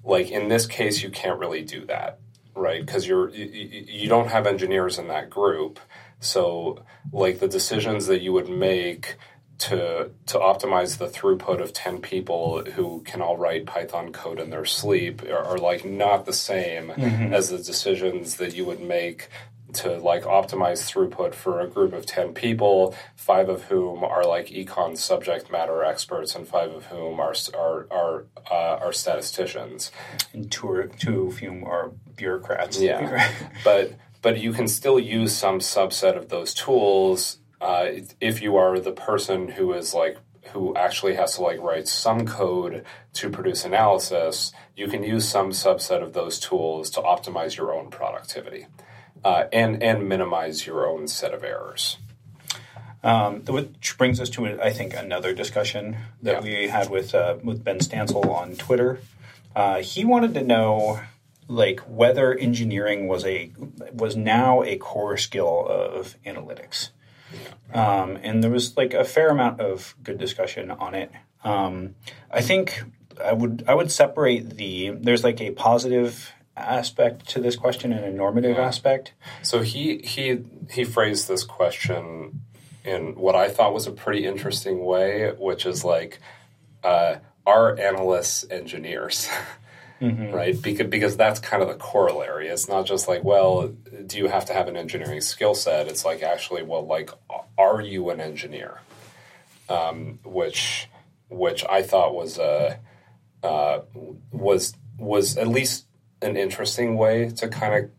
Like 0.05 0.31
in 0.31 0.49
this 0.49 0.67
case, 0.67 1.03
you 1.03 1.11
can't 1.11 1.39
really 1.39 1.63
do 1.63 1.85
that, 1.87 2.19
right? 2.55 2.85
Because 2.85 3.07
you're 3.07 3.31
you, 3.31 3.45
you 3.47 3.85
you 4.03 4.09
don't 4.09 4.29
have 4.29 4.47
engineers 4.47 4.99
in 4.99 5.09
that 5.09 5.31
group, 5.31 5.81
so 6.21 6.85
like 7.13 7.39
the 7.41 7.49
decisions 7.49 8.07
that 8.07 8.21
you 8.23 8.33
would 8.33 8.49
make 8.49 9.17
to 9.59 10.11
to 10.27 10.39
optimize 10.39 10.99
the 10.99 11.07
throughput 11.07 11.61
of 11.61 11.73
10 11.73 12.01
people 12.01 12.65
who 12.75 13.03
can 13.05 13.21
all 13.21 13.37
write 13.37 13.67
python 13.67 14.13
code 14.13 14.39
in 14.39 14.51
their 14.51 14.65
sleep 14.65 15.23
are, 15.25 15.45
are 15.45 15.59
like 15.59 15.85
not 15.85 16.27
the 16.27 16.33
same 16.33 16.91
as 16.91 17.51
the 17.51 17.59
decisions 17.59 18.37
that 18.37 18.55
you 18.55 18.65
would 18.65 18.81
make 18.81 19.29
to 19.73 19.99
like 19.99 20.23
optimize 20.23 20.89
throughput 20.89 21.35
for 21.35 21.61
a 21.61 21.67
group 21.67 21.93
of 21.93 22.07
10 22.07 22.35
people 22.35 22.95
five 23.17 23.49
of 23.49 23.65
whom 23.65 24.05
are 24.05 24.25
like 24.25 24.47
econ 24.47 24.97
subject 24.97 25.51
matter 25.51 25.85
experts 25.85 26.35
and 26.35 26.47
five 26.47 26.71
of 26.71 26.87
whom 26.87 27.19
are 27.21 27.35
are 27.55 27.87
are 27.91 28.25
uh, 28.51 28.79
are 28.81 28.93
statisticians. 28.93 29.93
And 30.33 30.51
two 30.51 30.91
two 30.99 31.33
few 31.33 31.65
are 31.67 31.93
bureaucrats. 32.17 32.81
yeah, 32.81 33.31
but 33.65 33.93
but 34.23 34.39
you 34.39 34.53
can 34.53 34.69
still 34.69 34.99
use 34.99 35.37
some 35.37 35.59
subset 35.61 36.17
of 36.17 36.29
those 36.29 36.55
tools 36.55 37.39
uh, 37.61 37.87
if 38.21 38.41
you 38.43 38.57
are 38.57 38.79
the 38.79 38.93
person 38.93 39.49
who 39.49 39.73
is 39.73 39.95
like 39.95 40.19
who 40.53 40.75
actually 40.77 41.15
has 41.15 41.35
to 41.37 41.43
like 41.43 41.61
write 41.61 41.87
some 41.89 42.27
code 42.27 42.85
to 43.13 43.29
produce 43.31 43.65
analysis. 43.65 44.53
You 44.77 44.89
can 44.89 45.03
use 45.03 45.29
some 45.29 45.51
subset 45.51 46.03
of 46.03 46.13
those 46.15 46.39
tools 46.39 46.91
to 46.91 47.01
optimize 47.03 47.57
your 47.57 47.75
own 47.75 47.91
productivity 47.91 48.67
uh, 49.25 49.45
and 49.53 49.83
and 49.83 50.09
minimize 50.09 50.67
your 50.67 50.87
own 50.89 51.09
set 51.09 51.35
of 51.35 51.45
errors. 51.45 51.99
Um, 53.05 53.43
which 53.45 53.97
brings 53.97 54.21
us 54.21 54.29
to, 54.31 54.61
I 54.61 54.73
think, 54.73 54.93
another 54.93 55.33
discussion 55.33 55.97
that 56.23 56.45
Yeah. 56.45 56.63
we 56.63 56.69
had 56.69 56.91
with 56.91 57.15
uh, 57.15 57.37
with 57.45 57.63
Benn 57.63 57.79
Stancil 57.79 58.27
on 58.29 58.57
Twitter. 58.57 59.01
Uh, 59.55 59.81
he 59.83 60.05
wanted 60.05 60.35
to 60.35 60.43
know 60.43 61.01
like 61.47 61.81
whether 61.81 62.35
engineering 62.35 63.07
was 63.07 63.25
a 63.25 63.53
was 63.93 64.17
now 64.17 64.63
a 64.63 64.77
core 64.77 65.17
skill 65.17 65.67
of 65.69 66.17
analytics. 66.27 66.91
Um, 67.73 68.19
and 68.23 68.43
there 68.43 68.51
was 68.51 68.77
like 68.77 68.95
a 68.95 69.05
fair 69.05 69.29
amount 69.29 69.61
of 69.61 69.95
good 70.03 70.19
discussion 70.19 70.71
on 70.71 70.95
it. 70.95 71.13
Um, 71.45 71.95
I 72.31 72.41
think 72.41 72.83
I 73.23 73.33
would 73.33 73.65
I 73.67 73.75
would 73.75 73.91
separate 73.91 74.57
the 74.57 74.91
there's 74.91 75.25
like 75.25 75.41
a 75.41 75.51
positive 75.51 76.33
aspect 76.57 77.29
to 77.31 77.41
this 77.41 77.57
question 77.57 77.93
and 77.93 78.05
a 78.05 78.11
normative 78.11 78.59
aspect. 78.59 79.13
So 79.43 79.63
he 79.63 79.99
he 79.99 80.45
he 80.71 80.85
phrased 80.85 81.29
this 81.29 81.45
question 81.45 82.43
in 82.85 83.15
what 83.17 83.35
I 83.35 83.49
thought 83.49 83.75
was 83.75 83.87
a 83.87 83.93
pretty 83.93 84.25
interesting 84.25 84.85
way, 84.85 85.33
which 85.39 85.67
is 85.67 85.85
like, 85.85 86.19
uh, 86.83 87.17
are 87.47 87.79
analysts 87.79 88.47
engineers? 88.51 89.29
Mm-hmm. 90.01 90.31
Right, 90.31 90.61
because 90.61 90.87
because 90.87 91.17
that's 91.17 91.41
kind 91.41 91.61
of 91.61 91.69
the 91.69 91.75
corollary. 91.75 92.49
It's 92.49 92.69
not 92.69 92.87
just 92.87 93.09
like, 93.09 93.25
well, 93.25 93.69
do 94.07 94.17
you 94.17 94.29
have 94.29 94.45
to 94.47 94.53
have 94.53 94.69
an 94.69 94.77
engineering 94.77 95.21
skill 95.21 95.55
set? 95.55 95.89
It's 95.89 96.05
like 96.05 96.23
actually, 96.23 96.63
well, 96.63 96.87
like, 96.87 97.11
are 97.59 97.81
you 97.81 98.11
an 98.11 98.21
engineer? 98.21 98.81
Um, 99.69 100.21
which 100.25 100.89
which 101.29 101.65
I 101.69 101.83
thought 101.83 102.15
was 102.15 102.39
a 102.39 102.79
uh, 103.43 103.81
was 104.31 104.75
was 104.99 105.37
at 105.37 105.49
least 105.49 105.87
an 106.23 106.37
interesting 106.37 106.97
way 106.97 107.29
to 107.31 107.49
kind 107.49 107.75
of 107.85 107.91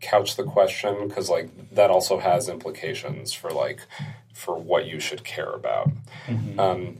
couch 0.00 0.36
the 0.36 0.44
question 0.44 1.08
because 1.08 1.28
like 1.28 1.50
that 1.72 1.90
also 1.90 2.18
has 2.18 2.48
implications 2.48 3.32
for 3.32 3.50
like 3.50 3.80
for 4.34 4.58
what 4.58 4.86
you 4.86 5.00
should 5.00 5.24
care 5.24 5.50
about. 5.50 5.90
Mm-hmm. 6.26 6.60
Um, 6.60 6.98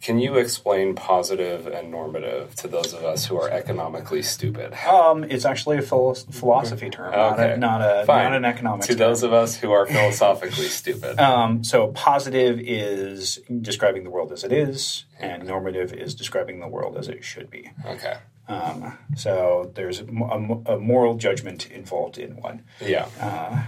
can 0.00 0.18
you 0.18 0.36
explain 0.36 0.94
positive 0.94 1.66
and 1.66 1.90
normative 1.90 2.54
to 2.56 2.68
those 2.68 2.92
of 2.92 3.04
us 3.04 3.26
who 3.26 3.36
are 3.40 3.48
economically 3.50 4.22
stupid? 4.22 4.74
Um, 4.86 5.24
it's 5.24 5.44
actually 5.44 5.78
a 5.78 5.82
philosophy 5.82 6.90
term, 6.90 7.12
okay. 7.12 7.16
not, 7.16 7.40
a, 7.40 7.56
not, 7.56 7.80
a, 7.80 8.04
not 8.06 8.34
an 8.34 8.44
economics 8.44 8.86
To 8.86 8.92
term. 8.92 8.98
those 8.98 9.22
of 9.22 9.32
us 9.32 9.56
who 9.56 9.72
are 9.72 9.86
philosophically 9.86 10.68
stupid. 10.68 11.20
Um, 11.26 11.64
so 11.64 11.88
positive 11.88 12.60
is 12.60 13.40
describing 13.60 14.04
the 14.04 14.10
world 14.10 14.32
as 14.32 14.44
it 14.44 14.52
is, 14.52 15.06
and 15.18 15.44
normative 15.44 15.92
is 15.92 16.14
describing 16.14 16.60
the 16.60 16.68
world 16.68 16.96
as 16.96 17.08
it 17.08 17.24
should 17.24 17.50
be. 17.50 17.72
Okay. 17.84 18.14
Um, 18.48 18.96
so 19.16 19.72
there's 19.74 20.00
a, 20.00 20.04
a, 20.04 20.78
moral 20.78 21.16
judgment 21.16 21.68
involved 21.70 22.16
in 22.16 22.36
one. 22.36 22.62
Yeah. 22.80 23.08
Uh, 23.20 23.64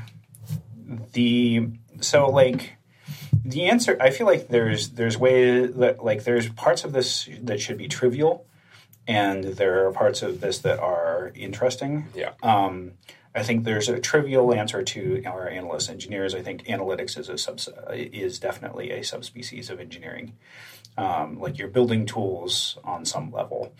the 1.12 1.68
so 2.00 2.28
like 2.28 2.77
the 3.44 3.64
answer 3.66 3.96
i 4.00 4.10
feel 4.10 4.26
like 4.26 4.48
there's 4.48 4.90
there's 4.90 5.16
ways 5.16 5.72
that 5.74 6.04
like 6.04 6.24
there's 6.24 6.48
parts 6.50 6.84
of 6.84 6.92
this 6.92 7.28
that 7.42 7.60
should 7.60 7.78
be 7.78 7.88
trivial 7.88 8.46
and 9.08 9.42
there 9.42 9.86
are 9.86 9.92
parts 9.92 10.20
of 10.22 10.42
this 10.42 10.58
that 10.58 10.78
are 10.78 11.32
interesting. 11.34 12.06
Yeah. 12.14 12.32
Um, 12.42 12.92
i 13.34 13.42
think 13.42 13.64
there's 13.64 13.88
a 13.88 13.98
trivial 14.00 14.52
answer 14.54 14.82
to 14.82 15.22
our 15.24 15.48
analysts 15.48 15.88
engineers. 15.88 16.34
I 16.34 16.42
think 16.42 16.64
analytics 16.64 17.18
is 17.18 17.28
a 17.28 17.38
sub 17.38 17.60
is 17.92 18.38
definitely 18.38 18.90
a 18.90 19.02
subspecies 19.02 19.70
of 19.70 19.80
engineering. 19.80 20.34
Um, 20.96 21.38
like 21.38 21.58
you're 21.58 21.68
building 21.68 22.06
tools 22.06 22.78
on 22.84 23.04
some 23.04 23.30
level 23.30 23.72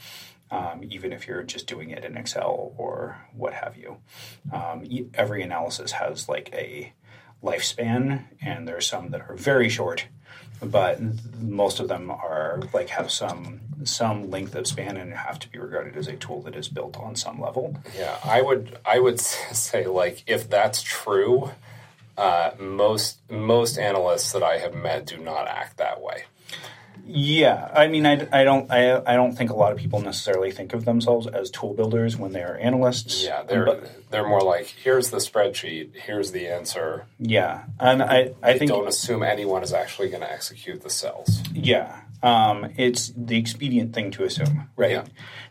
um, 0.51 0.81
even 0.89 1.13
if 1.13 1.27
you're 1.27 1.43
just 1.43 1.67
doing 1.67 1.91
it 1.91 2.05
in 2.05 2.17
excel 2.17 2.73
or 2.77 3.19
what 3.35 3.53
have 3.53 3.77
you. 3.77 3.99
Um, 4.53 4.85
every 5.15 5.43
analysis 5.43 5.93
has 5.93 6.29
like 6.29 6.51
a 6.55 6.93
lifespan, 7.43 8.25
and 8.41 8.67
there's 8.67 8.87
some 8.87 9.11
that 9.11 9.21
are 9.29 9.35
very 9.35 9.69
short, 9.69 10.07
but 10.63 11.01
most 11.41 11.81
of 11.81 11.89
them 11.89 12.11
are 12.11 12.61
like 12.73 12.89
have 12.91 13.11
some 13.11 13.61
some 13.85 14.29
length 14.31 14.55
of 14.55 14.67
span 14.67 14.97
and 14.97 15.15
have 15.15 15.39
to 15.39 15.49
be 15.49 15.59
regarded 15.59 15.97
as 15.97 16.09
a 16.09 16.17
tool 16.17 16.43
that 16.43 16.57
is 16.57 16.69
built 16.69 16.97
on 16.99 17.15
some 17.15 17.41
level. 17.41 17.77
Yeah, 17.97 18.19
I 18.25 18.43
would 18.43 18.79
I 18.85 18.99
would 18.99 19.21
say 19.21 19.87
like 19.87 20.25
if 20.27 20.49
that's 20.51 20.83
true, 20.83 21.51
uh, 22.17 22.51
most 22.59 23.19
most 23.31 23.79
analysts 23.79 24.33
that 24.33 24.43
I 24.43 24.59
have 24.59 24.75
met 24.75 25.07
do 25.07 25.19
not 25.19 25.47
act 25.47 25.77
that 25.79 26.01
way. 26.01 26.25
Yeah, 27.09 27.71
I 27.75 27.89
mean, 27.89 28.05
I, 28.05 28.29
I 28.31 28.45
don't 28.45 28.71
I, 28.71 29.01
I 29.05 29.17
don't 29.17 29.33
think 29.33 29.51
a 29.51 29.55
lot 29.55 29.73
of 29.73 29.79
people 29.79 30.01
necessarily 30.01 30.51
think 30.51 30.75
of 30.75 30.85
themselves 30.85 31.27
as 31.27 31.51
tool 31.51 31.73
builders 31.73 32.17
when 32.17 32.33
they 32.33 32.43
are 32.43 32.57
analysts. 32.59 33.25
Yeah, 33.25 33.43
they're 33.43 33.65
but, 33.65 34.11
they're 34.11 34.29
more 34.29 34.43
like 34.43 34.67
here's 34.67 35.11
the 35.11 35.17
spreadsheet, 35.17 35.95
here's 35.95 36.33
the 36.33 36.49
answer. 36.49 37.07
Yeah, 37.19 37.65
and 37.81 38.03
I 38.03 38.35
I 38.43 38.53
they 38.53 38.59
think 38.59 38.71
don't 38.71 38.87
assume 38.87 39.23
anyone 39.23 39.63
is 39.63 39.73
actually 39.73 40.11
going 40.11 40.21
to 40.21 40.31
execute 40.31 40.83
the 40.83 40.91
cells. 40.91 41.43
Yeah, 41.55 42.01
um, 42.23 42.73
it's 42.77 43.13
the 43.17 43.39
expedient 43.39 43.95
thing 43.95 44.11
to 44.13 44.25
assume, 44.25 44.69
right? 44.77 44.91
Yeah. 44.91 45.05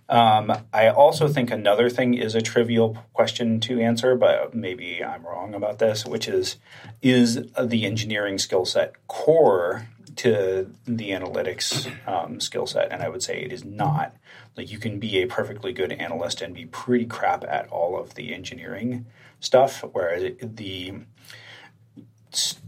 Um, 0.10 0.54
I 0.72 0.90
also 0.90 1.28
think 1.28 1.52
another 1.52 1.90
thing 1.90 2.14
is 2.14 2.34
a 2.34 2.42
trivial 2.42 2.98
question 3.14 3.60
to 3.62 3.82
answer, 3.82 4.16
but 4.16 4.54
maybe 4.54 5.04
I'm 5.04 5.26
wrong 5.26 5.54
about 5.54 5.80
this, 5.80 6.06
which 6.06 6.28
is 6.28 6.58
is 7.02 7.42
the 7.60 7.86
engineering 7.86 8.38
skill 8.38 8.66
set 8.66 9.08
core 9.08 9.88
to 10.18 10.74
the 10.86 11.12
analytics 11.12 11.92
um, 12.08 12.40
skill 12.40 12.68
set, 12.68 12.92
and 12.92 13.02
I 13.02 13.10
would 13.10 13.24
say 13.24 13.42
it 13.42 13.54
is 13.54 13.64
not. 13.64 14.16
Like 14.56 14.72
you 14.72 14.80
can 14.80 15.00
be 15.00 15.18
a 15.18 15.28
perfectly 15.28 15.74
good 15.74 15.92
analyst 15.92 16.42
and 16.42 16.54
be 16.54 16.66
pretty 16.66 17.06
crap 17.06 17.44
at 17.44 17.68
all 17.70 18.00
of 18.00 18.16
the 18.16 18.34
engineering 18.34 19.06
stuff, 19.40 19.84
whereas 19.92 20.34
the 20.42 20.94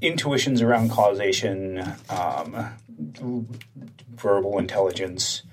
intuitions 0.02 0.62
around 0.62 0.91
causation, 0.91 1.95
um, 2.10 2.74
verbal 4.16 4.58
intelligence, 4.58 5.43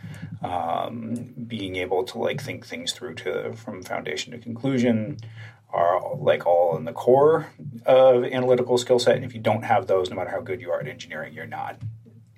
um, 0.43 1.35
being 1.47 1.77
able 1.77 2.05
to 2.05 2.19
like 2.19 2.41
think 2.41 2.67
things 2.67 2.93
through 2.93 3.15
to 3.15 3.53
from 3.55 3.83
foundation 3.83 4.33
to 4.33 4.39
conclusion, 4.39 5.19
are 5.77 6.17
like 6.17 6.47
all 6.47 6.77
in 6.77 6.85
the 6.85 6.93
core 6.93 7.49
of 7.85 8.25
analytical 8.25 8.79
skill 8.79 8.99
set. 8.99 9.17
And 9.17 9.25
if 9.25 9.35
you 9.35 9.41
don't 9.41 9.63
have 9.63 9.87
those, 9.87 10.09
no 10.09 10.17
matter 10.17 10.31
how 10.31 10.41
good 10.41 10.61
you 10.61 10.71
are 10.71 10.81
at 10.81 10.89
engineering, 10.89 11.35
you're 11.35 11.47
not. 11.47 11.77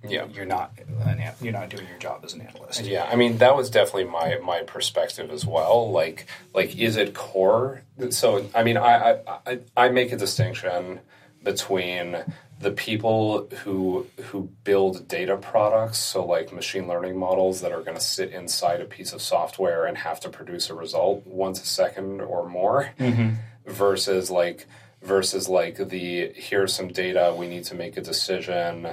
Yeah, 0.06 0.26
you're 0.32 0.46
not 0.46 0.72
an, 1.06 1.22
you're 1.40 1.52
not 1.52 1.70
doing 1.70 1.86
your 1.88 1.98
job 1.98 2.24
as 2.24 2.32
an 2.32 2.40
analyst. 2.40 2.84
Yeah, 2.84 3.04
I 3.10 3.16
mean 3.16 3.38
that 3.38 3.56
was 3.56 3.68
definitely 3.68 4.04
my 4.04 4.38
my 4.44 4.62
perspective 4.62 5.30
as 5.30 5.44
well. 5.44 5.90
Like 5.90 6.26
like 6.54 6.76
is 6.76 6.96
it 6.96 7.14
core? 7.14 7.82
So 8.10 8.46
I 8.54 8.62
mean 8.62 8.76
I 8.76 9.18
I 9.44 9.58
I 9.76 9.88
make 9.88 10.12
a 10.12 10.16
distinction 10.16 11.00
between 11.42 12.16
the 12.60 12.70
people 12.72 13.48
who 13.62 14.06
who 14.24 14.50
build 14.64 15.06
data 15.06 15.36
products, 15.36 15.98
so 15.98 16.24
like 16.24 16.52
machine 16.52 16.88
learning 16.88 17.16
models 17.16 17.60
that 17.60 17.72
are 17.72 17.82
going 17.82 17.96
to 17.96 18.02
sit 18.02 18.30
inside 18.32 18.80
a 18.80 18.84
piece 18.84 19.12
of 19.12 19.22
software 19.22 19.86
and 19.86 19.96
have 19.96 20.20
to 20.20 20.28
produce 20.28 20.68
a 20.68 20.74
result 20.74 21.26
once 21.26 21.62
a 21.62 21.66
second 21.66 22.20
or 22.20 22.48
more, 22.48 22.90
mm-hmm. 22.98 23.34
versus 23.66 24.30
like 24.30 24.66
versus 25.02 25.48
like 25.48 25.76
the 25.88 26.32
here's 26.34 26.74
some 26.74 26.88
data 26.88 27.34
we 27.36 27.46
need 27.46 27.64
to 27.64 27.74
make 27.74 27.96
a 27.96 28.00
decision, 28.00 28.88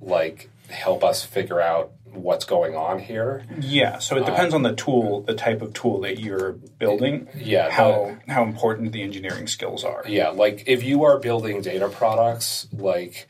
like 0.00 0.50
help 0.68 1.04
us 1.04 1.24
figure 1.24 1.60
out 1.60 1.92
what's 2.14 2.44
going 2.44 2.74
on 2.74 2.98
here. 2.98 3.44
Yeah, 3.58 3.98
so 3.98 4.16
it 4.16 4.26
depends 4.26 4.52
uh, 4.52 4.58
on 4.58 4.62
the 4.62 4.74
tool, 4.74 5.22
the 5.22 5.34
type 5.34 5.62
of 5.62 5.72
tool 5.72 6.00
that 6.02 6.18
you're 6.18 6.52
building. 6.52 7.28
Yeah, 7.34 7.70
how 7.70 8.18
the, 8.26 8.32
how 8.32 8.42
important 8.42 8.92
the 8.92 9.02
engineering 9.02 9.46
skills 9.46 9.84
are. 9.84 10.04
Yeah, 10.06 10.28
like 10.28 10.64
if 10.66 10.82
you 10.82 11.04
are 11.04 11.18
building 11.18 11.62
data 11.62 11.88
products, 11.88 12.68
like 12.72 13.28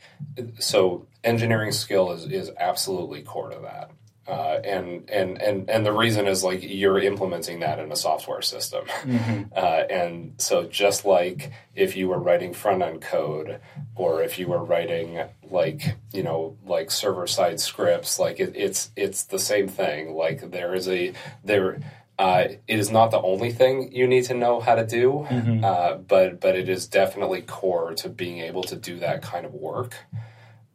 so 0.59 1.07
engineering 1.23 1.71
skill 1.71 2.11
is 2.11 2.25
is 2.25 2.51
absolutely 2.57 3.21
core 3.21 3.49
to 3.49 3.59
that. 3.59 3.91
Uh, 4.25 4.61
and 4.63 5.09
and 5.09 5.41
and 5.41 5.69
and 5.69 5.85
the 5.85 5.91
reason 5.91 6.27
is 6.27 6.45
like 6.45 6.59
you're 6.63 6.99
implementing 6.99 7.59
that 7.59 7.77
in 7.77 7.91
a 7.91 7.95
software 7.95 8.41
system, 8.41 8.85
mm-hmm. 8.85 9.43
uh, 9.55 9.83
and 9.89 10.33
so 10.37 10.63
just 10.63 11.03
like 11.03 11.51
if 11.75 11.97
you 11.97 12.07
were 12.07 12.19
writing 12.19 12.53
front 12.53 12.81
end 12.81 13.01
code, 13.01 13.59
or 13.95 14.23
if 14.23 14.39
you 14.39 14.47
were 14.47 14.63
writing 14.63 15.21
like 15.49 15.97
you 16.13 16.23
know 16.23 16.57
like 16.65 16.89
server 16.89 17.27
side 17.27 17.59
scripts, 17.59 18.17
like 18.17 18.39
it, 18.39 18.53
it's 18.55 18.91
it's 18.95 19.23
the 19.25 19.39
same 19.39 19.67
thing. 19.67 20.13
Like 20.13 20.51
there 20.51 20.73
is 20.73 20.87
a 20.87 21.11
there. 21.43 21.81
Uh, 22.17 22.45
it 22.67 22.79
is 22.79 22.91
not 22.91 23.11
the 23.11 23.19
only 23.21 23.51
thing 23.51 23.91
you 23.91 24.07
need 24.07 24.23
to 24.23 24.35
know 24.35 24.61
how 24.61 24.75
to 24.75 24.85
do, 24.85 25.25
mm-hmm. 25.29 25.65
uh, 25.65 25.95
but 25.95 26.39
but 26.39 26.55
it 26.55 26.69
is 26.69 26.87
definitely 26.87 27.41
core 27.41 27.93
to 27.95 28.07
being 28.07 28.39
able 28.39 28.63
to 28.63 28.77
do 28.77 28.99
that 28.99 29.21
kind 29.21 29.45
of 29.45 29.53
work. 29.53 29.95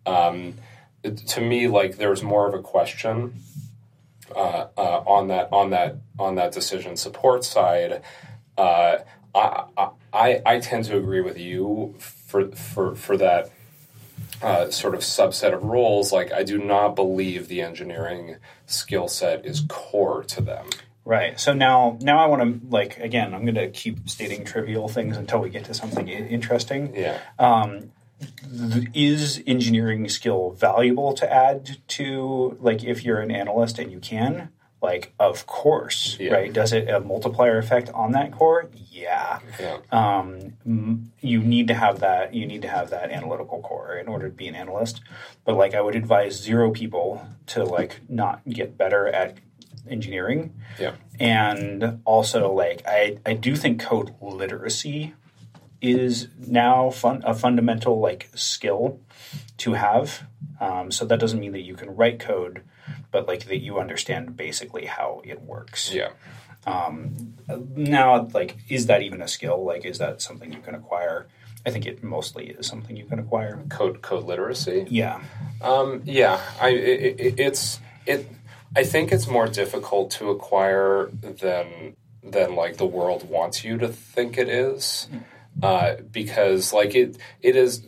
Um, 0.04 0.54
to 1.02 1.40
me, 1.40 1.68
like 1.68 1.96
there's 1.96 2.22
more 2.22 2.48
of 2.48 2.54
a 2.54 2.62
question 2.62 3.34
uh, 4.34 4.66
uh, 4.76 5.02
on 5.06 5.28
that 5.28 5.48
on 5.52 5.70
that 5.70 5.96
on 6.18 6.34
that 6.36 6.52
decision 6.52 6.96
support 6.96 7.44
side. 7.44 8.02
Uh, 8.56 8.98
I, 9.34 9.64
I 10.12 10.42
I 10.44 10.58
tend 10.60 10.84
to 10.86 10.96
agree 10.96 11.20
with 11.20 11.38
you 11.38 11.94
for 11.98 12.50
for 12.52 12.94
for 12.94 13.16
that 13.16 13.50
uh, 14.42 14.70
sort 14.70 14.94
of 14.94 15.00
subset 15.00 15.54
of 15.54 15.64
roles. 15.64 16.12
Like 16.12 16.32
I 16.32 16.42
do 16.42 16.58
not 16.58 16.94
believe 16.94 17.48
the 17.48 17.62
engineering 17.62 18.36
skill 18.66 19.08
set 19.08 19.44
is 19.46 19.62
core 19.68 20.24
to 20.24 20.40
them. 20.40 20.66
Right. 21.04 21.40
So 21.40 21.54
now, 21.54 21.96
now 22.02 22.18
I 22.22 22.26
want 22.26 22.42
to 22.42 22.68
like 22.68 22.98
again. 22.98 23.32
I'm 23.32 23.44
going 23.44 23.54
to 23.54 23.70
keep 23.70 24.10
stating 24.10 24.44
trivial 24.44 24.88
things 24.88 25.16
until 25.16 25.40
we 25.40 25.48
get 25.48 25.64
to 25.64 25.74
something 25.74 26.06
interesting. 26.06 26.94
Yeah. 26.94 27.18
Um, 27.38 27.92
is 28.94 29.42
engineering 29.46 30.08
skill 30.08 30.50
valuable 30.52 31.12
to 31.14 31.32
add 31.32 31.78
to 31.88 32.56
like 32.60 32.82
if 32.84 33.04
you're 33.04 33.20
an 33.20 33.30
analyst 33.30 33.78
and 33.78 33.90
you 33.92 34.00
can 34.00 34.48
Like, 34.80 35.12
of 35.18 35.44
course, 35.46 36.16
Yeah. 36.20 36.34
right? 36.34 36.52
Does 36.52 36.72
it 36.72 36.88
a 36.88 37.00
multiplier 37.00 37.58
effect 37.58 37.90
on 37.94 38.12
that 38.12 38.30
core? 38.30 38.70
Yeah. 38.92 39.40
Yeah. 39.58 39.78
Um, 39.90 40.54
you 41.20 41.40
need 41.42 41.66
to 41.66 41.74
have 41.74 41.98
that. 41.98 42.32
You 42.32 42.46
need 42.46 42.62
to 42.62 42.68
have 42.68 42.90
that 42.90 43.10
analytical 43.10 43.60
core 43.60 43.96
in 43.96 44.06
order 44.06 44.28
to 44.28 44.34
be 44.34 44.46
an 44.46 44.54
analyst. 44.54 45.00
But 45.44 45.56
like, 45.56 45.74
I 45.74 45.80
would 45.80 45.96
advise 45.96 46.34
zero 46.40 46.70
people 46.70 47.26
to 47.46 47.64
like 47.64 48.00
not 48.08 48.48
get 48.48 48.78
better 48.78 49.08
at 49.08 49.38
engineering 49.90 50.54
Yeah. 50.78 50.92
and 51.18 52.00
also 52.04 52.52
like 52.52 52.82
I, 52.86 53.18
I 53.26 53.32
do 53.32 53.56
think 53.56 53.80
code 53.80 54.14
literacy 54.20 55.14
is 55.80 56.28
now 56.38 56.90
fun, 56.90 57.22
a 57.24 57.34
fundamental 57.34 58.00
like 58.00 58.30
skill 58.34 59.00
to 59.58 59.74
have. 59.74 60.22
Um, 60.60 60.90
so 60.90 61.04
that 61.04 61.20
doesn't 61.20 61.38
mean 61.38 61.52
that 61.52 61.62
you 61.62 61.74
can 61.74 61.94
write 61.94 62.18
code 62.18 62.62
but 63.10 63.26
like 63.26 63.46
that 63.46 63.58
you 63.58 63.78
understand 63.78 64.36
basically 64.36 64.86
how 64.86 65.22
it 65.24 65.42
works. 65.42 65.92
Yeah. 65.92 66.10
now 67.76 68.28
like 68.34 68.56
is 68.68 68.86
that 68.86 69.02
even 69.02 69.22
a 69.22 69.28
skill? 69.28 69.64
Like 69.64 69.84
is 69.84 69.98
that 69.98 70.20
something 70.20 70.52
you 70.52 70.60
can 70.60 70.74
acquire? 70.74 71.26
I 71.66 71.70
think 71.70 71.86
it 71.86 72.02
mostly 72.02 72.50
is 72.50 72.66
something 72.66 72.96
you 72.96 73.06
can 73.06 73.18
acquire. 73.18 73.62
Code 73.68 74.02
code 74.02 74.24
literacy. 74.24 74.86
yeah. 74.88 75.20
Um, 75.60 76.02
yeah, 76.04 76.40
I 76.60 76.70
it, 76.70 77.20
it, 77.20 77.40
it's 77.40 77.80
it. 78.06 78.28
I 78.76 78.84
think 78.84 79.12
it's 79.12 79.26
more 79.26 79.48
difficult 79.48 80.10
to 80.12 80.30
acquire 80.30 81.10
than 81.20 81.96
than 82.22 82.54
like 82.54 82.76
the 82.76 82.86
world 82.86 83.28
wants 83.28 83.64
you 83.64 83.78
to 83.78 83.88
think 83.88 84.36
it 84.38 84.48
is, 84.48 85.08
uh, 85.62 85.96
because 86.10 86.72
like 86.72 86.94
it 86.94 87.18
it 87.40 87.56
is. 87.56 87.86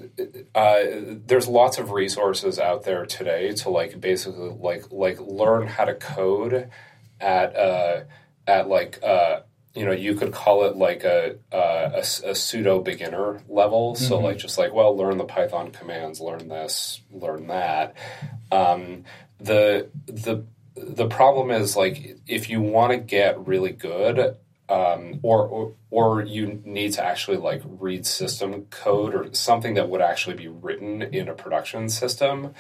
Uh, 0.55 0.85
there's 1.27 1.49
lots 1.49 1.79
of 1.79 1.91
resources 1.93 2.59
out 2.59 2.85
there 2.85 3.07
today 3.07 3.53
to 3.53 3.71
like 3.71 4.01
basically 4.01 4.51
like 4.59 4.85
like 4.91 5.21
learn 5.21 5.67
how 5.67 5.85
to 5.85 5.95
code 5.95 6.71
at 7.21 7.57
uh, 7.57 8.01
at 8.47 8.69
like. 8.69 8.99
Uh, 9.03 9.41
you 9.73 9.85
know, 9.85 9.93
you 9.93 10.15
could 10.15 10.33
call 10.33 10.65
it 10.65 10.75
like 10.75 11.05
a, 11.05 11.37
uh, 11.53 11.91
a, 11.95 12.31
a 12.31 12.35
pseudo 12.35 12.81
beginner 12.81 13.41
level. 13.49 13.95
So, 13.95 14.19
like, 14.19 14.37
just 14.37 14.59
like, 14.59 14.75
well, 14.75 14.97
learn 14.97 15.17
the 15.17 15.25
Python 15.25 15.71
commands, 15.71 16.21
learn 16.21 16.49
this, 16.49 17.01
learn 17.13 17.47
that. 17.47 17.95
Um, 18.51 19.05
the 19.39 19.89
the 20.07 20.45
the 20.75 21.07
problem 21.07 21.51
is 21.51 21.77
like 21.77 22.19
if 22.27 22.51
you 22.51 22.61
want 22.61 22.93
to 22.93 22.99
get 22.99 23.47
really 23.47 23.73
good, 23.73 24.37
um, 24.71 25.19
or, 25.23 25.47
or 25.47 25.75
or 25.91 26.23
you 26.23 26.63
need 26.65 26.93
to 26.93 27.05
actually 27.05 27.37
like 27.37 27.61
read 27.65 28.07
system 28.07 28.67
code 28.71 29.15
or 29.15 29.35
something 29.35 29.75
that 29.75 29.89
would 29.89 30.01
actually 30.01 30.37
be 30.37 30.47
written 30.47 31.03
in 31.03 31.29
a 31.29 31.35
production 31.35 31.89
system 31.89 32.55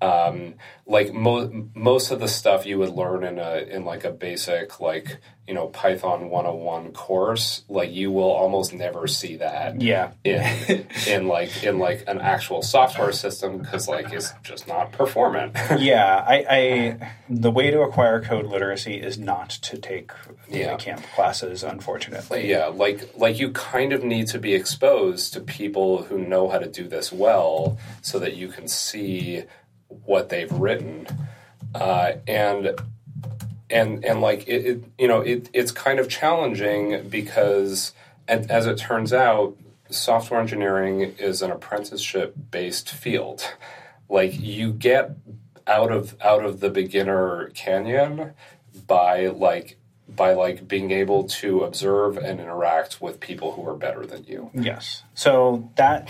um, 0.00 0.54
like 0.86 1.12
mo- 1.12 1.68
most 1.74 2.10
of 2.10 2.20
the 2.20 2.28
stuff 2.28 2.66
you 2.66 2.78
would 2.78 2.90
learn 2.90 3.24
in 3.24 3.38
a 3.38 3.56
in 3.58 3.84
like 3.84 4.04
a 4.04 4.10
basic 4.10 4.78
like 4.80 5.18
you 5.48 5.54
know 5.54 5.68
Python 5.68 6.28
101 6.28 6.92
course, 6.92 7.62
like 7.68 7.92
you 7.92 8.10
will 8.10 8.30
almost 8.30 8.74
never 8.74 9.06
see 9.06 9.36
that 9.36 9.80
yeah 9.80 10.10
in 10.24 10.86
in 11.08 11.28
like 11.28 11.62
in 11.64 11.78
like 11.78 12.04
an 12.08 12.20
actual 12.20 12.62
software 12.62 13.12
system 13.12 13.58
because 13.58 13.88
like 13.88 14.12
it's 14.12 14.32
just 14.42 14.66
not 14.68 14.92
performant. 14.92 15.56
yeah 15.78 16.24
I, 16.26 16.44
I 16.50 17.10
the 17.28 17.50
way 17.50 17.70
to 17.70 17.80
acquire 17.82 18.20
code 18.20 18.46
literacy 18.46 18.94
is 19.00 19.18
not 19.18 19.50
to 19.50 19.78
take 19.78 20.10
Yeah. 20.48 20.76
camp 20.76 21.02
classes 21.14 21.62
unfortunately 21.62 22.50
yeah, 22.50 22.66
like 22.66 23.08
like 23.16 23.38
you 23.38 23.50
kind 23.52 23.92
of 23.92 24.04
need 24.04 24.26
to 24.28 24.38
be 24.38 24.52
exposed 24.54 25.32
to 25.34 25.40
people 25.40 26.02
who 26.02 26.18
know 26.18 26.48
how 26.48 26.58
to 26.58 26.68
do 26.68 26.86
this 26.88 27.12
well, 27.12 27.78
so 28.02 28.18
that 28.18 28.34
you 28.36 28.48
can 28.48 28.68
see 28.68 29.44
what 30.04 30.28
they've 30.28 30.52
written, 30.52 31.06
uh, 31.74 32.12
and 32.26 32.78
and 33.70 34.04
and 34.04 34.20
like 34.20 34.46
it, 34.48 34.66
it 34.66 34.84
you 34.98 35.08
know 35.08 35.20
it, 35.20 35.48
it's 35.52 35.72
kind 35.72 35.98
of 35.98 36.08
challenging 36.08 37.08
because 37.08 37.92
as 38.28 38.66
it 38.66 38.76
turns 38.76 39.12
out 39.12 39.56
software 39.90 40.40
engineering 40.40 41.00
is 41.18 41.42
an 41.42 41.50
apprenticeship 41.50 42.34
based 42.50 42.90
field. 42.90 43.54
Like 44.08 44.38
you 44.38 44.72
get 44.72 45.16
out 45.66 45.90
of 45.90 46.16
out 46.20 46.44
of 46.44 46.60
the 46.60 46.70
beginner 46.70 47.50
canyon 47.54 48.32
by 48.86 49.26
like 49.28 49.78
by 50.08 50.34
like 50.34 50.68
being 50.68 50.90
able 50.92 51.24
to 51.24 51.64
observe 51.64 52.16
and 52.16 52.40
interact 52.40 53.00
with 53.00 53.18
people 53.18 53.52
who 53.52 53.66
are 53.68 53.74
better 53.74 54.06
than 54.06 54.24
you 54.24 54.50
Yes. 54.54 55.02
So 55.14 55.70
that 55.76 56.08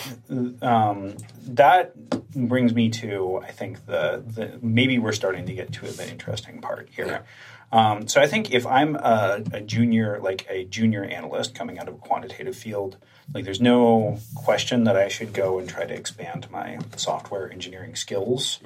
um, 0.63 1.17
that 1.49 1.95
brings 2.35 2.75
me 2.75 2.91
to 2.91 3.41
I 3.43 3.51
think 3.53 3.87
the, 3.87 4.23
the 4.27 4.59
maybe 4.61 4.99
we're 4.99 5.13
starting 5.13 5.47
to 5.47 5.55
get 5.55 5.73
to 5.75 5.87
the 5.87 6.09
interesting 6.09 6.61
part 6.61 6.89
here. 6.91 7.25
Um, 7.73 8.07
so 8.07 8.21
I 8.21 8.27
think 8.27 8.53
if 8.53 8.67
I'm 8.67 8.95
a, 8.97 9.43
a 9.53 9.61
junior, 9.61 10.21
like 10.21 10.47
a 10.49 10.65
junior 10.65 11.05
analyst 11.05 11.55
coming 11.55 11.79
out 11.79 11.89
of 11.89 11.95
a 11.95 11.99
quantitative 11.99 12.57
field, 12.57 12.97
like 13.35 13.45
there's 13.45 13.61
no 13.61 14.19
question 14.37 14.85
that 14.85 14.97
I 14.97 15.09
should 15.09 15.33
go 15.33 15.59
and 15.59 15.69
try 15.69 15.85
to 15.85 15.93
expand 15.93 16.49
my 16.51 16.79
software 16.97 17.51
engineering 17.51 17.97
skills. 17.97 18.61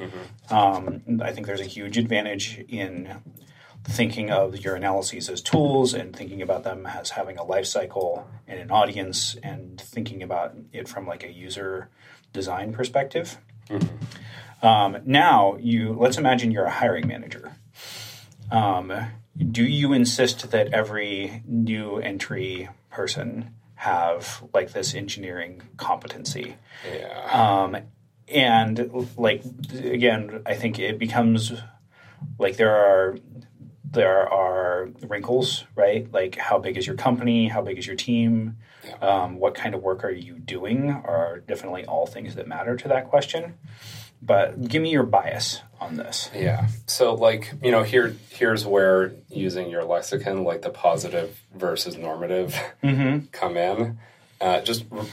Um, 0.55 1.21
I 1.23 1.33
think 1.33 1.47
there's 1.47 1.63
a 1.63 1.65
huge 1.65 1.97
advantage 1.97 2.63
in 2.69 3.09
thinking 3.85 4.31
of 4.31 4.59
your 4.63 4.75
analyses 4.75 5.29
as 5.29 5.41
tools 5.41 5.95
and 5.95 6.15
thinking 6.15 6.43
about 6.43 6.65
them 6.65 6.87
as 6.87 7.11
having 7.11 7.39
a 7.39 7.45
life 7.45 7.67
cycle 7.67 8.29
and 8.47 8.61
an 8.61 8.71
audience 8.71 9.37
and 9.43 9.81
thinking 9.81 10.23
about 10.23 10.55
it 10.73 10.89
from 10.89 11.07
like 11.07 11.25
a 11.25 11.33
user 11.33 11.89
design 12.33 12.73
perspective. 12.73 13.39
Um, 14.63 14.99
now 15.05 15.57
you 15.59 15.95
let's 15.95 16.19
imagine 16.19 16.51
you're 16.51 16.65
a 16.65 16.71
hiring 16.71 17.07
manager. 17.07 17.53
Um, 18.51 18.93
do 19.39 19.65
you 19.65 19.93
insist 19.93 20.51
that 20.51 20.73
every 20.75 21.43
new 21.47 21.97
entry 21.99 22.69
person 22.91 23.55
have 23.77 24.43
like 24.53 24.73
this 24.73 24.95
engineering 24.95 25.63
competency? 25.79 26.57
yeah 26.93 27.63
Um, 27.63 27.79
and 28.29 29.09
like 29.17 29.43
again, 29.73 30.43
I 30.45 30.55
think 30.55 30.79
it 30.79 30.99
becomes 30.99 31.53
like 32.39 32.57
there 32.57 32.75
are 32.75 33.17
there 33.91 34.29
are 34.33 34.89
wrinkles, 35.03 35.65
right? 35.75 36.11
Like 36.13 36.37
how 36.37 36.59
big 36.59 36.77
is 36.77 36.87
your 36.87 36.97
company? 36.97 37.49
How 37.49 37.61
big 37.63 37.79
is 37.79 37.87
your 37.87 37.97
team? 37.97 38.57
Um, 39.03 39.39
what 39.39 39.55
kind 39.55 39.75
of 39.75 39.83
work 39.83 40.05
are 40.05 40.11
you 40.11 40.39
doing? 40.39 40.91
Are 40.91 41.41
definitely 41.47 41.85
all 41.85 42.07
things 42.07 42.35
that 42.37 42.47
matter 42.47 42.77
to 42.77 42.89
that 42.89 43.09
question. 43.09 43.55
But 44.23 44.69
give 44.69 44.83
me 44.83 44.91
your 44.91 45.03
bias 45.05 45.63
on 45.81 45.97
this. 45.97 46.31
Yeah. 46.35 46.69
So 46.87 47.15
like, 47.15 47.53
you 47.63 47.71
know, 47.71 47.83
here 47.83 48.15
here's 48.31 48.67
where 48.67 49.13
using 49.29 49.71
your 49.71 49.85
lexicon, 49.85 50.45
like 50.45 50.63
the 50.63 50.71
positive 50.71 51.41
versus 51.55 51.97
normative 51.97 52.55
come 53.33 53.57
in. 53.57 53.99
Uh, 54.41 54.59
just 54.63 54.87
r- 54.91 55.01
r- 55.01 55.07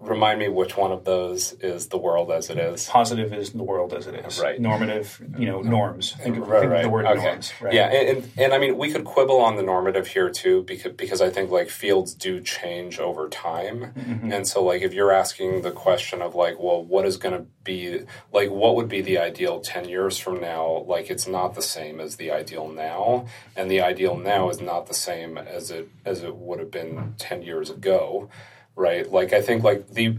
remind 0.00 0.38
me 0.38 0.48
which 0.48 0.74
one 0.74 0.90
of 0.90 1.04
those 1.04 1.52
is 1.60 1.88
the 1.88 1.98
world 1.98 2.30
as 2.32 2.48
it 2.48 2.56
is. 2.56 2.86
Positive 2.88 3.30
is 3.34 3.50
the 3.52 3.62
world 3.62 3.92
as 3.92 4.06
it 4.06 4.14
is. 4.14 4.40
Right. 4.40 4.58
Normative, 4.58 5.20
you 5.38 5.44
know, 5.44 5.60
norms. 5.60 6.12
Think 6.12 6.38
of, 6.38 6.48
Right, 6.48 6.60
think 6.60 6.72
right. 6.72 6.82
the 6.82 6.88
word 6.88 7.04
Okay. 7.04 7.22
norms. 7.24 7.52
Right. 7.60 7.74
Yeah, 7.74 7.88
and, 7.92 8.08
and 8.24 8.30
and 8.38 8.54
I 8.54 8.58
mean 8.58 8.78
we 8.78 8.90
could 8.90 9.04
quibble 9.04 9.36
on 9.38 9.56
the 9.56 9.62
normative 9.62 10.06
here 10.06 10.30
too 10.30 10.62
because 10.62 10.92
because 10.94 11.20
I 11.20 11.28
think 11.28 11.50
like 11.50 11.68
fields 11.68 12.14
do 12.14 12.40
change 12.40 12.98
over 12.98 13.28
time, 13.28 13.92
Mm-hmm. 13.98 14.32
and 14.32 14.48
so 14.48 14.64
like 14.64 14.80
if 14.80 14.94
you're 14.94 15.12
asking 15.12 15.60
the 15.60 15.70
question 15.70 16.22
of 16.22 16.34
like, 16.34 16.58
well, 16.58 16.82
what 16.82 17.04
is 17.04 17.18
going 17.18 17.36
to 17.36 17.44
be 17.64 18.00
like, 18.32 18.50
what 18.50 18.76
would 18.76 18.88
be 18.88 19.02
the 19.02 19.18
ideal 19.18 19.60
ten 19.60 19.86
years 19.90 20.16
from 20.18 20.40
now? 20.40 20.84
Like, 20.86 21.10
it's 21.10 21.26
not 21.28 21.54
the 21.54 21.62
same 21.62 22.00
as 22.00 22.16
the 22.16 22.30
ideal 22.30 22.68
now, 22.68 23.26
and 23.56 23.70
the 23.70 23.82
ideal 23.82 24.16
now 24.16 24.48
is 24.48 24.58
not 24.60 24.86
the 24.86 24.94
same 24.94 25.36
as 25.36 25.70
it 25.70 25.90
as 26.06 26.22
it 26.22 26.34
would 26.34 26.60
have 26.60 26.70
been 26.70 27.14
ten 27.18 27.42
years 27.42 27.68
ago, 27.70 28.28
right? 28.76 29.10
Like, 29.10 29.32
I 29.32 29.40
think 29.42 29.62
like 29.64 29.88
the 29.90 30.16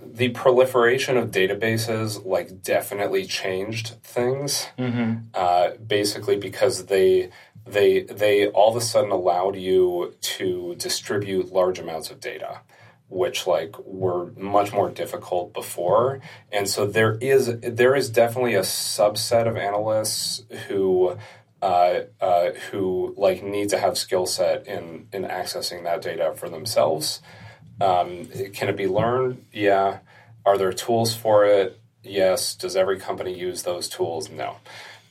the 0.00 0.28
proliferation 0.30 1.16
of 1.16 1.30
databases 1.30 2.24
like 2.24 2.62
definitely 2.62 3.24
changed 3.26 3.94
things 4.02 4.66
uh, 5.34 5.70
basically 5.86 6.36
because 6.36 6.86
they 6.86 7.30
they 7.66 8.02
they 8.02 8.48
all 8.48 8.70
of 8.70 8.76
a 8.76 8.80
sudden 8.80 9.10
allowed 9.10 9.56
you 9.56 10.14
to 10.20 10.74
distribute 10.76 11.52
large 11.52 11.78
amounts 11.78 12.10
of 12.10 12.20
data 12.20 12.60
which 13.08 13.46
like 13.46 13.78
were 13.84 14.32
much 14.32 14.72
more 14.72 14.90
difficult 14.90 15.52
before. 15.52 16.20
And 16.50 16.68
so 16.68 16.86
there 16.86 17.16
is 17.16 17.58
there 17.60 17.94
is 17.94 18.10
definitely 18.10 18.54
a 18.54 18.62
subset 18.62 19.46
of 19.46 19.56
analysts 19.56 20.42
who 20.66 21.16
uh, 21.62 22.00
uh, 22.20 22.50
who 22.70 23.14
like 23.16 23.42
need 23.42 23.68
to 23.70 23.78
have 23.78 23.96
skill 23.96 24.26
set 24.26 24.66
in 24.66 25.06
in 25.12 25.22
accessing 25.22 25.84
that 25.84 26.02
data 26.02 26.34
for 26.36 26.48
themselves 26.48 27.20
um, 27.80 28.26
can 28.52 28.68
it 28.68 28.76
be 28.76 28.86
learned? 28.86 29.44
Yeah. 29.52 29.98
Are 30.46 30.58
there 30.58 30.72
tools 30.72 31.14
for 31.14 31.44
it? 31.44 31.80
Yes. 32.02 32.54
Does 32.54 32.76
every 32.76 32.98
company 32.98 33.38
use 33.38 33.62
those 33.62 33.88
tools? 33.88 34.30
No. 34.30 34.56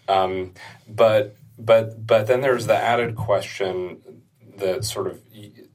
Um, 0.08 0.54
but 0.88 1.36
but 1.58 2.06
but 2.06 2.28
then 2.28 2.42
there's 2.42 2.68
the 2.68 2.76
added 2.76 3.16
question 3.16 4.22
that 4.58 4.86
sort 4.86 5.08
of 5.08 5.22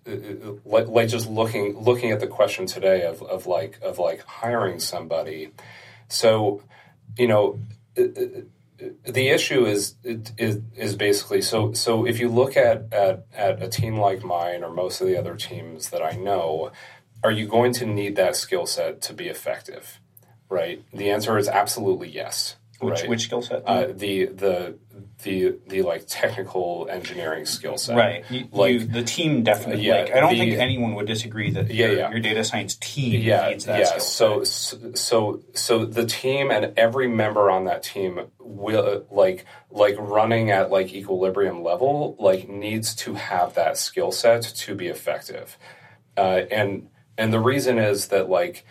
uh, 0.06 0.52
like, 0.64 0.88
like 0.88 1.08
just 1.08 1.28
looking 1.28 1.78
looking 1.78 2.10
at 2.10 2.20
the 2.20 2.26
question 2.26 2.66
today 2.66 3.02
of, 3.02 3.22
of 3.22 3.46
like 3.46 3.78
of 3.82 3.98
like 3.98 4.24
hiring 4.24 4.80
somebody. 4.80 5.50
So 6.08 6.62
you 7.16 7.28
know 7.28 7.60
the 9.06 9.28
issue 9.28 9.64
is, 9.64 9.94
is 10.04 10.60
is 10.76 10.96
basically 10.96 11.42
so 11.42 11.72
so 11.72 12.06
if 12.06 12.20
you 12.20 12.28
look 12.28 12.56
at, 12.56 12.92
at 12.92 13.26
at 13.34 13.62
a 13.62 13.68
team 13.68 13.96
like 13.96 14.22
mine 14.22 14.62
or 14.62 14.70
most 14.70 15.00
of 15.00 15.06
the 15.06 15.16
other 15.16 15.34
teams 15.34 15.90
that 15.90 16.02
I 16.02 16.12
know, 16.12 16.70
are 17.24 17.32
you 17.32 17.46
going 17.46 17.72
to 17.74 17.86
need 17.86 18.16
that 18.16 18.36
skill 18.36 18.66
set 18.66 19.02
to 19.02 19.12
be 19.12 19.28
effective? 19.28 20.00
Right. 20.48 20.84
The 20.92 21.10
answer 21.10 21.36
is 21.36 21.48
absolutely 21.48 22.08
yes. 22.08 22.56
Which 22.80 23.00
right? 23.00 23.08
which 23.08 23.22
skill 23.22 23.42
set? 23.42 23.64
uh, 23.66 23.88
the 23.88 24.26
the 24.26 24.78
the 25.24 25.56
the 25.66 25.82
like 25.82 26.04
technical 26.06 26.86
engineering 26.90 27.44
skill 27.44 27.76
set. 27.76 27.96
right. 27.96 28.24
You, 28.30 28.46
like- 28.52 28.72
you, 28.74 28.78
the 28.84 29.02
team 29.02 29.42
definitely. 29.42 29.84
Yeah, 29.84 30.02
like, 30.02 30.12
I 30.14 30.20
don't 30.20 30.32
the- 30.32 30.38
think 30.38 30.52
anyone 30.60 30.94
would 30.94 31.06
disagree 31.06 31.50
that 31.52 31.70
Yeah, 31.70 31.86
your, 31.86 31.96
yeah. 31.96 32.10
your 32.10 32.20
data 32.20 32.44
science 32.44 32.76
team 32.76 33.20
yeah, 33.22 33.48
needs 33.50 33.64
that 33.64 33.80
yeah. 33.80 33.98
So, 33.98 34.44
so, 34.44 35.40
so 35.54 35.84
the 35.84 36.06
team 36.06 36.50
and 36.50 36.72
every 36.78 37.08
member 37.08 37.50
on 37.50 37.64
that 37.64 37.82
team 37.82 38.20
will 38.38 39.06
like, 39.10 39.44
like 39.70 39.96
running 39.98 40.50
at 40.52 40.70
like 40.70 40.92
equilibrium 40.94 41.62
level, 41.64 42.16
like 42.20 42.48
needs 42.48 42.94
to 42.96 43.14
have 43.14 43.54
that 43.54 43.76
skill 43.76 44.12
set 44.12 44.42
to 44.42 44.74
be 44.74 44.86
effective. 44.86 45.58
Uh, 46.16 46.42
and 46.50 46.88
and 47.16 47.32
the 47.32 47.40
reason 47.40 47.78
is 47.78 48.08
that 48.08 48.28
like, 48.28 48.64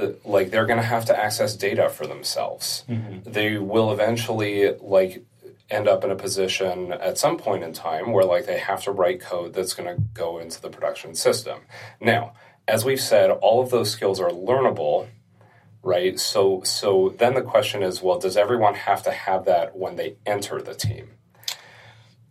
uh, 0.00 0.08
like 0.24 0.50
they're 0.50 0.66
going 0.66 0.80
to 0.80 0.84
have 0.84 1.04
to 1.04 1.16
access 1.16 1.54
data 1.54 1.88
for 1.88 2.06
themselves. 2.08 2.84
They 3.24 3.58
will 3.58 3.92
eventually 3.92 4.72
like 4.80 5.24
end 5.72 5.88
up 5.88 6.04
in 6.04 6.10
a 6.10 6.16
position 6.16 6.92
at 6.92 7.18
some 7.18 7.38
point 7.38 7.64
in 7.64 7.72
time 7.72 8.12
where 8.12 8.24
like 8.24 8.46
they 8.46 8.58
have 8.58 8.82
to 8.84 8.92
write 8.92 9.20
code 9.20 9.54
that's 9.54 9.74
going 9.74 9.88
to 9.88 10.02
go 10.12 10.38
into 10.38 10.60
the 10.60 10.68
production 10.68 11.14
system. 11.14 11.60
Now, 12.00 12.34
as 12.68 12.84
we've 12.84 13.00
said, 13.00 13.30
all 13.30 13.62
of 13.62 13.70
those 13.70 13.90
skills 13.90 14.20
are 14.20 14.30
learnable, 14.30 15.08
right? 15.82 16.18
So 16.20 16.62
so 16.62 17.14
then 17.18 17.34
the 17.34 17.42
question 17.42 17.82
is, 17.82 18.02
well, 18.02 18.18
does 18.18 18.36
everyone 18.36 18.74
have 18.74 19.02
to 19.04 19.10
have 19.10 19.46
that 19.46 19.76
when 19.76 19.96
they 19.96 20.16
enter 20.26 20.60
the 20.60 20.74
team? 20.74 21.12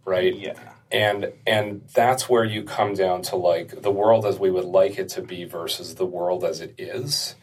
Right? 0.05 0.35
Yeah. 0.35 0.59
And 0.91 1.33
and 1.47 1.87
that's 1.93 2.29
where 2.29 2.43
you 2.43 2.63
come 2.63 2.93
down 2.93 3.23
to 3.23 3.35
like 3.35 3.81
the 3.81 3.91
world 3.91 4.25
as 4.25 4.37
we 4.39 4.51
would 4.51 4.65
like 4.65 4.99
it 4.99 5.09
to 5.09 5.21
be 5.21 5.45
versus 5.45 5.95
the 5.95 6.05
world 6.05 6.43
as 6.43 6.61
it 6.61 6.75
is. 6.77 7.35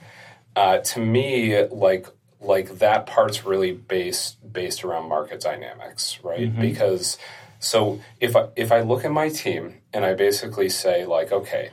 Uh, 0.54 0.78
to 0.78 1.00
me, 1.00 1.66
like 1.66 2.08
like 2.40 2.78
that 2.78 3.06
part's 3.06 3.44
really 3.44 3.72
based 3.72 4.52
based 4.52 4.84
around 4.84 5.08
market 5.08 5.40
dynamics, 5.40 6.18
right? 6.22 6.50
Mm-hmm. 6.50 6.60
Because 6.60 7.18
so 7.58 8.00
if 8.20 8.36
I 8.36 8.48
if 8.56 8.70
I 8.70 8.80
look 8.80 9.04
at 9.04 9.10
my 9.10 9.28
team 9.28 9.80
and 9.92 10.04
I 10.04 10.14
basically 10.14 10.68
say 10.68 11.04
like, 11.04 11.32
okay, 11.32 11.70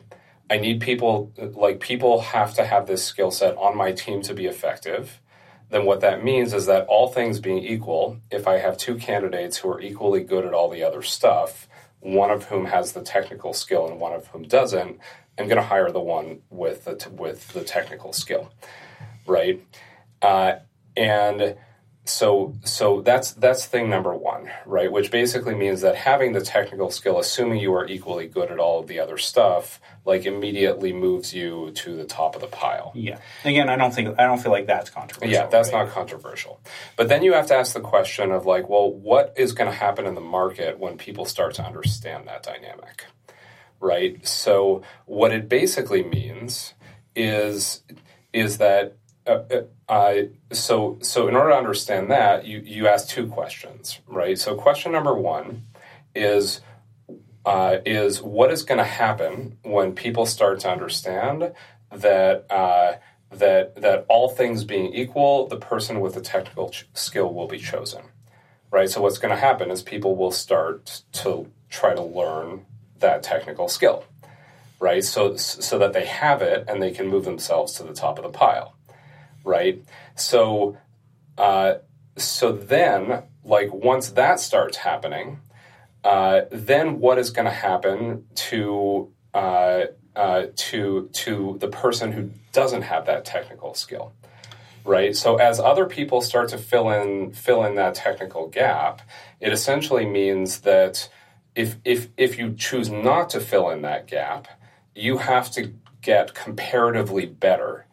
I 0.49 0.57
need 0.57 0.82
people 0.82 1.32
like 1.38 1.80
people 1.80 2.22
have 2.22 2.53
to 2.55 2.66
have 2.66 2.88
this 2.88 3.03
skill 3.03 3.32
set 3.32 3.55
on 3.57 3.78
my 3.78 3.91
team 3.91 4.22
to 4.24 4.34
be 4.34 4.45
effective. 4.45 5.22
Then 5.70 5.86
what 5.86 6.01
that 6.01 6.24
means 6.24 6.53
is 6.53 6.68
that 6.68 6.86
all 6.88 7.07
things 7.07 7.39
being 7.39 7.59
equal, 7.59 8.20
if 8.32 8.47
I 8.47 8.57
have 8.57 8.78
two 8.78 8.95
candidates 8.95 9.57
who 9.57 9.70
are 9.70 9.82
equally 9.82 10.24
good 10.24 10.45
at 10.45 10.53
all 10.53 10.70
the 10.70 10.84
other 10.84 11.01
stuff, 11.01 11.68
one 11.99 12.30
of 12.30 12.45
whom 12.45 12.66
has 12.66 12.91
the 12.91 13.01
technical 13.01 13.51
skill 13.51 13.88
and 13.88 13.99
one 13.99 14.13
of 14.13 14.28
whom 14.28 14.43
doesn't, 14.43 14.99
I'm 15.38 15.47
going 15.47 15.57
to 15.57 15.63
hire 15.63 15.91
the 15.91 15.99
one 15.99 16.41
with 16.49 16.86
the 16.86 16.95
t- 16.95 17.09
with 17.09 17.49
the 17.49 17.63
technical 17.63 18.13
skill, 18.13 18.51
right? 19.26 19.61
Uh, 20.26 20.59
and 20.97 21.55
so 22.05 22.53
so 22.63 23.01
that's 23.01 23.32
that's 23.34 23.65
thing 23.65 23.89
number 23.89 24.15
one, 24.15 24.49
right? 24.65 24.91
Which 24.91 25.11
basically 25.11 25.55
means 25.55 25.82
that 25.82 25.95
having 25.95 26.34
the 26.34 26.41
technical 26.41 26.89
skill, 26.89 27.19
assuming 27.19 27.59
you 27.59 27.73
are 27.73 27.86
equally 27.86 28.28
good 28.28 28.51
at 28.51 28.59
all 28.59 28.80
of 28.80 28.88
the 28.88 28.99
other 28.99 29.17
stuff, 29.17 29.80
like 30.03 30.26
immediately 30.26 30.93
moves 30.93 31.34
you 31.34 31.71
to 31.71 31.95
the 31.95 32.05
top 32.05 32.36
of 32.36 32.41
the 32.41 32.47
pile. 32.47 32.91
Yeah. 32.95 33.19
Again, 33.43 33.69
I 33.69 33.76
don't 33.76 33.93
think 33.93 34.19
I 34.19 34.23
don't 34.23 34.41
feel 34.41 34.51
like 34.51 34.67
that's 34.67 34.89
controversial. 34.89 35.32
Yeah, 35.32 35.47
that's 35.47 35.71
right? 35.71 35.86
not 35.86 35.93
controversial. 35.93 36.59
But 36.95 37.09
then 37.09 37.23
you 37.23 37.34
have 37.34 37.47
to 37.47 37.55
ask 37.55 37.73
the 37.73 37.82
question 37.82 38.32
of 38.32 38.45
like, 38.45 38.69
well, 38.69 38.91
what 38.91 39.34
is 39.38 39.51
going 39.53 39.69
to 39.69 39.76
happen 39.76 40.05
in 40.05 40.15
the 40.15 40.21
market 40.21 40.80
when 40.80 40.97
people 40.97 41.26
start 41.26 41.55
to 41.55 41.63
understand 41.63 42.28
that 42.28 42.43
dynamic? 42.43 43.05
Right? 43.80 44.26
So 44.26 44.84
what 45.05 45.32
it 45.32 45.49
basically 45.49 46.03
means 46.03 46.73
is 47.15 47.84
is 48.32 48.57
that 48.57 48.97
uh, 49.28 49.43
uh, 49.51 49.91
uh, 49.91 50.21
so 50.51 50.97
so 51.01 51.28
in 51.28 51.36
order 51.36 51.51
to 51.51 51.57
understand 51.57 52.11
that, 52.11 52.45
you 52.45 52.59
you 52.59 52.88
ask 52.88 53.07
two 53.09 53.28
questions, 53.28 53.99
right? 54.07 54.38
So 54.38 54.55
question 54.55 54.91
number 54.91 55.15
one 55.15 55.63
is 56.13 56.61
uh, 57.45 57.78
is 57.86 58.21
what 58.21 58.51
is 58.51 58.63
going 58.63 58.80
to 58.80 58.84
happen 58.84 59.57
when 59.63 59.93
people 59.93 60.26
start 60.26 60.59
to 60.61 60.69
understand 60.69 61.53
that 61.91 62.47
that 63.32 63.76
that 63.82 64.05
all 64.09 64.30
things 64.30 64.63
being 64.63 64.93
equal, 64.93 65.47
the 65.47 65.57
person 65.57 65.99
with 65.99 66.15
the 66.15 66.21
technical 66.21 66.69
ch- 66.69 66.88
skill 66.93 67.34
will 67.34 67.47
be 67.47 67.59
chosen, 67.59 68.03
right? 68.71 68.89
So 68.89 69.01
what's 69.01 69.17
going 69.17 69.34
to 69.34 69.39
happen 69.39 69.71
is 69.71 69.82
people 69.82 70.15
will 70.15 70.32
start 70.32 71.01
to 71.13 71.51
try 71.69 71.93
to 71.93 72.01
learn 72.01 72.65
that 72.99 73.23
technical 73.23 73.67
skill, 73.67 74.05
right? 74.80 75.03
So 75.03 75.36
so 75.36 75.78
that 75.80 75.93
they 75.93 76.05
have 76.05 76.41
it 76.41 76.65
and 76.67 76.82
they 76.82 76.91
can 76.91 77.07
move 77.07 77.26
themselves 77.26 77.73
to 77.73 77.84
the 77.84 77.93
top 77.93 78.17
of 78.17 78.23
the 78.23 78.30
pile, 78.32 78.74
right? 79.46 79.82
So 80.16 80.78
uh, 81.38 81.76
so 82.18 82.52
then, 82.52 83.24
like 83.43 83.74
once 83.74 84.10
that 84.10 84.41
starts 84.41 84.78
happening 84.78 85.39
uh, 86.06 86.46
then 86.52 87.00
what 87.00 87.18
is 87.18 87.32
going 87.32 87.46
to 87.46 87.52
happen 87.52 88.26
to 88.36 89.12
uh, 89.34 89.86
uh, 90.16 90.46
to 90.56 91.10
to 91.12 91.58
the 91.60 91.68
person 91.68 92.12
who 92.12 92.30
doesn't 92.54 92.84
have 92.84 93.08
that 93.08 93.26
technical 93.26 93.74
skill, 93.74 94.14
right? 94.86 95.16
So 95.16 95.38
as 95.38 95.60
other 95.60 95.88
people 95.88 96.22
start 96.22 96.50
to 96.50 96.60
fill 96.60 96.91
in 96.91 97.32
fill 97.32 97.66
in 97.66 97.74
that 97.76 97.96
technical 97.96 98.48
gap, 98.48 99.02
it 99.39 99.52
essentially 99.52 100.06
means 100.06 100.60
that 100.60 101.10
if 101.56 101.78
if 101.84 102.10
if 102.18 102.38
you 102.38 102.54
choose 102.54 102.91
not 102.91 103.32
to 103.32 103.39
fill 103.39 103.72
in 103.72 103.82
that 103.82 104.06
gap, 104.06 104.48
you 104.93 105.18
have 105.18 105.50
to 105.54 105.74
get 106.04 106.36
comparatively 106.36 107.26
better 107.26 107.85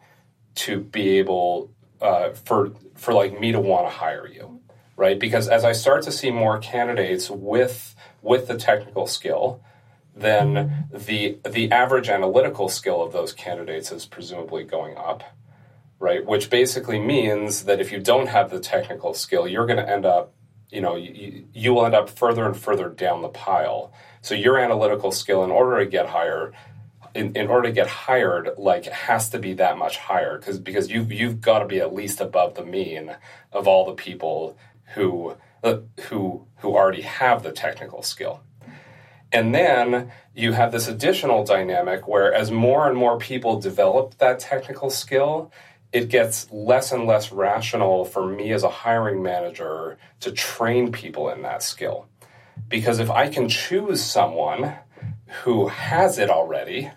to 0.55 0.79
be 0.79 1.17
able 1.19 1.71
uh, 2.01 2.33
for 2.33 2.71
for 2.95 3.13
like 3.13 3.39
me 3.39 3.51
to 3.51 3.59
want 3.59 3.87
to 3.87 3.93
hire 3.93 4.27
you, 4.27 4.61
right? 4.95 5.19
Because 5.19 5.47
as 5.47 5.63
I 5.63 5.71
start 5.71 6.03
to 6.03 6.11
see 6.11 6.31
more 6.31 6.57
candidates 6.59 7.29
with 7.29 7.95
with 8.21 8.47
the 8.47 8.57
technical 8.57 9.07
skill, 9.07 9.61
then 10.15 10.87
the 10.91 11.37
the 11.49 11.71
average 11.71 12.09
analytical 12.09 12.69
skill 12.69 13.01
of 13.01 13.13
those 13.13 13.33
candidates 13.33 13.91
is 13.91 14.05
presumably 14.05 14.63
going 14.63 14.95
up, 14.97 15.23
right? 15.99 16.25
Which 16.25 16.49
basically 16.49 16.99
means 16.99 17.63
that 17.63 17.79
if 17.79 17.91
you 17.91 17.99
don't 17.99 18.27
have 18.27 18.49
the 18.49 18.59
technical 18.59 19.13
skill, 19.13 19.47
you're 19.47 19.65
going 19.65 19.83
to 19.83 19.89
end 19.89 20.05
up, 20.05 20.33
you 20.69 20.81
know, 20.81 20.95
you, 20.95 21.45
you 21.53 21.73
will 21.73 21.85
end 21.85 21.95
up 21.95 22.09
further 22.09 22.45
and 22.45 22.55
further 22.55 22.89
down 22.89 23.21
the 23.21 23.29
pile. 23.29 23.91
So 24.21 24.35
your 24.35 24.57
analytical 24.57 25.11
skill, 25.11 25.43
in 25.43 25.51
order 25.51 25.83
to 25.83 25.89
get 25.89 26.07
higher, 26.07 26.53
in, 27.15 27.35
in 27.35 27.47
order 27.47 27.69
to 27.69 27.73
get 27.73 27.87
hired, 27.87 28.51
like 28.57 28.85
has 28.85 29.29
to 29.29 29.39
be 29.39 29.53
that 29.53 29.77
much 29.77 29.97
higher 29.97 30.37
because 30.37 30.59
because 30.59 30.89
you've 30.89 31.11
you've 31.11 31.41
got 31.41 31.59
to 31.59 31.65
be 31.65 31.79
at 31.79 31.93
least 31.93 32.21
above 32.21 32.55
the 32.55 32.65
mean 32.65 33.15
of 33.51 33.67
all 33.67 33.85
the 33.85 33.93
people 33.93 34.57
who 34.95 35.35
uh, 35.63 35.77
who 36.09 36.47
who 36.57 36.75
already 36.75 37.01
have 37.01 37.43
the 37.43 37.51
technical 37.51 38.01
skill. 38.01 38.41
And 39.31 39.53
then 39.53 40.11
you 40.35 40.53
have 40.53 40.71
this 40.71 40.87
additional 40.87 41.43
dynamic 41.43 42.07
where 42.07 42.31
as 42.33 42.51
more 42.51 42.87
and 42.87 42.97
more 42.97 43.17
people 43.17 43.59
develop 43.59 44.17
that 44.19 44.39
technical 44.39 44.91
skill, 44.91 45.51
it 45.91 46.09
gets 46.09 46.51
less 46.51 46.91
and 46.91 47.05
less 47.05 47.31
rational 47.31 48.05
for 48.05 48.27
me 48.27 48.51
as 48.51 48.63
a 48.63 48.69
hiring 48.69 49.23
manager 49.23 49.97
to 50.19 50.31
train 50.31 50.91
people 50.91 51.29
in 51.29 51.41
that 51.41 51.63
skill. 51.63 52.07
Because 52.67 52.99
if 52.99 53.09
I 53.09 53.27
can 53.27 53.49
choose 53.49 54.03
someone 54.03 54.75
who 55.43 55.67
has 55.67 56.19
it 56.19 56.29
already, 56.29 56.91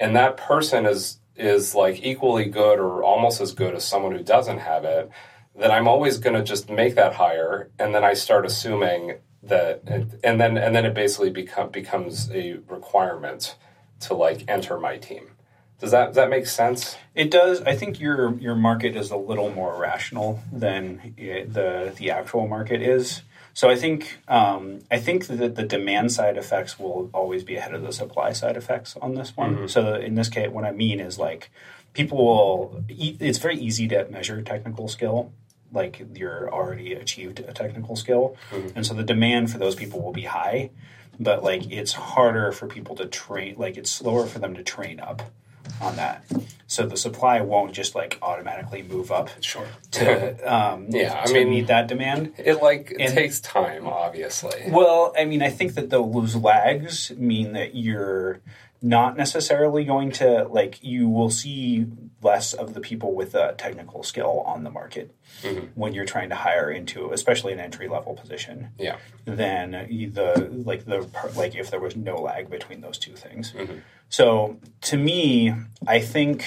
and 0.00 0.16
that 0.16 0.36
person 0.36 0.86
is 0.86 1.18
is 1.36 1.74
like 1.74 2.02
equally 2.02 2.46
good 2.46 2.78
or 2.78 3.02
almost 3.02 3.40
as 3.40 3.52
good 3.52 3.74
as 3.74 3.86
someone 3.86 4.12
who 4.12 4.22
doesn't 4.22 4.58
have 4.58 4.84
it, 4.84 5.10
then 5.54 5.70
I'm 5.70 5.86
always 5.86 6.18
going 6.18 6.34
to 6.34 6.42
just 6.42 6.70
make 6.70 6.94
that 6.94 7.14
hire, 7.14 7.70
and 7.78 7.94
then 7.94 8.04
I 8.04 8.14
start 8.14 8.46
assuming 8.46 9.18
that, 9.42 9.82
and 10.24 10.40
then 10.40 10.56
and 10.58 10.74
then 10.74 10.84
it 10.84 10.94
basically 10.94 11.30
become 11.30 11.70
becomes 11.70 12.30
a 12.32 12.58
requirement 12.68 13.56
to 14.00 14.14
like 14.14 14.44
enter 14.48 14.78
my 14.78 14.96
team. 14.96 15.30
Does 15.78 15.90
that 15.90 16.06
does 16.06 16.16
that 16.16 16.30
make 16.30 16.46
sense? 16.46 16.96
It 17.14 17.30
does. 17.30 17.62
I 17.62 17.76
think 17.76 18.00
your 18.00 18.34
your 18.38 18.54
market 18.54 18.96
is 18.96 19.10
a 19.10 19.16
little 19.16 19.50
more 19.50 19.78
rational 19.78 20.40
than 20.52 21.14
it, 21.16 21.52
the 21.52 21.92
the 21.96 22.10
actual 22.10 22.48
market 22.48 22.82
is. 22.82 23.22
So 23.56 23.70
I 23.70 23.74
think 23.74 24.18
um, 24.28 24.80
I 24.90 24.98
think 24.98 25.28
that 25.28 25.54
the 25.54 25.62
demand 25.62 26.12
side 26.12 26.36
effects 26.36 26.78
will 26.78 27.08
always 27.14 27.42
be 27.42 27.56
ahead 27.56 27.72
of 27.72 27.80
the 27.80 27.90
supply 27.90 28.32
side 28.32 28.54
effects 28.54 28.96
on 29.00 29.14
this 29.14 29.34
one. 29.34 29.66
So 29.68 29.94
in 29.94 30.14
this 30.14 30.28
case, 30.28 30.50
what 30.50 30.66
I 30.66 30.72
mean 30.72 31.00
is 31.00 31.18
like 31.18 31.50
people 31.94 32.18
will. 32.18 32.84
It's 32.90 33.38
very 33.38 33.56
easy 33.56 33.88
to 33.88 34.06
measure 34.10 34.42
technical 34.42 34.88
skill. 34.88 35.32
Like 35.72 36.04
you're 36.14 36.52
already 36.52 36.92
achieved 36.92 37.38
a 37.40 37.54
technical 37.54 37.96
skill, 37.96 38.36
and 38.74 38.84
so 38.84 38.92
the 38.92 39.02
demand 39.02 39.50
for 39.50 39.56
those 39.56 39.74
people 39.74 40.02
will 40.02 40.12
be 40.12 40.24
high. 40.24 40.68
But 41.18 41.42
like 41.42 41.72
it's 41.72 41.94
harder 41.94 42.52
for 42.52 42.66
people 42.66 42.94
to 42.96 43.06
train. 43.06 43.54
Like 43.56 43.78
it's 43.78 43.90
slower 43.90 44.26
for 44.26 44.38
them 44.38 44.54
to 44.56 44.62
train 44.62 45.00
up 45.00 45.22
on 45.80 45.96
that. 45.96 46.24
So 46.68 46.84
the 46.86 46.96
supply 46.96 47.40
won't 47.42 47.72
just 47.72 47.94
like 47.94 48.18
automatically 48.22 48.82
move 48.82 49.12
up 49.12 49.28
Sure. 49.40 49.66
to 49.92 50.54
um, 50.54 50.86
Yeah, 50.90 51.20
I 51.22 51.26
to 51.26 51.32
mean- 51.34 51.50
meet 51.50 51.66
that 51.68 51.86
demand. 51.86 52.32
It 52.38 52.60
like 52.62 52.90
it 52.90 53.00
And- 53.00 53.14
takes 53.14 53.40
time, 53.40 53.86
obviously. 53.86 54.64
Well, 54.68 55.12
I 55.18 55.24
mean, 55.24 55.42
I 55.42 55.50
think 55.50 55.74
that 55.74 55.90
those 55.90 56.34
lags 56.36 57.12
mean 57.16 57.52
that 57.52 57.74
you're 57.76 58.40
not 58.82 59.16
necessarily 59.16 59.84
going 59.84 60.12
to 60.12 60.44
like 60.48 60.82
you 60.84 61.08
will 61.08 61.30
see 61.30 61.86
less 62.22 62.52
of 62.52 62.74
the 62.74 62.80
people 62.80 63.14
with 63.14 63.34
a 63.34 63.54
technical 63.56 64.02
skill 64.02 64.40
on 64.44 64.64
the 64.64 64.70
market 64.70 65.14
when 65.74 65.92
you're 65.94 66.04
trying 66.04 66.28
to 66.28 66.34
hire 66.34 66.70
into 66.70 67.10
especially 67.12 67.52
an 67.52 67.60
entry 67.60 67.88
level 67.88 68.14
position 68.14 68.68
Yeah. 68.78 68.96
than 69.24 69.70
the 69.70 70.50
like 70.64 70.84
the 70.84 71.08
like 71.36 71.54
if 71.54 71.70
there 71.70 71.80
was 71.80 71.96
no 71.96 72.16
lag 72.16 72.50
between 72.50 72.80
those 72.80 72.98
two 72.98 73.14
things. 73.14 73.54
So 74.08 74.58
to 74.82 74.96
me, 74.96 75.54
I 75.86 76.00
think 76.00 76.44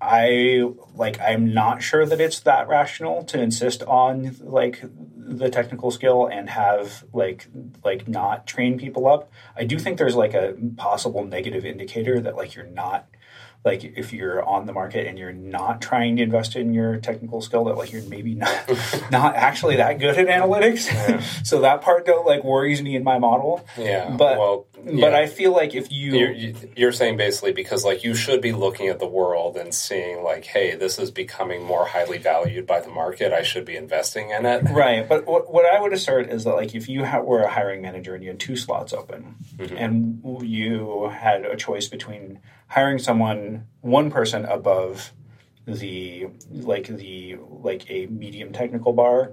I 0.00 0.64
like 0.94 1.18
I'm 1.20 1.54
not 1.54 1.82
sure 1.82 2.04
that 2.04 2.20
it's 2.20 2.40
that 2.40 2.68
rational 2.68 3.24
to 3.24 3.40
insist 3.40 3.82
on 3.84 4.36
like 4.40 4.84
the 5.16 5.48
technical 5.48 5.90
skill 5.90 6.26
and 6.26 6.50
have 6.50 7.04
like 7.14 7.46
like 7.82 8.06
not 8.06 8.46
train 8.46 8.78
people 8.78 9.06
up. 9.06 9.30
I 9.56 9.64
do 9.64 9.78
think 9.78 9.96
there's 9.96 10.16
like 10.16 10.34
a 10.34 10.54
possible 10.76 11.24
negative 11.24 11.64
indicator 11.64 12.20
that 12.20 12.36
like 12.36 12.54
you're 12.54 12.66
not 12.66 13.06
like 13.64 13.82
if 13.82 14.12
you're 14.12 14.42
on 14.44 14.66
the 14.66 14.72
market 14.72 15.06
and 15.06 15.18
you're 15.18 15.32
not 15.32 15.80
trying 15.80 16.16
to 16.16 16.22
invest 16.22 16.54
in 16.54 16.74
your 16.74 16.98
technical 16.98 17.40
skill 17.40 17.64
that 17.64 17.76
like 17.76 17.92
you're 17.92 18.02
maybe 18.04 18.34
not 18.34 18.70
not 19.10 19.34
actually 19.36 19.76
that 19.76 19.98
good 19.98 20.18
at 20.18 20.26
analytics 20.26 20.86
so 21.46 21.60
that 21.62 21.80
part 21.80 22.04
though 22.06 22.22
like 22.22 22.44
worries 22.44 22.82
me 22.82 22.94
in 22.96 23.04
my 23.04 23.18
model 23.18 23.64
Yeah. 23.78 24.10
but 24.10 24.38
well, 24.38 24.66
but 24.84 25.14
i 25.14 25.26
feel 25.26 25.52
like 25.52 25.74
if 25.74 25.90
you 25.90 26.14
You're, 26.18 26.32
you- 26.32 26.54
you're 26.76 26.92
saying 26.92 27.16
basically 27.16 27.52
because 27.52 27.84
like 27.84 28.04
you 28.04 28.14
should 28.14 28.40
be 28.40 28.52
looking 28.52 28.88
at 28.88 28.98
the 28.98 29.06
world 29.06 29.56
and 29.56 29.72
seeing 29.74 30.22
like, 30.22 30.44
hey, 30.44 30.74
this 30.76 30.98
is 30.98 31.10
becoming 31.10 31.62
more 31.62 31.86
highly 31.86 32.18
valued 32.18 32.66
by 32.66 32.80
the 32.80 32.88
market. 32.90 33.32
I 33.32 33.42
should 33.42 33.64
be 33.64 33.76
investing 33.76 34.30
in 34.30 34.44
it. 34.46 34.64
Right, 34.70 35.08
but 35.08 35.26
what, 35.26 35.52
what 35.52 35.64
I 35.64 35.80
would 35.80 35.92
assert 35.92 36.28
is 36.30 36.44
that 36.44 36.54
like 36.54 36.74
if 36.74 36.88
you 36.88 37.04
ha- 37.04 37.20
were 37.20 37.40
a 37.42 37.50
hiring 37.50 37.80
manager 37.82 38.14
and 38.14 38.22
you 38.22 38.30
had 38.30 38.40
two 38.40 38.56
slots 38.56 38.92
open, 38.92 39.36
mm-hmm. 39.56 39.76
and 39.76 40.20
you 40.42 41.08
had 41.08 41.44
a 41.44 41.56
choice 41.56 41.88
between 41.88 42.40
hiring 42.68 42.98
someone, 42.98 43.66
one 43.80 44.10
person 44.10 44.44
above 44.44 45.12
the 45.66 46.26
like 46.50 46.86
the 46.88 47.36
like 47.48 47.90
a 47.90 48.06
medium 48.06 48.52
technical 48.52 48.92
bar, 48.92 49.32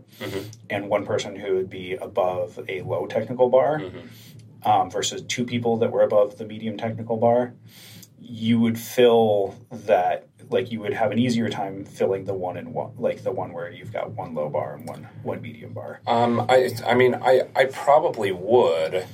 and 0.70 0.88
one 0.90 1.06
person 1.06 1.36
who 1.36 1.56
would 1.56 1.70
be 1.70 1.94
above 1.94 2.60
a 2.70 2.82
low 2.84 3.06
technical 3.06 3.50
bar, 3.50 3.82
um, 4.64 4.90
versus 4.90 5.22
two 5.24 5.44
people 5.46 5.78
that 5.78 5.92
were 5.92 6.04
above 6.04 6.38
the 6.38 6.46
medium 6.46 6.78
technical 6.78 7.18
bar, 7.18 7.54
you 8.20 8.60
would 8.60 8.80
fill 8.80 9.56
that 9.72 10.28
like 10.50 10.72
you 10.72 10.80
would 10.80 10.94
have 10.94 11.12
an 11.12 11.20
easier 11.20 11.50
time 11.50 11.84
filling 11.86 12.26
the 12.26 12.34
one 12.34 12.56
and 12.58 12.74
one 12.74 12.92
like 12.98 13.24
the 13.24 13.32
one 13.32 13.52
where 13.54 13.70
you've 13.72 13.92
got 13.92 14.12
one 14.12 14.34
low 14.34 14.50
bar 14.50 14.76
and 14.76 14.88
one 14.88 15.08
one 15.24 15.42
medium 15.42 15.74
bar. 15.74 16.00
Um, 16.08 16.46
I, 16.48 16.70
I 16.86 16.94
mean, 16.94 17.16
I, 17.16 17.42
I 17.56 17.66
probably 17.66 18.32
would, 18.32 19.06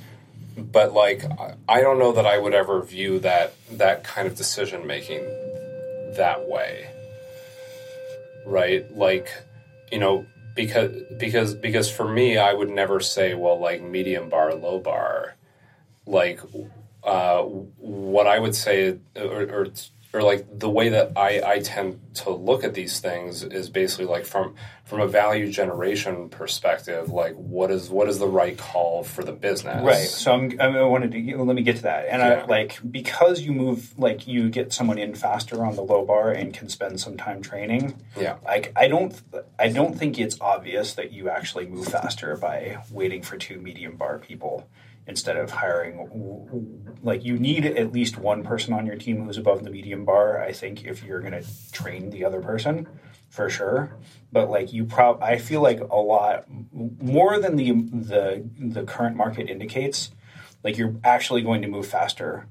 but 0.58 0.92
like, 0.92 1.24
I- 1.68 1.80
don't 1.80 1.98
know 1.98 2.12
that 2.12 2.26
I 2.26 2.38
would 2.38 2.54
ever 2.54 2.82
view 2.82 3.18
that 3.20 3.54
that 3.72 4.04
kind 4.04 4.26
of 4.26 4.34
decision 4.34 4.86
making 4.86 5.22
that 6.16 6.48
way. 6.48 6.88
Right? 8.46 8.90
Like, 8.96 9.28
you 9.92 9.98
know, 9.98 10.26
because 10.54 10.92
because 11.18 11.54
because 11.54 11.90
for 11.90 12.08
me, 12.08 12.36
I 12.36 12.52
would 12.52 12.70
never 12.70 13.00
say, 13.00 13.34
well, 13.34 13.58
like 13.58 13.82
medium 13.82 14.28
bar, 14.28 14.54
low 14.54 14.78
bar. 14.78 15.34
Like, 16.06 16.40
uh, 17.04 17.42
what 17.42 18.26
I 18.26 18.38
would 18.38 18.54
say, 18.54 18.98
or, 19.16 19.42
or 19.42 19.66
or 20.12 20.22
like 20.22 20.46
the 20.58 20.70
way 20.70 20.88
that 20.90 21.12
I, 21.16 21.42
I 21.44 21.58
tend 21.60 22.00
to 22.16 22.30
look 22.30 22.64
at 22.64 22.72
these 22.72 22.98
things 23.00 23.42
is 23.42 23.68
basically 23.68 24.06
like 24.06 24.24
from 24.24 24.54
from 24.84 25.00
a 25.00 25.06
value 25.06 25.52
generation 25.52 26.30
perspective, 26.30 27.10
like 27.10 27.34
what 27.34 27.70
is 27.70 27.90
what 27.90 28.08
is 28.08 28.18
the 28.18 28.26
right 28.26 28.56
call 28.56 29.04
for 29.04 29.22
the 29.22 29.32
business? 29.32 29.84
Right. 29.84 30.08
So 30.08 30.32
I'm, 30.32 30.58
I 30.60 30.82
wanted 30.82 31.12
to 31.12 31.42
let 31.42 31.54
me 31.54 31.62
get 31.62 31.76
to 31.76 31.82
that. 31.82 32.06
And 32.08 32.22
I, 32.22 32.44
like 32.46 32.78
because 32.90 33.42
you 33.42 33.52
move 33.52 33.98
like 33.98 34.26
you 34.26 34.48
get 34.48 34.72
someone 34.72 34.96
in 34.96 35.14
faster 35.14 35.62
on 35.64 35.76
the 35.76 35.82
low 35.82 36.06
bar 36.06 36.30
and 36.30 36.54
can 36.54 36.70
spend 36.70 37.00
some 37.00 37.18
time 37.18 37.42
training. 37.42 38.00
Yeah. 38.16 38.36
Like 38.44 38.72
I 38.76 38.88
don't 38.88 39.20
I 39.58 39.68
don't 39.68 39.98
think 39.98 40.18
it's 40.18 40.40
obvious 40.40 40.94
that 40.94 41.12
you 41.12 41.28
actually 41.28 41.66
move 41.66 41.86
faster 41.86 42.34
by 42.36 42.78
waiting 42.90 43.22
for 43.22 43.36
two 43.36 43.60
medium 43.60 43.96
bar 43.96 44.18
people 44.18 44.68
instead 45.08 45.36
of 45.36 45.50
hiring 45.50 46.86
like 47.02 47.24
you 47.24 47.38
need 47.38 47.64
at 47.64 47.92
least 47.92 48.18
one 48.18 48.44
person 48.44 48.74
on 48.74 48.86
your 48.86 48.96
team 48.96 49.24
who's 49.24 49.38
above 49.38 49.64
the 49.64 49.70
medium 49.70 50.04
bar 50.04 50.40
I 50.40 50.52
think 50.52 50.84
if 50.84 51.02
you're 51.02 51.20
going 51.20 51.32
to 51.32 51.72
train 51.72 52.10
the 52.10 52.24
other 52.24 52.40
person 52.40 52.86
for 53.30 53.50
sure. 53.50 53.96
But 54.30 54.50
like 54.50 54.72
you 54.72 54.84
prob 54.84 55.22
I 55.22 55.38
feel 55.38 55.62
like 55.62 55.80
a 55.80 55.96
lot 55.96 56.44
more 56.72 57.40
than 57.40 57.56
the 57.56 57.72
the 57.72 58.44
the 58.58 58.84
current 58.84 59.16
market 59.16 59.48
indicates 59.48 60.10
like 60.62 60.76
you're 60.76 60.96
actually 61.02 61.42
going 61.42 61.62
to 61.62 61.68
move 61.68 61.86
faster 61.86 62.46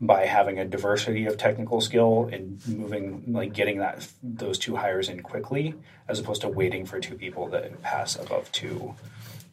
by 0.00 0.26
having 0.26 0.58
a 0.58 0.64
diversity 0.64 1.26
of 1.26 1.36
technical 1.36 1.80
skill 1.80 2.28
and 2.32 2.60
moving 2.66 3.22
like 3.28 3.52
getting 3.52 3.78
that 3.78 4.06
those 4.22 4.58
two 4.58 4.76
hires 4.76 5.08
in 5.08 5.20
quickly 5.22 5.74
as 6.08 6.18
opposed 6.18 6.42
to 6.42 6.48
waiting 6.48 6.84
for 6.84 6.98
two 6.98 7.14
people 7.14 7.48
that 7.48 7.80
pass 7.82 8.16
above 8.16 8.50
two 8.52 8.94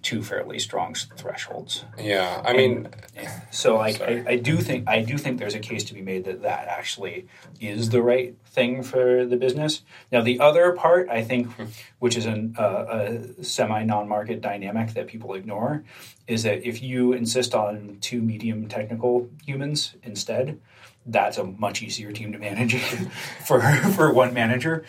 two 0.01 0.23
fairly 0.23 0.57
strong 0.59 0.95
thresholds 1.17 1.83
Yeah. 1.97 2.41
I 2.45 2.53
mean, 2.53 2.87
so 3.51 3.75
like 3.75 4.01
I, 4.01 4.23
I 4.27 4.35
do 4.37 4.57
think 4.57 4.87
I 4.87 5.01
do 5.01 5.17
think 5.17 5.39
there's 5.39 5.55
a 5.55 5.59
case 5.59 5.83
to 5.85 5.93
be 5.93 6.01
made 6.01 6.23
that 6.25 6.41
that 6.43 6.67
actually 6.67 7.27
is 7.59 7.89
the 7.89 8.01
right 8.01 8.35
thing 8.45 8.81
for 8.81 9.25
the 9.25 9.35
business. 9.35 9.81
Now 10.11 10.21
the 10.21 10.39
other 10.39 10.71
part 10.71 11.09
I 11.09 11.23
think, 11.23 11.49
which 11.99 12.15
is 12.15 12.25
an, 12.25 12.55
uh, 12.57 12.85
a 13.39 13.43
semi 13.43 13.83
non-market 13.83 14.39
dynamic 14.39 14.93
that 14.93 15.07
people 15.07 15.33
ignore, 15.33 15.83
is 16.27 16.43
that 16.43 16.65
if 16.65 16.81
you 16.81 17.11
insist 17.11 17.53
on 17.53 17.97
two 17.99 18.21
medium 18.21 18.69
technical 18.69 19.29
humans 19.45 19.95
instead, 20.03 20.59
that's 21.05 21.37
a 21.37 21.43
much 21.43 21.81
easier 21.81 22.11
team 22.11 22.31
to 22.31 22.37
manage 22.37 22.75
for 23.45 23.59
for 23.61 24.13
one 24.13 24.33
manager 24.33 24.85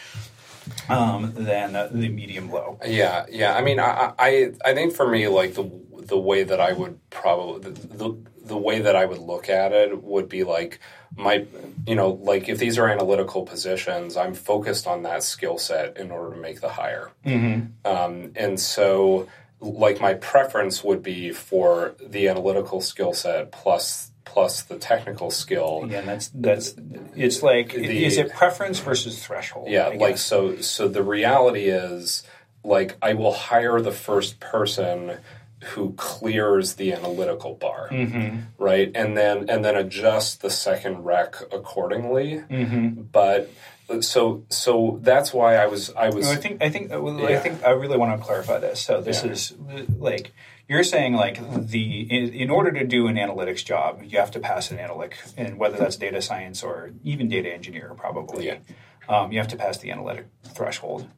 um, 0.88 1.32
than 1.34 1.76
uh, 1.76 1.88
the 1.90 2.08
medium 2.08 2.50
low. 2.50 2.78
Yeah, 2.84 3.26
yeah. 3.30 3.54
I 3.54 3.62
mean, 3.62 3.80
I, 3.80 4.12
I, 4.18 4.52
I 4.64 4.74
think 4.74 4.94
for 4.94 5.08
me, 5.08 5.28
like 5.28 5.54
the 5.54 5.70
the 6.00 6.18
way 6.18 6.42
that 6.42 6.60
I 6.60 6.72
would 6.72 6.98
probably 7.10 7.70
the, 7.70 7.70
the 7.70 8.16
the 8.50 8.56
way 8.56 8.80
that 8.80 8.96
I 8.96 9.04
would 9.04 9.20
look 9.20 9.48
at 9.48 9.72
it 9.72 10.02
would 10.02 10.28
be 10.28 10.44
like 10.44 10.80
my, 11.16 11.46
you 11.86 11.94
know, 11.94 12.10
like 12.10 12.48
if 12.48 12.58
these 12.58 12.78
are 12.78 12.88
analytical 12.88 13.44
positions, 13.44 14.16
I'm 14.16 14.34
focused 14.34 14.86
on 14.86 15.02
that 15.04 15.22
skill 15.22 15.58
set 15.58 15.96
in 15.96 16.10
order 16.10 16.34
to 16.34 16.40
make 16.40 16.60
the 16.60 16.68
hire. 16.70 17.12
Um, 17.84 18.32
and 18.36 18.58
so, 18.58 19.28
like 19.60 20.00
my 20.00 20.14
preference 20.14 20.82
would 20.82 21.02
be 21.02 21.30
for 21.32 21.94
the 22.04 22.28
analytical 22.28 22.80
skill 22.80 23.12
set 23.12 23.52
plus 23.52 24.09
plus 24.24 24.62
the 24.62 24.76
technical 24.78 25.30
skill. 25.30 25.82
Again, 25.84 26.06
that's 26.06 26.28
that's 26.34 26.74
it's 27.16 27.42
like 27.42 27.72
The- 27.72 28.04
is 28.04 28.18
it 28.18 28.32
preference 28.32 28.78
versus 28.78 29.24
threshold? 29.24 29.68
Yeah, 29.68 29.88
like 29.88 30.18
so 30.18 30.56
so 30.60 30.88
the 30.88 31.02
reality 31.02 31.64
is 31.64 32.22
like 32.62 32.96
I 33.02 33.14
will 33.14 33.32
hire 33.32 33.80
the 33.80 33.92
first 33.92 34.40
person 34.40 35.18
who 35.74 35.92
clears 35.94 36.74
the 36.74 36.92
analytical 36.92 37.54
bar. 37.54 37.88
Mm-hmm. 37.90 38.38
Right? 38.58 38.90
And 38.94 39.16
then 39.16 39.48
and 39.50 39.64
then 39.64 39.76
adjust 39.76 40.42
the 40.42 40.50
second 40.50 41.04
rec 41.04 41.36
accordingly. 41.52 42.42
Mm-hmm. 42.50 43.02
But 43.12 43.50
so 44.00 44.44
so 44.48 44.98
that's 45.02 45.34
why 45.34 45.56
I 45.56 45.66
was 45.66 45.90
I 45.94 46.10
was 46.10 46.28
I 46.28 46.36
think 46.36 46.62
I 46.62 46.70
think 46.70 46.92
I 46.92 47.38
think 47.38 47.64
I 47.64 47.70
really 47.70 47.98
want 47.98 48.18
to 48.18 48.24
clarify 48.24 48.58
this. 48.58 48.80
So 48.80 49.00
this 49.00 49.24
Yeah. 49.24 49.32
is 49.32 49.52
like 49.98 50.32
you're 50.70 50.84
saying 50.84 51.14
like 51.14 51.36
the 51.68 52.02
in, 52.02 52.32
in 52.32 52.48
order 52.48 52.70
to 52.70 52.86
do 52.86 53.08
an 53.08 53.16
analytics 53.16 53.64
job, 53.64 54.02
you 54.06 54.18
have 54.20 54.30
to 54.30 54.38
pass 54.38 54.70
an 54.70 54.78
analytic, 54.78 55.18
and 55.36 55.58
whether 55.58 55.76
that's 55.76 55.96
data 55.96 56.22
science 56.22 56.62
or 56.62 56.92
even 57.02 57.28
data 57.28 57.52
engineer, 57.52 57.92
probably, 57.96 58.46
Yeah. 58.46 58.58
um, 59.08 59.32
you 59.32 59.38
have 59.40 59.48
to 59.48 59.56
pass 59.56 59.78
the 59.78 59.90
analytic 59.90 60.26
threshold, 60.44 61.08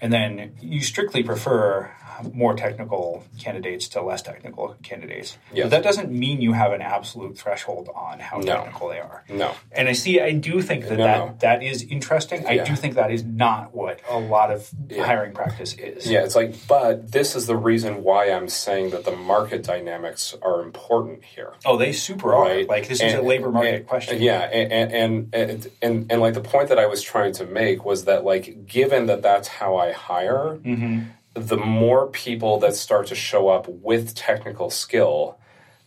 and 0.00 0.10
then 0.14 0.54
you 0.62 0.80
strictly 0.80 1.22
prefer 1.22 1.90
more 2.32 2.54
technical 2.54 3.24
candidates 3.38 3.88
to 3.88 4.02
less 4.02 4.22
technical 4.22 4.76
candidates. 4.82 5.38
Yes. 5.52 5.64
But 5.64 5.70
that 5.70 5.82
doesn't 5.82 6.10
mean 6.10 6.40
you 6.40 6.52
have 6.52 6.72
an 6.72 6.82
absolute 6.82 7.36
threshold 7.38 7.88
on 7.94 8.18
how 8.20 8.38
No. 8.38 8.56
technical 8.56 8.88
they 8.88 9.00
are. 9.00 9.24
no. 9.28 9.52
And 9.72 9.88
I 9.88 9.92
see, 9.92 10.20
I 10.20 10.32
do 10.32 10.60
think 10.62 10.88
that 10.88 10.98
No, 10.98 11.04
that, 11.04 11.18
no. 11.18 11.34
that 11.40 11.62
is 11.62 11.82
interesting. 11.84 12.46
I 12.46 12.58
do 12.58 12.74
think 12.76 12.94
that 12.94 13.10
is 13.10 13.24
not 13.24 13.74
what 13.74 14.00
a 14.08 14.18
lot 14.18 14.50
of 14.50 14.68
Yeah. 14.88 15.04
hiring 15.04 15.32
practice 15.32 15.74
is. 15.74 16.10
Yeah, 16.10 16.24
it's 16.24 16.36
like 16.36 16.54
but 16.68 17.10
this 17.12 17.34
is 17.36 17.46
the 17.46 17.56
reason 17.56 18.02
why 18.02 18.30
I'm 18.30 18.48
saying 18.48 18.90
that 18.90 19.04
the 19.04 19.16
market 19.16 19.62
dynamics 19.62 20.34
are 20.42 20.62
important 20.62 21.24
here. 21.24 21.52
Oh, 21.64 21.76
they 21.76 21.92
super 21.92 22.34
are. 22.34 22.62
Like 22.64 22.88
this 22.88 23.00
is 23.00 23.14
a 23.14 23.22
labor 23.22 23.50
market 23.50 23.74
and- 23.74 23.86
question. 23.86 24.20
Yeah, 24.20 24.40
and 24.40 24.72
and, 24.72 25.34
and 25.34 25.70
and 25.82 26.06
and 26.12 26.20
like 26.20 26.34
the 26.34 26.40
point 26.40 26.68
that 26.68 26.78
I 26.78 26.86
was 26.86 27.02
trying 27.02 27.32
to 27.34 27.44
make 27.46 27.84
was 27.84 28.04
that 28.04 28.24
like 28.24 28.66
given 28.66 29.06
that 29.06 29.22
that's 29.22 29.48
how 29.48 29.76
I 29.76 29.92
hire, 29.92 30.58
Mm-hmm. 30.62 31.00
The 31.34 31.56
more 31.56 32.08
people 32.08 32.58
that 32.60 32.74
start 32.74 33.06
to 33.08 33.14
show 33.14 33.48
up 33.48 33.68
with 33.68 34.14
technical 34.14 34.70
skill, 34.70 35.38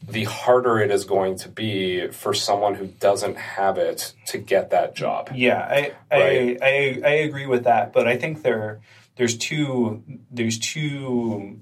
the 0.07 0.23
harder 0.25 0.79
it 0.79 0.91
is 0.91 1.05
going 1.05 1.37
to 1.37 1.49
be 1.49 2.07
for 2.07 2.33
someone 2.33 2.75
who 2.75 2.87
doesn't 2.87 3.37
have 3.37 3.77
it 3.77 4.13
to 4.27 4.37
get 4.37 4.69
that 4.71 4.95
job. 4.95 5.31
Yeah, 5.33 5.59
I 5.59 5.91
Right. 6.11 6.57
I, 6.61 6.65
I 6.65 7.01
I 7.03 7.13
agree 7.23 7.47
with 7.47 7.63
that, 7.63 7.93
but 7.93 8.07
I 8.07 8.17
think 8.17 8.43
there 8.43 8.81
there's 9.15 9.37
two 9.37 10.03
there's 10.31 10.59
two 10.59 11.59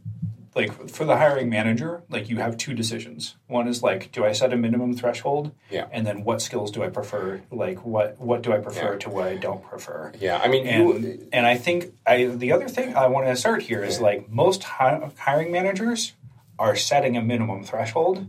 like 0.56 0.90
for 0.90 1.06
the 1.06 1.18
hiring 1.18 1.50
manager, 1.50 2.04
like 2.10 2.30
you 2.30 2.38
have 2.38 2.58
two 2.58 2.74
decisions. 2.74 3.36
One 3.48 3.68
is 3.68 3.82
like, 3.82 4.12
do 4.12 4.24
I 4.26 4.34
set 4.34 4.54
a 4.54 4.58
minimum 4.58 4.96
threshold? 4.96 5.52
Yeah. 5.72 5.88
And 5.92 6.06
then 6.06 6.24
what 6.24 6.42
skills 6.42 6.72
do 6.72 6.84
I 6.84 6.90
prefer? 6.90 7.42
Like 7.52 7.84
what 7.86 8.20
what 8.20 8.42
do 8.44 8.54
I 8.54 8.60
prefer 8.60 8.94
Yeah. 8.94 9.00
to 9.00 9.10
what 9.10 9.28
I 9.28 9.36
don't 9.36 9.64
prefer? 9.64 10.12
Yeah, 10.20 10.40
I 10.44 10.48
mean, 10.48 10.68
And, 10.68 11.04
you, 11.04 11.28
and 11.34 11.46
I 11.46 11.58
think 11.58 11.94
I 12.06 12.26
the 12.26 12.52
other 12.52 12.68
thing 12.70 12.96
I 12.96 13.08
want 13.08 13.26
to 13.28 13.32
assert 13.32 13.64
here 13.64 13.84
is 13.84 14.00
like 14.00 14.30
most 14.30 14.64
hi- 14.64 15.10
hiring 15.18 15.52
managers 15.52 16.14
are 16.60 16.76
setting 16.76 17.18
a 17.18 17.22
minimum 17.22 17.64
threshold, 17.64 18.28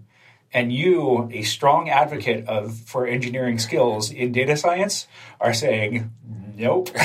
and 0.52 0.72
you, 0.72 1.28
a 1.32 1.42
strong 1.42 1.90
advocate 1.90 2.46
of 2.48 2.74
for 2.78 3.06
engineering 3.06 3.58
skills 3.58 4.10
in 4.10 4.32
data 4.32 4.56
science, 4.56 5.06
are 5.40 5.52
saying 5.52 6.10
nope. 6.56 6.88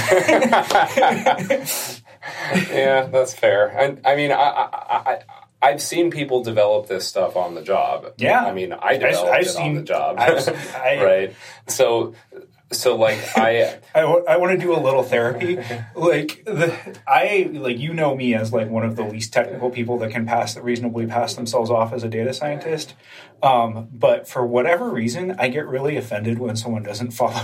yeah, 2.71 3.07
that's 3.11 3.33
fair. 3.33 3.67
And 3.67 4.01
I 4.05 4.15
mean, 4.15 4.31
I, 4.31 4.35
I, 4.35 4.67
I, 4.97 5.19
I've 5.61 5.81
seen 5.81 6.09
people 6.11 6.43
develop 6.43 6.87
this 6.87 7.05
stuff 7.07 7.35
on 7.35 7.55
the 7.55 7.61
job. 7.61 8.13
Yeah. 8.17 8.45
I 8.45 8.53
mean, 8.53 8.71
I 8.73 8.93
developed 8.97 9.31
I've 9.31 9.43
it 9.43 9.47
on 9.49 9.53
seen- 9.55 9.75
the 9.75 9.83
job. 9.83 10.15
I've 10.19 10.41
seen- 10.41 10.55
I- 10.75 11.03
right. 11.03 11.35
So, 11.67 12.15
so 12.71 12.95
like 12.95 13.17
I, 13.35 13.79
I, 13.95 14.37
want 14.37 14.51
to 14.51 14.57
do 14.63 14.73
a 14.75 14.79
little 14.79 15.03
therapy. 15.03 15.57
Like 15.95 16.43
the 16.45 16.73
I 17.07 17.49
like 17.51 17.79
you 17.79 17.93
know 17.93 18.15
me 18.15 18.35
as 18.35 18.53
like 18.53 18.69
one 18.69 18.83
of 18.85 18.95
the 18.95 19.03
least 19.03 19.33
technical 19.33 19.69
people 19.69 19.97
that 19.99 20.11
can 20.11 20.25
pass 20.25 20.55
reasonably 20.55 21.07
pass 21.07 21.33
themselves 21.33 21.69
off 21.71 21.93
as 21.93 22.03
a 22.03 22.07
data 22.09 22.33
scientist. 22.33 22.93
Um, 23.41 23.87
but 23.93 24.27
for 24.27 24.45
whatever 24.45 24.89
reason, 24.89 25.35
I 25.39 25.47
get 25.49 25.67
really 25.67 25.95
offended 25.97 26.39
when 26.39 26.55
someone 26.55 26.83
doesn't 26.83 27.11
follow 27.19 27.41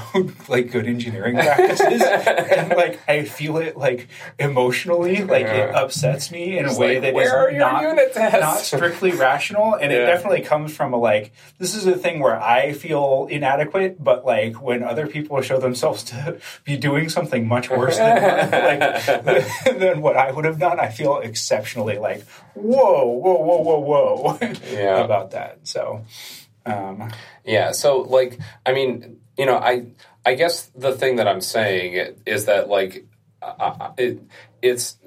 like 0.47 0.71
good 0.71 0.87
engineering 0.87 1.35
practices, 1.35 2.01
and 2.01 2.69
like 2.77 2.99
I 3.07 3.23
feel 3.23 3.57
it 3.57 3.77
like 3.77 4.07
emotionally, 4.37 5.23
like 5.23 5.45
it 5.45 5.73
upsets 5.73 6.31
me 6.31 6.57
in 6.57 6.65
a 6.65 6.77
way 6.77 6.95
like, 6.95 7.01
that 7.01 7.09
is 7.09 7.15
"Where 7.15 7.37
are 7.37 7.51
your 7.51 7.59
not 7.59 7.81
unit 7.83 8.13
tests?" 8.13 8.39
not 8.41 8.59
strictly 8.59 9.11
rational, 9.11 9.75
and 9.75 9.91
it 9.91 10.05
definitely 10.05 10.41
comes 10.41 10.75
from 10.75 10.93
a 10.93 10.97
like 10.97 11.31
this 11.57 11.75
is 11.75 11.85
a 11.85 11.95
thing 11.95 12.19
where 12.19 12.41
I 12.41 12.73
feel 12.73 13.27
inadequate, 13.29 14.03
but 14.03 14.25
like 14.25 14.61
when 14.61 14.83
other 14.83 15.07
people 15.07 15.41
show 15.41 15.59
themselves 15.59 16.03
to 16.05 16.39
be 16.63 16.77
doing 16.77 17.09
something 17.09 17.47
much 17.47 17.69
worse 17.69 17.97
than 17.97 18.51
like 18.51 19.23
than 19.79 20.01
what 20.01 20.17
I 20.17 20.31
would 20.31 20.45
have 20.45 20.59
done, 20.59 20.79
I 20.79 20.89
feel 20.89 21.19
exceptionally 21.19 21.97
like 21.97 22.25
whoa, 22.55 23.05
whoa, 23.05 23.35
whoa, 23.35 23.79
whoa, 23.79 23.79
whoa 24.39 24.51
Yeah. 24.71 25.03
about 25.03 25.31
that. 25.31 25.59
So, 25.63 25.84
um, 26.65 27.11
yeah. 27.45 27.71
So 27.71 27.99
like, 28.01 28.39
I 28.65 28.73
mean, 28.73 29.19
you 29.37 29.45
know, 29.45 29.57
I, 29.57 29.87
I 30.25 30.35
guess 30.35 30.65
the 30.75 30.93
thing 30.93 31.17
that 31.17 31.27
I'm 31.27 31.41
saying 31.41 32.15
is 32.25 32.45
that 32.45 32.67
like, 32.69 33.05
it, 33.97 34.21
it's 34.61 34.97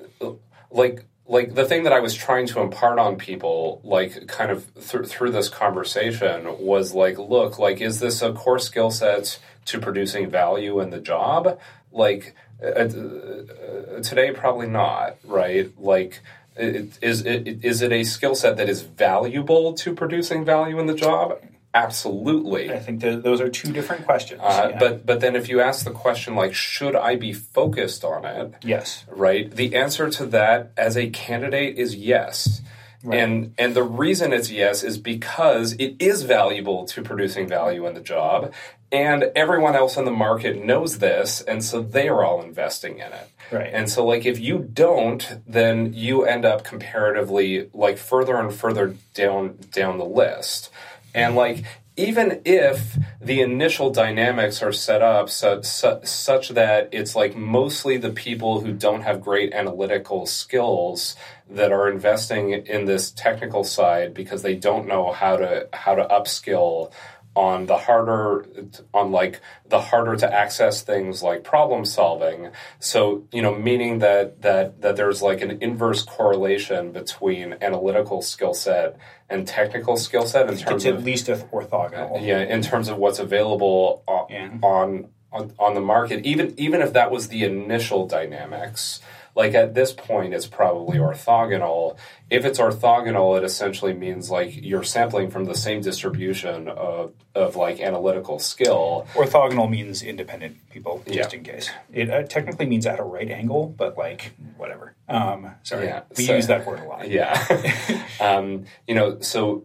like 0.70 1.04
like 1.28 1.54
the 1.54 1.66
thing 1.66 1.82
that 1.82 1.92
I 1.92 2.00
was 2.00 2.14
trying 2.14 2.46
to 2.48 2.60
impart 2.60 2.98
on 2.98 3.16
people, 3.16 3.82
like 3.84 4.26
kind 4.26 4.50
of 4.50 4.72
th- 4.74 5.06
through 5.06 5.30
this 5.30 5.50
conversation, 5.50 6.46
was 6.58 6.94
like, 6.94 7.18
look, 7.18 7.58
like, 7.58 7.82
is 7.82 8.00
this 8.00 8.22
a 8.22 8.32
core 8.32 8.58
skill 8.58 8.90
set 8.90 9.38
to 9.66 9.78
producing 9.78 10.30
value 10.30 10.80
in 10.80 10.88
the 10.88 11.00
job? 11.00 11.60
Like, 11.92 12.34
uh, 12.62 12.68
uh, 12.68 14.00
today, 14.02 14.32
probably 14.32 14.68
not, 14.68 15.16
right? 15.22 15.70
Like, 15.78 16.20
it, 16.58 16.98
is 17.00 17.24
it, 17.24 17.64
is 17.64 17.82
it 17.82 17.92
a 17.92 18.04
skill 18.04 18.34
set 18.34 18.56
that 18.56 18.68
is 18.68 18.82
valuable 18.82 19.74
to 19.74 19.94
producing 19.94 20.44
value 20.44 20.78
in 20.78 20.86
the 20.86 20.94
job? 20.94 21.38
Absolutely. 21.74 22.72
I 22.72 22.78
think 22.78 23.00
those 23.00 23.40
are 23.40 23.48
two 23.48 23.72
different 23.72 24.04
questions. 24.06 24.40
Uh, 24.42 24.68
Yeah. 24.70 24.78
But 24.78 25.06
but 25.06 25.20
then 25.20 25.36
if 25.36 25.48
you 25.48 25.60
ask 25.60 25.84
the 25.84 25.90
question 25.92 26.34
like, 26.34 26.54
should 26.54 26.96
I 26.96 27.16
be 27.16 27.32
focused 27.32 28.04
on 28.04 28.24
it? 28.24 28.54
yes, 28.62 29.04
right? 29.08 29.50
The 29.50 29.76
answer 29.76 30.10
to 30.10 30.26
that 30.26 30.72
as 30.76 30.96
a 30.96 31.10
candidate 31.10 31.78
is 31.78 31.94
yes. 31.94 32.62
And 33.10 33.54
and 33.58 33.74
the 33.74 33.84
reason 33.84 34.32
it's 34.32 34.50
yes 34.50 34.82
is 34.82 34.98
because 34.98 35.74
it 35.74 35.94
is 36.00 36.24
valuable 36.24 36.84
to 36.86 37.00
producing 37.02 37.46
value 37.46 37.86
in 37.86 37.94
the 37.94 38.00
job 38.00 38.52
and 38.90 39.30
everyone 39.36 39.76
else 39.76 39.96
in 39.96 40.04
the 40.04 40.10
market 40.10 40.64
knows 40.64 40.98
this 40.98 41.40
and 41.40 41.62
so 41.62 41.80
they 41.80 42.08
are 42.08 42.24
all 42.24 42.42
investing 42.42 42.94
in 42.98 43.12
it. 43.12 43.28
Right. 43.50 43.70
And 43.72 43.88
so 43.88 44.04
like 44.04 44.26
if 44.26 44.38
you 44.38 44.58
don't 44.58 45.40
then 45.46 45.94
you 45.94 46.24
end 46.24 46.44
up 46.44 46.64
comparatively 46.64 47.70
like 47.72 47.98
further 47.98 48.36
and 48.36 48.52
further 48.52 48.94
down 49.14 49.58
down 49.72 49.98
the 49.98 50.04
list. 50.04 50.70
And 51.14 51.34
like 51.34 51.64
even 51.98 52.42
if 52.44 52.96
the 53.20 53.40
initial 53.40 53.90
dynamics 53.90 54.62
are 54.62 54.72
set 54.72 55.02
up 55.02 55.28
such, 55.28 55.64
such, 55.64 56.06
such 56.06 56.50
that 56.50 56.88
it's 56.92 57.16
like 57.16 57.34
mostly 57.34 57.96
the 57.96 58.10
people 58.10 58.60
who 58.60 58.72
don't 58.72 59.02
have 59.02 59.20
great 59.20 59.52
analytical 59.52 60.24
skills 60.24 61.16
that 61.50 61.72
are 61.72 61.90
investing 61.90 62.52
in 62.52 62.84
this 62.84 63.10
technical 63.10 63.64
side 63.64 64.14
because 64.14 64.42
they 64.42 64.54
don't 64.54 64.86
know 64.86 65.10
how 65.10 65.36
to 65.36 65.66
how 65.72 65.96
to 65.96 66.04
upskill 66.04 66.92
on 67.38 67.66
the 67.66 67.76
harder 67.78 68.44
on 68.92 69.12
like 69.12 69.40
the 69.68 69.80
harder 69.80 70.16
to 70.16 70.28
access 70.42 70.82
things 70.82 71.22
like 71.22 71.44
problem 71.44 71.84
solving 71.84 72.50
so 72.80 73.22
you 73.30 73.40
know 73.40 73.54
meaning 73.54 74.00
that 74.00 74.42
that 74.42 74.80
that 74.80 74.96
there's 74.96 75.22
like 75.22 75.40
an 75.40 75.52
inverse 75.62 76.02
correlation 76.02 76.90
between 76.90 77.54
analytical 77.60 78.20
skill 78.22 78.54
set 78.54 78.96
and 79.30 79.46
technical 79.46 79.96
skill 79.96 80.26
set 80.26 80.48
in 80.50 80.56
terms 80.56 80.84
it's 80.84 80.86
at 80.86 80.94
of 80.96 81.04
least 81.04 81.26
orthogonal. 81.28 82.16
Uh, 82.16 82.24
yeah 82.24 82.40
in 82.40 82.60
terms 82.60 82.88
of 82.88 82.96
what's 82.98 83.20
available 83.20 84.02
on, 84.08 84.26
Yeah. 84.28 84.50
on 84.64 85.08
on 85.30 85.52
on 85.60 85.74
the 85.74 85.80
market 85.80 86.26
even 86.26 86.54
even 86.58 86.82
if 86.82 86.92
that 86.94 87.12
was 87.12 87.28
the 87.28 87.44
initial 87.44 88.08
dynamics 88.08 88.98
like 89.38 89.54
at 89.54 89.72
this 89.72 89.92
point 89.92 90.34
it's 90.34 90.46
probably 90.46 90.98
orthogonal 90.98 91.96
if 92.28 92.44
it's 92.44 92.58
orthogonal 92.58 93.38
it 93.38 93.44
essentially 93.44 93.94
means 93.94 94.30
like 94.30 94.50
you're 94.62 94.82
sampling 94.82 95.30
from 95.30 95.44
the 95.46 95.54
same 95.54 95.80
distribution 95.80 96.68
of 96.68 97.12
of 97.34 97.54
like 97.56 97.80
analytical 97.80 98.38
skill 98.40 99.06
Orthogonal 99.14 99.70
means 99.70 100.02
independent 100.02 100.56
people, 100.70 101.02
just 101.06 101.32
Yeah. 101.32 101.38
in 101.38 101.44
case. 101.44 101.70
It 101.92 102.10
uh, 102.10 102.24
technically 102.24 102.66
means 102.66 102.84
at 102.84 102.98
a 102.98 103.04
right 103.04 103.30
angle, 103.30 103.68
but 103.78 103.96
like 103.96 104.32
whatever. 104.56 104.96
Um, 105.08 105.54
sorry, 105.62 105.86
Yeah, 105.86 106.02
we 106.16 106.24
so- 106.24 106.34
use 106.34 106.48
that 106.48 106.66
word 106.66 106.80
a 106.80 106.84
lot. 106.84 107.08
yeah 107.08 108.02
um, 108.20 108.64
you 108.88 108.94
know 108.96 109.20
so 109.20 109.62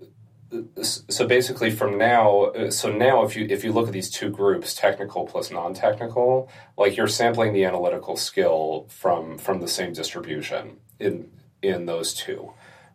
so 0.81 1.27
basically 1.27 1.71
from 1.71 1.97
now 1.97 2.51
so 2.69 2.91
now 2.91 3.23
if 3.23 3.35
you 3.35 3.47
if 3.49 3.63
you 3.63 3.71
look 3.71 3.87
at 3.87 3.93
these 3.93 4.09
two 4.09 4.29
groups 4.29 4.73
technical 4.73 5.25
plus 5.25 5.49
non-technical 5.51 6.49
like 6.77 6.95
you're 6.95 7.07
sampling 7.07 7.53
the 7.53 7.63
analytical 7.63 8.15
skill 8.15 8.85
from 8.89 9.37
from 9.37 9.61
the 9.61 9.67
same 9.67 9.93
distribution 9.93 10.77
in 10.99 11.29
in 11.61 11.85
those 11.85 12.13
two 12.13 12.53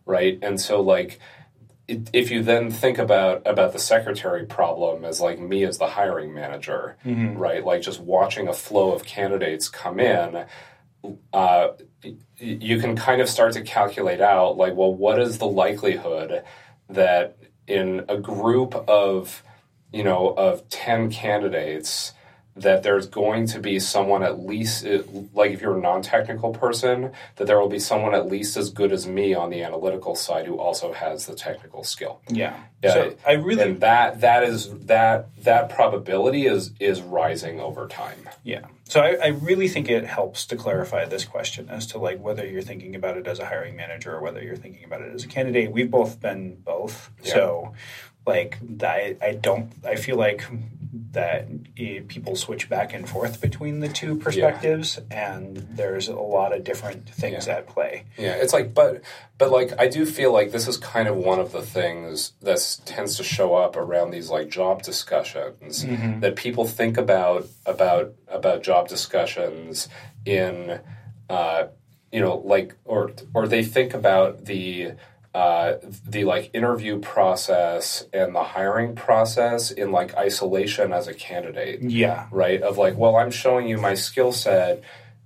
right? 0.09 0.39
And 0.41 0.59
so 0.59 0.81
like 0.81 1.19
it, 1.87 2.09
if 2.13 2.31
you 2.31 2.43
then 2.43 2.71
think 2.71 2.97
about 2.97 3.45
about 3.45 3.73
the 3.73 3.79
secretary 3.79 4.45
problem 4.45 5.05
as 5.05 5.21
like 5.21 5.39
me 5.39 5.63
as 5.63 5.77
the 5.77 5.87
hiring 5.87 6.33
manager 6.33 6.97
right? 7.37 7.63
Like 7.63 7.81
just 7.81 7.99
watching 7.99 8.47
a 8.47 8.53
flow 8.53 8.91
of 8.91 9.03
candidates 9.05 9.69
come 9.69 9.99
in 9.99 10.45
uh, 11.31 11.69
you 12.37 12.79
can 12.79 12.95
kind 12.95 13.21
of 13.21 13.29
start 13.29 13.53
to 13.53 13.61
calculate 13.61 14.19
out 14.19 14.57
like 14.57 14.75
well 14.75 14.93
what 14.93 15.19
is 15.19 15.37
the 15.37 15.47
likelihood 15.47 16.43
that 16.89 17.37
in 17.69 18.05
a 18.09 18.17
group 18.17 18.75
of 18.89 19.43
you 19.93 20.03
know 20.03 20.29
of 20.29 20.67
10 20.69 21.11
candidates 21.11 22.13
that 22.61 22.83
there's 22.83 23.07
going 23.07 23.47
to 23.47 23.59
be 23.59 23.79
someone 23.79 24.23
at 24.23 24.39
least 24.39 24.85
uh, 24.85 25.03
like 25.33 25.51
if 25.51 25.61
you're 25.61 25.77
a 25.77 25.81
non-technical 25.81 26.51
person 26.51 27.11
that 27.37 27.47
there 27.47 27.59
will 27.59 27.69
be 27.69 27.79
someone 27.79 28.13
at 28.13 28.27
least 28.27 28.57
as 28.57 28.69
good 28.69 28.91
as 28.91 29.07
me 29.07 29.33
on 29.33 29.49
the 29.49 29.63
analytical 29.63 30.15
side 30.15 30.45
who 30.45 30.57
also 30.59 30.93
has 30.93 31.25
the 31.25 31.35
technical 31.35 31.83
skill 31.83 32.21
Yeah. 32.29 32.55
Yeah, 32.81 32.93
so 32.93 33.15
I 33.27 33.33
really, 33.33 33.63
and 33.63 33.81
that 33.81 34.21
that 34.21 34.43
is 34.43 34.69
that 34.85 35.27
that 35.43 35.69
probability 35.69 36.45
is 36.45 36.71
is 36.79 37.01
rising 37.01 37.59
over 37.59 37.87
time 37.87 38.29
yeah. 38.43 38.65
So 38.85 39.01
I, 39.01 39.17
I 39.23 39.27
really 39.27 39.67
think 39.67 39.89
it 39.89 40.05
helps 40.05 40.45
to 40.47 40.55
clarify 40.55 41.05
this 41.05 41.25
question 41.25 41.69
as 41.69 41.85
to 41.87 41.99
like 41.99 42.19
whether 42.19 42.45
you're 42.47 42.61
thinking 42.61 42.95
about 42.95 43.17
it 43.17 43.27
as 43.27 43.39
a 43.39 43.45
hiring 43.45 43.75
manager 43.75 44.15
or 44.15 44.21
whether 44.21 44.41
you're 44.41 44.55
thinking 44.55 44.83
about 44.83 45.01
it 45.01 45.13
as 45.13 45.23
a 45.23 45.27
candidate. 45.27 45.71
We've 45.71 45.91
both 45.91 46.19
been 46.19 46.55
both. 46.55 47.11
Yeah. 47.23 47.33
So 47.33 47.73
like 48.25 48.57
I, 48.81 49.15
I 49.21 49.33
don't 49.33 49.71
I 49.85 49.95
feel 49.95 50.17
like 50.17 50.43
that 51.11 51.47
people 52.07 52.35
switch 52.35 52.69
back 52.69 52.93
and 52.93 53.09
forth 53.09 53.41
between 53.41 53.79
the 53.79 53.87
two 53.89 54.15
perspectives 54.15 54.99
and 55.09 55.57
there's 55.71 56.07
a 56.07 56.15
lot 56.15 56.53
of 56.55 56.63
different 56.63 57.09
things 57.09 57.47
Yeah. 57.47 57.55
at 57.55 57.67
play. 57.67 58.05
Yeah, 58.17 58.33
it's 58.35 58.53
like, 58.53 58.75
but, 58.75 59.01
but 59.39 59.49
like, 59.51 59.71
I 59.79 59.87
do 59.87 60.05
feel 60.05 60.31
like 60.31 60.51
this 60.51 60.67
is 60.67 60.77
kind 60.77 61.07
of 61.07 61.15
one 61.15 61.39
of 61.39 61.51
the 61.51 61.63
things 61.63 62.33
that 62.41 62.77
tends 62.85 63.17
to 63.17 63.23
show 63.23 63.55
up 63.55 63.75
around 63.75 64.11
these 64.11 64.29
like 64.29 64.49
job 64.49 64.83
discussions 64.83 65.83
that 66.21 66.35
people 66.35 66.65
think 66.67 66.97
about 66.97 67.47
about 67.65 68.13
about 68.27 68.61
job 68.61 68.87
discussions 68.87 69.89
in, 70.25 70.79
uh, 71.29 71.67
you 72.11 72.19
know, 72.19 72.37
like, 72.45 72.75
or 72.85 73.11
or 73.33 73.47
they 73.47 73.63
think 73.63 73.93
about 73.95 74.45
the 74.45 74.91
uh, 75.33 75.73
the 76.07 76.23
like 76.23 76.49
interview 76.53 76.99
process 76.99 78.05
and 78.13 78.33
the 78.33 78.43
hiring 78.43 78.95
process 78.95 79.69
in 79.71 79.91
like 79.91 80.15
isolation 80.15 80.91
as 80.91 81.07
a 81.07 81.13
candidate 81.13 81.81
Yeah. 81.83 82.27
right? 82.31 82.61
Of 82.61 82.77
like, 82.77 82.97
well, 82.97 83.15
I'm 83.15 83.31
showing 83.31 83.67
you 83.67 83.77
my 83.77 83.93
skill 83.93 84.31
set. 84.31 84.81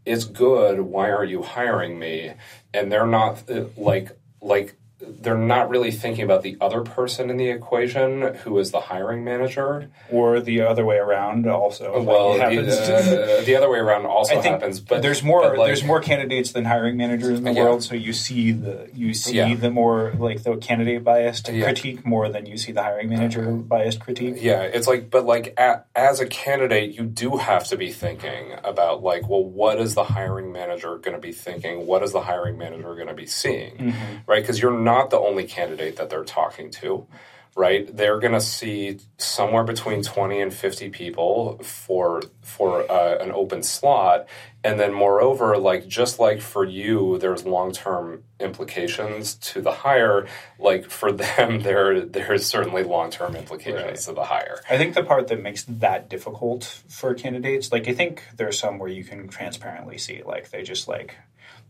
It's 0.06 0.26
good. 0.26 0.82
Why 0.82 1.10
aren't 1.12 1.32
you 1.32 1.41
hiring 1.41 1.97
me? 1.97 2.34
And 2.74 2.91
they're 2.91 3.08
not 3.08 3.49
uh, 3.49 3.66
like 3.78 4.12
like 4.41 4.76
they're 5.08 5.38
not 5.38 5.70
really 5.70 5.91
thinking 5.91 6.24
about 6.24 6.41
the 6.43 6.58
other 6.62 6.82
person 6.82 7.30
in 7.30 7.38
the 7.38 7.49
equation 7.49 8.36
who 8.43 8.58
is 8.60 8.72
the 8.72 8.80
hiring 8.80 9.24
manager. 9.24 9.89
Or 10.12 10.39
the 10.39 10.62
other 10.62 10.86
way 10.86 10.97
around 10.97 11.47
also. 11.47 12.01
Well, 12.01 12.34
the, 12.34 13.39
uh, 13.39 13.43
the 13.43 13.56
other 13.56 13.70
way 13.70 13.80
around 13.80 14.06
also 14.06 14.38
I 14.38 14.41
think 14.41 14.56
happens, 14.56 14.80
but 14.80 15.01
there's 15.01 15.24
more 15.24 15.41
but, 15.41 15.58
like, 15.58 15.68
there's 15.68 15.84
more 15.84 15.99
candidates 16.01 16.51
than 16.51 16.66
hiring 16.66 16.97
managers 16.97 17.39
in 17.39 17.43
the 17.43 17.51
Yeah. 17.54 17.64
world, 17.64 17.84
so 17.84 17.95
you 17.95 18.14
see 18.14 18.51
the 18.51 18.89
you 18.93 19.14
see 19.14 19.36
Yeah. 19.38 19.56
the 19.56 19.72
more 19.72 20.14
like 20.18 20.43
the 20.43 20.56
candidate 20.58 21.04
biased 21.04 21.49
Yeah. 21.49 21.66
critique 21.66 22.06
more 22.06 22.30
than 22.30 22.45
you 22.45 22.58
see 22.58 22.72
the 22.72 22.84
hiring 22.84 23.10
manager 23.10 23.43
biased 23.51 23.99
critique. 23.99 24.36
Yeah, 24.39 24.62
it's 24.62 24.88
like, 24.88 25.10
but 25.10 25.26
like 25.26 25.54
a, 25.58 25.84
as 25.95 26.20
a 26.20 26.26
candidate, 26.28 26.93
you 26.97 27.04
do 27.06 27.38
have 27.38 27.66
to 27.70 27.78
be 27.78 27.91
thinking 27.91 28.54
about 28.64 29.01
like, 29.04 29.28
well, 29.28 29.43
what 29.43 29.80
is 29.80 29.95
the 29.95 30.04
hiring 30.04 30.51
manager 30.51 30.97
going 30.97 31.16
to 31.16 31.22
be 31.22 31.32
thinking? 31.32 31.88
What 31.88 32.04
is 32.04 32.12
the 32.12 32.22
hiring 32.22 32.58
manager 32.58 32.93
going 32.95 33.08
to 33.08 33.14
be 33.14 33.26
seeing? 33.26 33.93
Right? 34.28 34.41
Because 34.41 34.62
you're 34.62 34.78
not 34.78 34.93
the 35.10 35.20
only 35.20 35.46
candidate 35.46 35.96
that 35.98 36.10
they're 36.10 36.24
talking 36.24 36.70
to. 36.82 37.08
Right? 37.56 37.86
They're 37.96 38.20
going 38.20 38.34
to 38.34 38.41
see 38.41 38.98
somewhere 39.20 39.64
between 39.64 40.02
20 40.02 40.41
and 40.41 40.52
50 40.52 40.89
people 40.89 41.60
for 41.60 42.24
for 42.41 42.91
uh, 42.91 43.18
an 43.24 43.32
open 43.32 43.62
slot. 43.62 44.26
And 44.64 44.80
then 44.80 44.91
moreover, 44.91 45.58
like 45.60 45.88
just 45.88 46.18
like 46.20 46.41
for 46.41 46.66
you, 46.66 47.20
there's 47.20 47.46
long-term 47.46 48.24
implications 48.39 49.36
to 49.36 49.62
the 49.62 49.72
hire, 49.72 50.26
like 50.58 50.86
for 50.89 51.12
them 51.12 51.60
there 51.68 52.02
there's 52.02 52.48
certainly 52.48 52.84
long-term 52.84 53.36
implications 53.36 53.84
Right. 53.86 53.96
to 53.98 54.14
the 54.14 54.24
hire. 54.24 54.60
I 54.68 54.78
think 54.80 54.96
the 54.96 55.04
part 55.04 55.28
that 55.28 55.39
makes 55.41 55.64
that 55.68 56.10
difficult 56.10 56.64
for 56.89 57.14
candidates, 57.14 57.72
like 57.72 57.88
I 57.88 57.94
think 57.94 58.24
there's 58.36 58.58
some 58.58 58.80
where 58.80 58.89
you 58.89 59.04
can 59.04 59.28
transparently 59.28 60.00
see, 60.00 60.24
like 60.26 60.50
they 60.50 60.64
just 60.64 60.88
like 60.88 61.18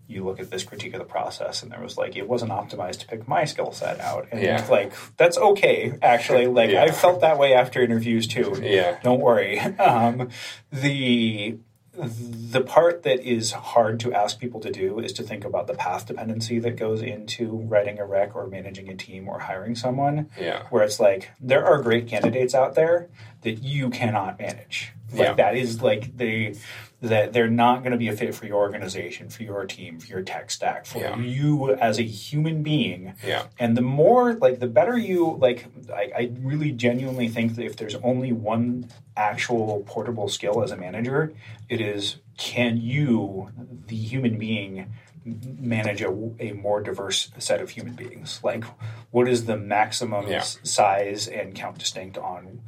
you 0.08 0.24
look 0.26 0.40
at 0.40 0.52
this 0.52 0.64
critique 0.64 0.94
of 0.94 1.00
the 1.00 1.06
process 1.06 1.64
and 1.64 1.72
there 1.72 1.80
was 1.82 1.98
like 1.98 2.16
it 2.16 2.28
wasn't 2.28 2.52
optimized 2.52 3.00
to 3.00 3.08
pick 3.08 3.28
my 3.28 3.46
skill 3.46 3.72
set 3.72 4.00
out 4.02 4.28
and 4.32 4.42
Yeah. 4.42 4.66
like 4.70 4.92
that's 5.18 5.38
okay 5.38 5.94
actually 6.02 6.48
like 6.48 6.72
Yeah. 6.72 6.84
i 6.84 6.92
felt 6.92 7.22
that 7.22 7.38
way 7.40 7.54
after 7.54 7.82
interviews 7.82 8.28
too 8.28 8.54
Yeah. 8.62 8.98
don't 9.02 9.22
worry 9.22 9.60
um, 9.60 10.30
the 10.72 11.58
the 11.96 12.62
part 12.62 13.04
that 13.04 13.20
is 13.20 13.52
hard 13.52 14.00
to 14.00 14.12
ask 14.14 14.40
people 14.40 14.60
to 14.60 14.72
do 14.72 14.98
is 15.00 15.14
to 15.14 15.22
think 15.22 15.46
about 15.46 15.68
the 15.68 15.76
path 15.76 16.08
dependency 16.08 16.58
that 16.58 16.76
goes 16.76 17.04
into 17.04 17.48
writing 17.68 18.00
a 18.00 18.06
rec 18.06 18.36
or 18.36 18.48
managing 18.48 18.90
a 18.90 18.96
team 18.96 19.30
or 19.30 19.38
hiring 19.42 19.76
someone 19.76 20.28
Yeah. 20.40 20.64
where 20.72 20.84
it's 20.84 21.00
like 21.00 21.30
there 21.40 21.64
are 21.64 21.80
great 21.84 22.08
candidates 22.08 22.56
out 22.56 22.74
there 22.74 23.10
that 23.42 23.62
you 23.62 23.92
cannot 23.92 24.40
manage. 24.40 24.92
Like 25.12 25.20
Yeah. 25.22 25.34
that 25.36 25.56
is 25.56 25.84
like 25.84 26.18
they 26.18 26.56
that 27.04 27.34
they're 27.34 27.50
not 27.50 27.80
going 27.84 27.92
to 27.92 27.98
be 27.98 28.08
a 28.08 28.16
fit 28.16 28.34
for 28.34 28.46
your 28.46 28.60
organization, 28.60 29.28
for 29.30 29.44
your 29.44 29.66
team, 29.66 30.00
for 30.00 30.08
your 30.08 30.22
tech 30.22 30.50
stack, 30.50 30.86
for 30.86 31.00
Yeah. 31.00 31.18
you 31.20 31.74
as 31.76 32.00
a 32.00 32.04
human 32.04 32.64
being. 32.64 33.14
Yeah. 33.26 33.44
And 33.60 33.76
the 33.76 33.82
more 33.82 34.36
like 34.36 34.60
the 34.60 34.68
better 34.68 34.98
you 34.98 35.36
like 35.40 35.66
I, 35.94 36.12
I 36.18 36.32
really 36.40 36.72
genuinely 36.72 37.28
think 37.28 37.56
that 37.56 37.66
if 37.66 37.76
there's 37.76 37.96
only 37.96 38.32
one 38.32 38.90
actual 39.18 39.84
portable 39.86 40.30
skill 40.30 40.64
as 40.64 40.72
a 40.72 40.78
manager, 40.78 41.34
it 41.68 41.82
is 41.82 42.16
can 42.38 42.78
you, 42.78 43.50
the 43.88 43.98
human 43.98 44.38
being, 44.40 44.92
manage 45.26 46.02
a, 46.02 46.10
a 46.40 46.54
more 46.54 46.82
diverse 46.82 47.32
set 47.38 47.60
of 47.62 47.70
human 47.70 47.94
beings? 47.96 48.40
Like, 48.44 48.64
what 49.12 49.28
is 49.28 49.46
the 49.46 49.58
maximum 49.58 50.28
Yeah. 50.28 50.38
s- 50.38 50.58
size 50.64 51.28
and 51.28 51.54
count 51.54 51.78
distinct 51.80 52.18
on 52.18 52.62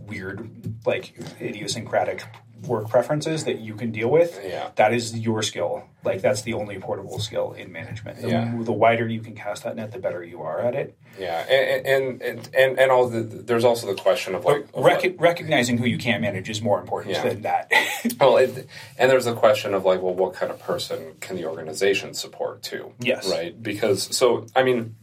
weird, 0.00 0.48
like 0.86 1.14
idiosyncratic 1.40 2.22
work 2.66 2.88
preferences 2.88 3.44
that 3.44 3.58
you 3.60 3.74
can 3.74 3.92
deal 3.92 4.08
with? 4.10 4.40
Yeah. 4.44 4.70
That 4.76 4.92
is 4.92 5.16
your 5.18 5.42
skill. 5.42 5.84
Like, 6.04 6.22
that's 6.22 6.42
the 6.42 6.54
only 6.54 6.78
portable 6.78 7.18
skill 7.18 7.52
in 7.52 7.70
management. 7.72 8.22
The, 8.22 8.28
Yeah. 8.28 8.54
the 8.60 8.72
wider 8.72 9.06
you 9.06 9.20
can 9.20 9.34
cast 9.34 9.64
that 9.64 9.76
net, 9.76 9.92
the 9.92 9.98
better 9.98 10.24
you 10.24 10.42
are 10.42 10.60
at 10.60 10.74
it. 10.74 10.96
Yeah, 11.18 11.40
and 11.48 11.86
and 11.86 12.22
and 12.22 12.50
and, 12.54 12.78
and 12.78 12.90
all 12.90 13.08
the, 13.08 13.20
there's 13.20 13.64
also 13.64 13.86
the 13.88 14.00
question 14.00 14.34
of 14.34 14.44
like 14.44 14.66
of 14.74 14.84
Rec- 14.84 15.02
what- 15.02 15.20
recognizing 15.20 15.78
who 15.78 15.86
you 15.86 15.98
can't 15.98 16.22
manage 16.22 16.48
is 16.48 16.62
more 16.62 16.80
important 16.80 17.14
Yeah. 17.16 17.28
than 17.28 17.42
that. 17.42 17.70
well, 18.20 18.36
it, 18.36 18.68
and 18.96 19.10
there's 19.10 19.26
a 19.26 19.34
question 19.34 19.74
of 19.74 19.84
like, 19.84 20.00
well, 20.00 20.14
what 20.14 20.34
kind 20.34 20.50
of 20.52 20.60
person 20.60 21.14
can 21.20 21.36
the 21.36 21.46
organization 21.46 22.14
support 22.14 22.62
too? 22.62 22.92
Yes. 23.00 23.28
right. 23.30 23.60
Because 23.60 24.16
so 24.16 24.46
I 24.54 24.62
mean, 24.62 24.94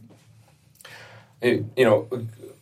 it, 1.40 1.64
you 1.76 1.84
know, 1.84 2.08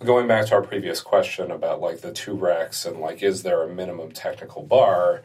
going 0.01 0.27
back 0.29 0.47
to 0.47 0.55
our 0.55 0.63
previous 0.63 1.01
question 1.01 1.51
about 1.51 1.81
like 1.81 2.01
the 2.01 2.13
two 2.13 2.35
racks 2.35 2.85
and 2.85 2.99
like, 3.01 3.23
is 3.23 3.43
there 3.43 3.63
a 3.63 3.69
minimum 3.69 4.13
technical 4.13 4.63
bar? 4.63 5.23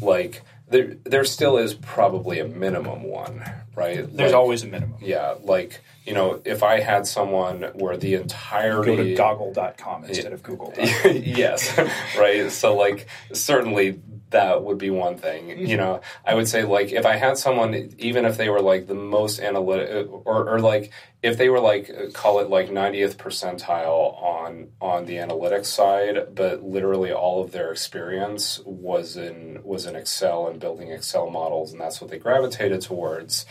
Like, 0.00 0.42
there 0.68 0.96
there 1.04 1.24
still 1.24 1.56
is 1.58 1.74
probably 1.74 2.38
a 2.40 2.48
minimum 2.48 3.04
one, 3.04 3.42
right? 3.76 3.96
There's 3.96 4.32
Like, 4.32 4.34
always 4.34 4.62
a 4.62 4.66
minimum. 4.66 4.98
yeah, 5.00 5.34
like 5.42 5.80
you 6.04 6.12
know, 6.12 6.40
if 6.44 6.62
I 6.62 6.80
had 6.80 7.06
someone 7.06 7.62
where 7.74 7.96
the 7.96 8.14
entirety 8.14 8.96
Go 8.96 9.02
to 9.02 9.14
goggle.com 9.14 10.04
instead 10.04 10.32
of 10.32 10.42
Google. 10.42 10.72
yes, 10.78 11.78
right. 12.18 12.50
So 12.52 12.76
like 12.76 13.06
certainly 13.32 14.00
that 14.30 14.64
would 14.64 14.78
be 14.78 14.90
one 14.90 15.16
thing. 15.16 15.48
You 15.48 15.56
mm-hmm. 15.56 15.76
know, 15.76 16.00
I 16.26 16.34
would 16.34 16.46
say 16.46 16.64
like 16.64 16.92
if 16.92 17.06
I 17.06 17.16
had 17.16 17.38
someone, 17.38 17.94
even 17.98 18.26
if 18.26 18.36
they 18.36 18.50
were 18.50 18.60
like 18.60 18.86
the 18.86 18.94
most 18.94 19.40
analytic, 19.40 20.10
or, 20.10 20.50
or 20.50 20.60
like 20.60 20.92
if 21.22 21.38
they 21.38 21.48
were 21.48 21.60
like 21.60 21.90
call 22.12 22.40
it 22.40 22.50
like 22.50 22.68
90th 22.68 23.16
percentile 23.16 24.22
on 24.22 24.68
on 24.82 25.06
the 25.06 25.14
analytics 25.14 25.66
side, 25.66 26.34
but 26.34 26.62
literally 26.62 27.12
all 27.12 27.42
of 27.42 27.52
their 27.52 27.70
experience 27.70 28.60
was 28.66 29.16
in 29.16 29.60
was 29.62 29.86
in 29.86 29.96
Excel 29.96 30.48
and 30.48 30.60
building 30.60 30.90
Excel 30.90 31.30
models, 31.30 31.72
and 31.72 31.80
that's 31.80 32.02
what 32.02 32.10
they 32.10 32.18
gravitated 32.18 32.82
towards. 32.82 33.46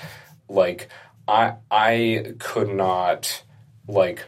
Like 0.50 0.90
I 1.28 1.56
I 1.72 2.34
could 2.40 2.70
not 2.70 3.44
like 3.88 4.26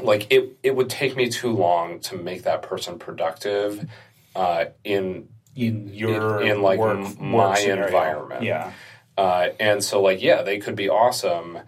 like 0.00 0.32
it 0.32 0.56
it 0.62 0.76
would 0.76 0.88
take 0.88 1.16
me 1.16 1.28
too 1.28 1.52
long 1.52 2.00
to 2.00 2.16
make 2.16 2.42
that 2.44 2.62
person 2.62 2.98
productive 2.98 3.88
uh, 4.36 4.66
in 4.84 5.28
in 5.56 5.88
your 5.92 6.40
in, 6.40 6.62
like, 6.62 6.78
work, 6.78 6.98
work 6.98 7.20
my 7.20 7.54
scenario. 7.56 7.86
environment. 7.86 8.44
Yeah. 8.44 8.72
uh, 9.16 9.48
and 9.58 9.82
so 9.82 10.00
like 10.00 10.22
yeah 10.22 10.42
they 10.42 10.58
could 10.58 10.76
be 10.76 10.88
awesome 10.88 11.58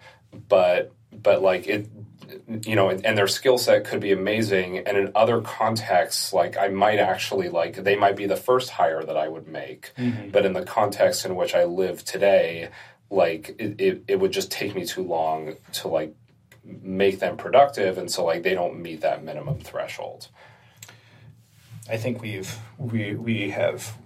but 0.47 0.93
but 1.11 1.41
like 1.41 1.67
it 1.67 1.89
you 2.65 2.75
know 2.75 2.87
and, 2.87 3.05
and 3.05 3.17
their 3.17 3.27
skill 3.27 3.57
set 3.57 3.83
could 3.83 3.99
be 3.99 4.13
amazing 4.13 4.77
and 4.77 4.97
in 4.97 5.11
other 5.15 5.41
contexts 5.41 6.31
like 6.31 6.57
i 6.57 6.69
might 6.69 6.99
actually 6.99 7.49
like 7.49 7.75
they 7.83 7.97
might 7.97 8.15
be 8.15 8.25
the 8.25 8.37
first 8.37 8.69
hire 8.69 9.03
that 9.03 9.17
i 9.17 9.27
would 9.27 9.47
make 9.47 9.91
but 10.31 10.45
in 10.45 10.53
the 10.53 10.63
context 10.63 11.25
in 11.25 11.35
which 11.35 11.53
i 11.53 11.65
live 11.65 12.05
today 12.05 12.69
like 13.11 13.55
it, 13.59 13.79
it, 13.79 14.03
it 14.07 14.19
would 14.19 14.31
just 14.31 14.51
take 14.51 14.73
me 14.73 14.85
too 14.85 15.03
long 15.03 15.55
to 15.73 15.87
like 15.87 16.15
make 16.63 17.19
them 17.19 17.37
productive 17.37 17.97
and 17.97 18.09
so 18.09 18.25
like 18.25 18.41
they 18.41 18.55
don't 18.55 18.81
meet 18.81 19.01
that 19.01 19.23
minimum 19.23 19.59
threshold 19.59 20.29
I 21.89 21.97
think 21.97 22.21
we've 22.21 22.57
we 22.77 23.15
we 23.15 23.49
have 23.49 23.97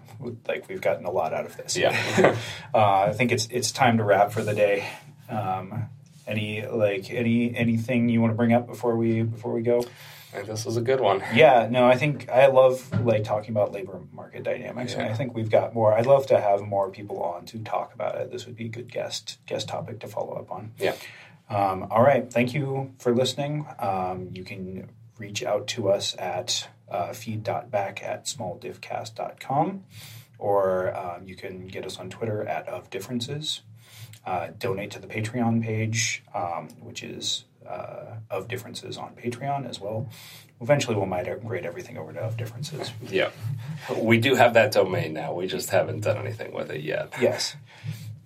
like 0.47 0.67
we've 0.67 0.81
gotten 0.81 1.05
a 1.05 1.11
lot 1.11 1.33
out 1.33 1.45
of 1.45 1.55
this. 1.57 1.77
yeah 1.77 2.35
uh, 2.73 3.03
I 3.03 3.13
think 3.13 3.31
it's 3.31 3.47
it's 3.51 3.71
time 3.71 3.97
to 3.97 4.03
wrap 4.03 4.31
for 4.31 4.41
the 4.41 4.53
day. 4.53 4.87
Um, 5.29 5.89
any 6.27 6.65
like 6.65 7.11
any 7.11 7.55
anything 7.55 8.09
you 8.09 8.21
want 8.21 8.31
to 8.31 8.35
bring 8.35 8.53
up 8.53 8.67
before 8.67 8.95
we 8.95 9.21
before 9.21 9.53
we 9.53 9.61
go? 9.61 9.83
Think 10.35 10.47
this 10.47 10.65
is 10.65 10.77
a 10.77 10.81
good 10.81 10.99
one 10.99 11.23
Yeah, 11.33 11.67
no, 11.69 11.85
I 11.85 11.97
think 11.97 12.29
I 12.29 12.47
love 12.47 12.91
like 13.05 13.23
talking 13.23 13.51
about 13.51 13.71
labor 13.71 13.99
market 14.11 14.43
dynamics, 14.43 14.93
and 14.93 15.03
I 15.03 15.13
think 15.13 15.33
we've 15.33 15.49
got 15.49 15.73
more. 15.73 15.93
I'd 15.93 16.05
love 16.05 16.27
to 16.27 16.39
have 16.39 16.61
more 16.61 16.89
people 16.89 17.21
on 17.23 17.45
to 17.45 17.59
talk 17.59 17.93
about 17.93 18.15
it. 18.15 18.31
This 18.31 18.45
would 18.45 18.55
be 18.55 18.65
a 18.65 18.69
good 18.69 18.91
guest 18.91 19.39
guest 19.45 19.67
topic 19.67 19.99
to 19.99 20.07
follow 20.07 20.33
up 20.33 20.51
on. 20.51 20.71
yeah 20.77 20.95
Um, 21.49 21.87
all 21.91 22.03
right. 22.03 22.31
Thank 22.31 22.53
you 22.53 22.93
for 22.97 23.13
listening. 23.13 23.65
Um, 23.79 24.29
you 24.33 24.43
can 24.43 24.89
reach 25.17 25.43
out 25.43 25.67
to 25.67 25.89
us 25.89 26.15
at 26.17 26.67
uh, 26.89 27.13
feed.back 27.13 28.03
at 28.03 28.25
smalldivcast.com 28.25 29.83
or 30.37 30.95
um, 30.95 31.27
you 31.27 31.35
can 31.35 31.67
get 31.67 31.85
us 31.85 31.97
on 31.97 32.09
Twitter 32.09 32.45
at 32.45 32.67
of 32.67 32.89
differences. 32.89 33.61
Uh, 34.25 34.47
donate 34.57 34.91
to 34.91 34.99
the 34.99 35.07
Patreon 35.07 35.63
page, 35.63 36.23
um, 36.33 36.67
which 36.79 37.03
is 37.03 37.45
uh, 37.67 38.15
of 38.29 38.47
differences 38.47 38.97
on 38.97 39.15
Patreon 39.15 39.67
as 39.69 39.79
well. 39.79 40.09
Eventually, 40.61 40.95
we'll 40.95 41.05
migrate 41.05 41.65
everything 41.65 41.97
over 41.97 42.13
to 42.13 42.19
of 42.21 42.37
differences. 42.37 42.91
yeah 43.01 43.29
we 43.97 44.17
do 44.19 44.35
have 44.35 44.53
that 44.53 44.71
domain 44.71 45.13
now 45.13 45.33
we 45.33 45.47
just 45.47 45.69
haven't 45.69 46.01
done 46.01 46.17
anything 46.17 46.53
with 46.53 46.71
it 46.71 46.81
yet 46.81 47.11
Yes. 47.21 47.55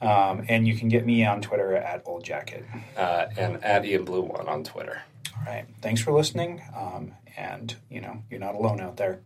Um, 0.02 0.46
and 0.48 0.66
you 0.68 0.76
can 0.78 0.88
get 0.88 1.06
me 1.06 1.26
on 1.26 1.42
Twitter 1.42 1.76
at 1.76 2.04
Old 2.06 2.24
Jacket. 2.24 2.64
uh, 2.96 3.26
and 3.36 3.62
at 3.64 3.84
Ian 3.84 4.06
Blue 4.06 4.22
One 4.22 4.48
on 4.48 4.64
Twitter. 4.64 5.02
All 5.38 5.44
right. 5.46 5.66
Thanks 5.82 6.00
for 6.02 6.14
listening. 6.14 6.62
Um, 6.78 7.12
and, 7.36 7.76
you 7.90 8.00
know, 8.00 8.24
you're 8.30 8.40
not 8.40 8.56
alone 8.56 8.80
out 8.80 8.96
there. 8.96 9.18